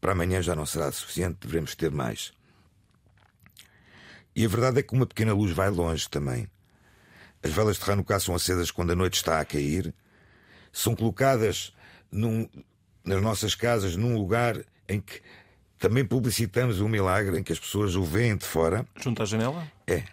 para 0.00 0.12
amanhã 0.12 0.40
já 0.40 0.54
não 0.54 0.64
será 0.64 0.90
suficiente, 0.90 1.38
devemos 1.40 1.74
ter 1.74 1.90
mais. 1.90 2.32
E 4.34 4.44
a 4.44 4.48
verdade 4.48 4.80
é 4.80 4.82
que 4.82 4.94
uma 4.94 5.06
pequena 5.06 5.32
luz 5.32 5.52
vai 5.52 5.70
longe 5.70 6.08
também. 6.08 6.48
As 7.42 7.50
velas 7.50 7.78
de 7.78 7.90
Hanukkah 7.90 8.20
são 8.20 8.34
acesas 8.34 8.70
quando 8.70 8.90
a 8.92 8.94
noite 8.94 9.14
está 9.14 9.40
a 9.40 9.44
cair, 9.44 9.94
são 10.72 10.94
colocadas 10.94 11.72
num, 12.12 12.48
nas 13.04 13.22
nossas 13.22 13.54
casas 13.54 13.96
num 13.96 14.16
lugar 14.16 14.62
em 14.88 15.00
que 15.00 15.20
também 15.78 16.04
publicitamos 16.04 16.80
o 16.80 16.88
milagre, 16.88 17.38
em 17.38 17.42
que 17.42 17.52
as 17.52 17.58
pessoas 17.58 17.94
o 17.94 18.04
veem 18.04 18.36
de 18.36 18.44
fora. 18.44 18.86
Junto 18.96 19.22
à 19.22 19.24
janela? 19.24 19.66
É. 19.86 20.04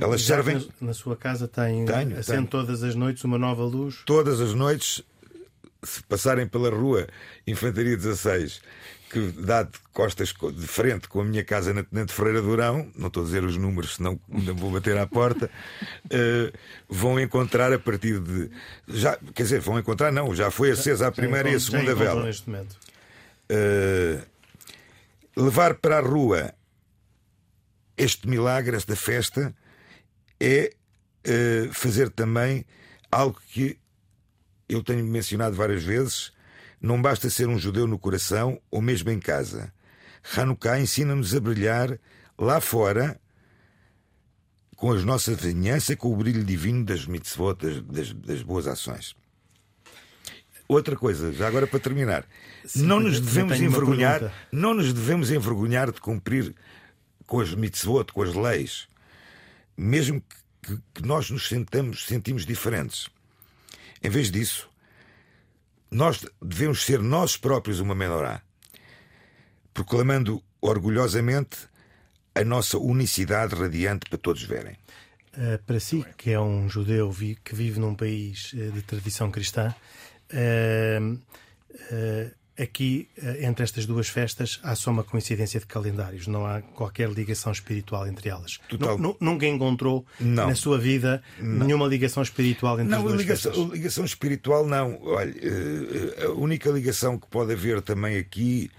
Elas 0.00 0.22
servem. 0.22 0.56
Na, 0.80 0.88
na 0.88 0.94
sua 0.94 1.16
casa 1.16 1.48
tem 1.48 1.84
tenho, 1.84 2.18
acende 2.18 2.24
tenho. 2.24 2.46
todas 2.46 2.82
as 2.82 2.94
noites 2.94 3.24
uma 3.24 3.38
nova 3.38 3.64
luz? 3.64 4.02
Todas 4.04 4.40
as 4.40 4.54
noites, 4.54 5.02
se 5.82 6.02
passarem 6.02 6.46
pela 6.46 6.70
rua 6.70 7.08
Infantaria 7.46 7.96
16 7.96 8.60
que 9.10 9.32
dá 9.32 9.62
de 9.62 9.78
costas 9.92 10.34
de 10.54 10.66
frente 10.66 11.08
com 11.08 11.20
a 11.20 11.24
minha 11.24 11.42
casa 11.42 11.72
na 11.72 11.82
Tenente 11.82 12.12
Ferreira 12.12 12.42
Durão, 12.42 12.90
não 12.94 13.08
estou 13.08 13.22
a 13.22 13.26
dizer 13.26 13.42
os 13.42 13.56
números, 13.56 13.96
senão 13.96 14.20
ainda 14.32 14.52
vou 14.52 14.70
bater 14.70 14.96
à 14.98 15.06
porta, 15.06 15.50
uh, 16.06 16.58
vão 16.88 17.18
encontrar 17.18 17.72
a 17.72 17.78
partir 17.78 18.20
de. 18.20 18.50
Já, 18.86 19.16
quer 19.34 19.42
dizer, 19.44 19.60
vão 19.60 19.78
encontrar, 19.78 20.12
não, 20.12 20.34
já 20.34 20.50
foi 20.50 20.70
acesa 20.70 21.08
a 21.08 21.12
primeira 21.12 21.48
já, 21.48 21.54
e 21.54 21.56
a 21.56 21.60
segunda 21.60 21.94
vela. 21.94 22.24
Neste 22.24 22.48
momento. 22.48 22.76
Uh, 23.50 24.22
levar 25.36 25.74
para 25.74 25.98
a 25.98 26.00
rua 26.00 26.52
este 27.96 28.28
milagre, 28.28 28.76
esta 28.76 28.94
festa, 28.94 29.54
é 30.38 30.72
uh, 31.26 31.72
fazer 31.72 32.10
também 32.10 32.64
algo 33.10 33.40
que 33.48 33.78
eu 34.68 34.82
tenho 34.82 35.04
mencionado 35.04 35.56
várias 35.56 35.82
vezes 35.82 36.30
não 36.80 37.00
basta 37.00 37.28
ser 37.28 37.48
um 37.48 37.58
judeu 37.58 37.86
no 37.86 37.98
coração 37.98 38.60
ou 38.70 38.80
mesmo 38.80 39.10
em 39.10 39.18
casa. 39.18 39.72
Hanukkah 40.36 40.80
ensina-nos 40.80 41.34
a 41.34 41.40
brilhar 41.40 41.98
lá 42.38 42.60
fora 42.60 43.20
com 44.76 44.92
a 44.92 44.96
nossa 44.96 45.34
vizinhança, 45.34 45.96
com 45.96 46.12
o 46.12 46.16
brilho 46.16 46.44
divino 46.44 46.84
das 46.84 47.04
mitzvot, 47.04 47.56
das, 47.56 47.82
das, 47.82 48.12
das 48.12 48.42
boas 48.42 48.66
ações. 48.66 49.16
Outra 50.68 50.94
coisa, 50.94 51.32
já 51.32 51.48
agora 51.48 51.66
para 51.66 51.80
terminar, 51.80 52.26
Sim, 52.64 52.82
não 52.82 53.00
nos 53.00 53.18
devemos 53.18 53.58
envergonhar, 53.58 54.32
não 54.52 54.74
nos 54.74 54.92
devemos 54.92 55.30
envergonhar 55.30 55.90
de 55.90 56.00
cumprir 56.00 56.54
com 57.26 57.40
as 57.40 57.54
mitzvot, 57.54 58.12
com 58.12 58.22
as 58.22 58.34
leis, 58.34 58.86
mesmo 59.76 60.22
que, 60.62 60.78
que 60.94 61.02
nós 61.06 61.30
nos 61.30 61.48
sentamos, 61.48 62.06
sentimos 62.06 62.44
diferentes. 62.44 63.08
Em 64.02 64.10
vez 64.10 64.30
disso, 64.30 64.68
nós 65.90 66.24
devemos 66.42 66.84
ser 66.84 67.00
nós 67.00 67.36
próprios 67.36 67.80
uma 67.80 67.94
menorá, 67.94 68.42
proclamando 69.72 70.42
orgulhosamente 70.60 71.68
a 72.34 72.44
nossa 72.44 72.78
unicidade 72.78 73.54
radiante 73.54 74.08
para 74.08 74.18
todos 74.18 74.42
verem. 74.42 74.76
Uh, 75.36 75.62
para 75.66 75.78
si, 75.78 76.04
que 76.16 76.30
é 76.30 76.40
um 76.40 76.68
judeu 76.68 77.14
que 77.44 77.54
vive 77.54 77.78
num 77.78 77.94
país 77.94 78.52
uh, 78.52 78.72
de 78.72 78.82
tradição 78.82 79.30
cristã, 79.30 79.74
uh, 80.32 81.20
aqui, 82.58 83.08
entre 83.40 83.62
estas 83.62 83.86
duas 83.86 84.08
festas, 84.08 84.58
há 84.62 84.74
só 84.74 84.90
uma 84.90 85.04
coincidência 85.04 85.60
de 85.60 85.66
calendários, 85.66 86.26
não 86.26 86.44
há 86.44 86.60
qualquer 86.60 87.08
ligação 87.08 87.52
espiritual 87.52 88.06
entre 88.06 88.28
elas. 88.28 88.58
Nunca 89.20 89.46
encontrou 89.46 90.04
não. 90.18 90.48
na 90.48 90.54
sua 90.54 90.78
vida 90.78 91.22
não. 91.38 91.66
nenhuma 91.66 91.86
ligação 91.86 92.22
espiritual 92.22 92.80
entre 92.80 92.90
não, 92.90 92.98
as 92.98 93.04
duas 93.04 93.20
ligação, 93.20 93.52
festas? 93.52 93.72
ligação 93.72 94.04
espiritual 94.04 94.66
não. 94.66 94.98
Olha, 95.02 95.34
eh, 95.40 96.24
a 96.24 96.30
única 96.30 96.70
ligação 96.70 97.18
que 97.18 97.26
pode 97.28 97.52
haver 97.52 97.80
também 97.80 98.18
aqui. 98.18 98.70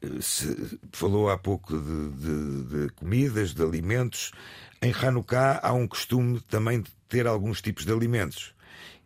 Eh, 0.00 0.08
se 0.20 0.78
falou 0.92 1.28
há 1.28 1.36
pouco 1.36 1.76
de, 1.76 2.10
de, 2.10 2.64
de 2.64 2.92
comidas, 2.94 3.52
de 3.52 3.62
alimentos. 3.62 4.32
Em 4.80 4.92
Hanukkah 4.92 5.60
há 5.62 5.72
um 5.72 5.86
costume 5.86 6.40
também 6.42 6.80
de 6.80 6.90
ter 7.08 7.26
alguns 7.26 7.60
tipos 7.60 7.84
de 7.84 7.92
alimentos 7.92 8.54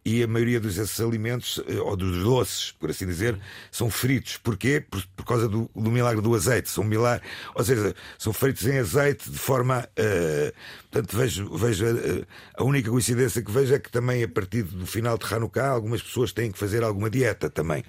e 0.04 0.22
a 0.22 0.26
maioria 0.26 0.58
desses 0.58 1.00
alimentos, 1.00 1.62
eh, 1.68 1.78
ou 1.78 1.96
dos 1.96 2.24
doces, 2.24 2.72
por 2.72 2.90
assim 2.90 3.06
dizer, 3.06 3.38
são 3.70 3.88
fritos. 3.88 4.36
Porquê? 4.36 4.80
Por, 4.80 5.04
por 5.14 5.24
causa 5.24 5.48
do, 5.48 5.70
do, 5.74 5.90
milagre 5.92 6.20
do 6.20 6.34
azeite. 6.34 6.68
São 6.68 6.82
milagre, 6.82 7.24
ou 7.54 7.62
seja, 7.62 7.94
são 8.18 8.32
feitos 8.32 8.66
em 8.66 8.78
azeite 8.78 9.30
de 9.30 9.38
forma. 9.38 9.88
Uh, 9.96 10.52
portanto, 10.90 11.16
vejo, 11.16 11.56
vejo 11.56 11.86
uh, 11.86 12.26
a 12.56 12.64
única 12.64 12.90
coincidência 12.90 13.42
que 13.42 13.50
vejo 13.50 13.74
é 13.74 13.78
que 13.78 13.90
também 13.92 14.24
a 14.24 14.28
partir 14.28 14.64
do 14.64 14.86
final 14.86 15.16
de 15.16 15.32
Hanukkah 15.32 15.68
algumas 15.68 16.02
pessoas 16.02 16.32
têm 16.32 16.50
que 16.50 16.58
fazer 16.58 16.82
alguma 16.82 17.08
dieta 17.08 17.48
também. 17.48 17.84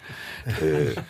Uh, 0.47 1.03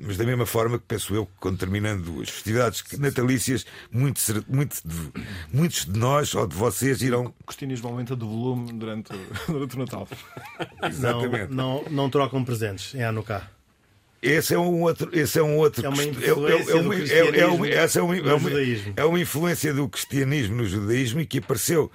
mas 0.00 0.16
da 0.16 0.24
mesma 0.24 0.46
forma 0.46 0.78
que 0.78 0.84
penso 0.86 1.14
eu 1.14 1.26
que 1.26 1.32
quando 1.38 1.58
terminando 1.58 2.22
as 2.22 2.30
festividades 2.30 2.82
natalícias, 2.98 3.66
muitos, 3.90 4.30
muitos, 4.48 4.82
de, 4.82 5.12
muitos 5.52 5.84
de 5.84 5.98
nós 5.98 6.34
ou 6.34 6.46
de 6.46 6.56
vocês 6.56 7.02
irão. 7.02 7.34
O 7.40 7.44
cristianismo 7.44 7.88
aumenta 7.88 8.16
de 8.16 8.24
volume 8.24 8.72
durante, 8.72 9.12
durante 9.46 9.81
Natal. 9.84 10.08
Exatamente. 10.82 11.52
Não, 11.52 11.82
não, 11.84 11.90
não 11.90 12.10
trocam 12.10 12.44
presentes 12.44 12.94
em 12.94 13.02
Hanukkah. 13.02 13.48
Esse 14.22 14.54
é 14.54 14.58
um 14.58 14.82
outro, 14.82 15.10
esse 15.12 15.36
é 15.38 15.42
um 15.42 15.56
outro. 15.56 15.84
É 15.84 15.88
uma 15.88 16.04
influência 16.04 16.80
do 16.80 16.90
cristianismo 16.90 17.66
essa 17.66 17.98
é, 17.98 18.02
uma, 18.02 18.16
é, 18.16 18.34
uma, 18.34 18.50
é 18.96 19.04
uma 19.04 19.20
influência 19.20 19.74
do 19.74 19.88
cristianismo 19.88 20.56
no 20.56 20.64
judaísmo 20.64 21.20
e 21.20 21.26
que 21.26 21.38
apareceu 21.38 21.90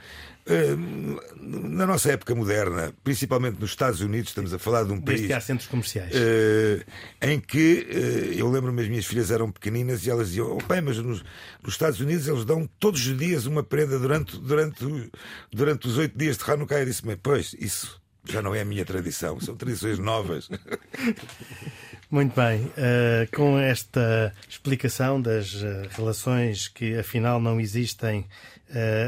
na 1.40 1.86
nossa 1.86 2.12
época 2.12 2.34
moderna, 2.34 2.94
principalmente 3.04 3.60
nos 3.60 3.72
Estados 3.72 4.02
Unidos, 4.02 4.30
estamos 4.30 4.54
a 4.54 4.60
falar 4.60 4.84
de 4.84 4.92
um 4.92 5.02
país. 5.02 5.20
Desde 5.20 5.28
que 5.28 5.34
há 5.34 5.42
centros 5.42 5.68
comerciais. 5.68 6.14
Uh, 6.14 6.84
em 7.22 7.40
que 7.40 7.88
uh, 7.90 8.34
eu 8.34 8.50
lembro-me, 8.50 8.82
as 8.82 8.88
minhas 8.88 9.06
filhas 9.06 9.32
eram 9.32 9.52
pequeninas 9.52 10.06
e 10.06 10.10
elas 10.10 10.30
diziam: 10.30 10.56
oh, 10.56 10.58
pai, 10.58 10.82
mas 10.82 10.98
nos, 10.98 11.24
nos, 11.64 11.74
Estados 11.74 12.00
Unidos 12.00 12.28
eles 12.28 12.46
dão 12.46 12.68
todos 12.80 13.06
os 13.06 13.18
dias 13.18 13.46
uma 13.46 13.64
prenda 13.64 14.00
durante, 14.00 14.38
durante, 14.38 15.12
durante 15.52 15.88
os 15.88 15.98
oito 15.98 16.18
dias 16.18 16.38
de 16.38 16.50
Hanukkah. 16.50 16.80
Eu 16.80 16.86
disse: 16.86 17.04
pois, 17.22 17.56
isso 17.60 18.02
já 18.24 18.42
não 18.42 18.56
é 18.56 18.62
a 18.62 18.66
minha 18.66 18.84
tradição, 18.84 19.40
são 19.40 19.56
tradições 19.56 20.00
novas. 20.00 20.50
Muito 22.10 22.34
bem, 22.40 22.62
uh, 22.62 23.36
com 23.36 23.60
esta 23.60 24.34
explicação 24.48 25.22
das 25.22 25.54
relações 25.90 26.70
que 26.70 26.98
afinal 26.98 27.40
não 27.42 27.60
existem, 27.60 28.26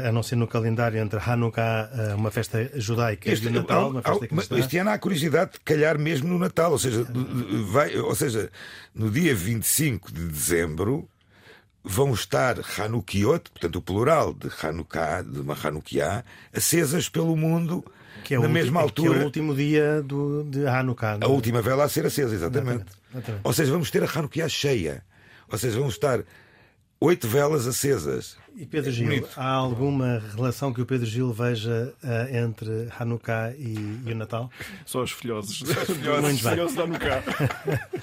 a 0.06 0.12
não 0.12 0.22
ser 0.22 0.36
no 0.36 0.46
calendário 0.46 0.98
entre 1.00 1.18
Hanukkah, 1.18 2.14
uma 2.16 2.30
festa 2.30 2.70
judaica, 2.74 3.30
este, 3.30 3.48
e 3.48 3.50
Natal, 3.50 3.90
uma 3.90 4.02
festa 4.02 4.26
cristã. 4.26 4.58
Este 4.58 4.78
ano 4.78 4.90
há 4.90 4.98
curiosidade 4.98 5.52
de 5.52 5.60
calhar 5.60 5.98
mesmo 5.98 6.28
no 6.28 6.38
Natal, 6.38 6.72
ou 6.72 6.78
seja, 6.78 7.06
vai, 7.66 7.96
ou 7.96 8.14
seja, 8.14 8.50
no 8.94 9.10
dia 9.10 9.34
25 9.34 10.12
de 10.12 10.26
dezembro 10.26 11.08
vão 11.82 12.12
estar 12.12 12.56
Hanukiot, 12.78 13.50
portanto 13.50 13.76
o 13.76 13.82
plural 13.82 14.34
de 14.34 14.48
Hanukkah, 14.62 15.22
de 15.22 15.40
uma 15.40 15.54
Hanukkah, 15.54 16.24
acesas 16.54 17.08
pelo 17.08 17.36
mundo 17.36 17.84
que 18.24 18.34
é 18.34 18.38
na 18.38 18.46
o 18.46 18.50
mesma 18.50 18.82
último, 18.82 19.08
altura. 19.08 19.10
Que 19.10 19.18
é 19.18 19.22
o 19.22 19.24
último 19.26 19.54
dia 19.54 20.02
do, 20.02 20.44
de 20.44 20.66
Hanukkah. 20.66 21.18
A 21.20 21.28
última 21.28 21.62
vela 21.62 21.84
a 21.84 21.88
ser 21.88 22.04
acesa, 22.06 22.34
exatamente. 22.34 22.82
Exatamente, 22.82 22.92
exatamente. 23.12 23.40
Ou 23.44 23.52
seja, 23.52 23.72
vamos 23.72 23.90
ter 23.90 24.02
a 24.02 24.06
Hanukkah 24.06 24.48
cheia. 24.48 25.02
Ou 25.50 25.58
seja, 25.58 25.78
vamos 25.78 25.94
estar 25.94 26.20
oito 27.00 27.26
velas 27.26 27.66
acesas. 27.66 28.36
E 28.60 28.66
Pedro 28.66 28.90
Gil, 28.92 29.06
Bonito. 29.06 29.30
há 29.38 29.48
alguma 29.52 30.22
relação 30.36 30.70
que 30.70 30.82
o 30.82 30.84
Pedro 30.86 31.06
Gil 31.06 31.32
veja 31.32 31.94
ah, 32.04 32.28
entre 32.30 32.88
Hanukkah 32.98 33.54
e, 33.56 34.02
e 34.04 34.12
o 34.12 34.14
Natal? 34.14 34.50
Só 34.84 35.02
os 35.02 35.12
filhosos. 35.12 35.62
Os 35.64 35.88
Muito 35.88 36.22
bem. 36.22 36.36
filhosos 36.36 36.76
da 36.76 36.82
Hanukkah. 36.82 37.22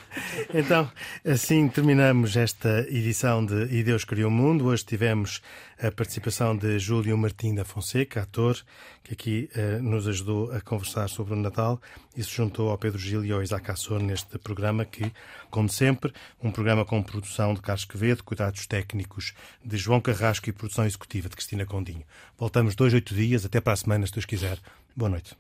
Então, 0.54 0.90
assim 1.26 1.68
terminamos 1.68 2.36
esta 2.36 2.86
edição 2.90 3.46
de 3.46 3.66
E 3.72 3.84
Deus 3.84 4.04
Criou 4.04 4.30
o 4.30 4.34
Mundo. 4.34 4.66
Hoje 4.66 4.84
tivemos 4.84 5.42
a 5.82 5.92
participação 5.92 6.56
de 6.58 6.80
Júlio 6.80 7.18
Martim 7.18 7.54
da 7.54 7.64
Fonseca, 7.64 8.22
ator, 8.22 8.58
que 9.04 9.14
aqui 9.14 9.50
eh, 9.56 9.78
nos 9.80 10.08
ajudou 10.08 10.52
a 10.52 10.60
conversar 10.60 11.08
sobre 11.08 11.34
o 11.34 11.38
Natal 11.38 11.80
e 12.16 12.24
se 12.24 12.32
juntou 12.32 12.70
ao 12.70 12.78
Pedro 12.78 12.98
Gil 12.98 13.24
e 13.24 13.32
ao 13.32 13.44
Isaac 13.44 13.70
Assor 13.70 14.02
neste 14.02 14.38
programa 14.40 14.86
que, 14.86 15.12
como 15.50 15.70
sempre, 15.70 16.12
um 16.42 16.52
programa 16.52 16.84
com 16.84 17.02
produção 17.04 17.54
de 17.54 17.62
Carlos 17.62 17.86
Quevedo, 17.86 18.24
cuidados 18.24 18.66
técnicos 18.66 19.34
de 19.64 19.78
João 19.78 20.02
Carrasco 20.02 20.50
e 20.50 20.54
produção 20.54 20.86
executiva 20.86 21.30
de 21.30 21.36
Cristina 21.36 21.66
Condinho. 21.66 22.04
Voltamos 22.38 22.76
dois, 22.76 22.94
oito 22.94 23.14
dias, 23.14 23.46
até 23.46 23.62
para 23.62 23.74
a 23.74 23.78
semana, 23.78 24.06
se 24.08 24.14
Deus 24.14 24.26
quiser. 24.26 24.60
Boa 24.96 25.10
noite. 25.10 25.36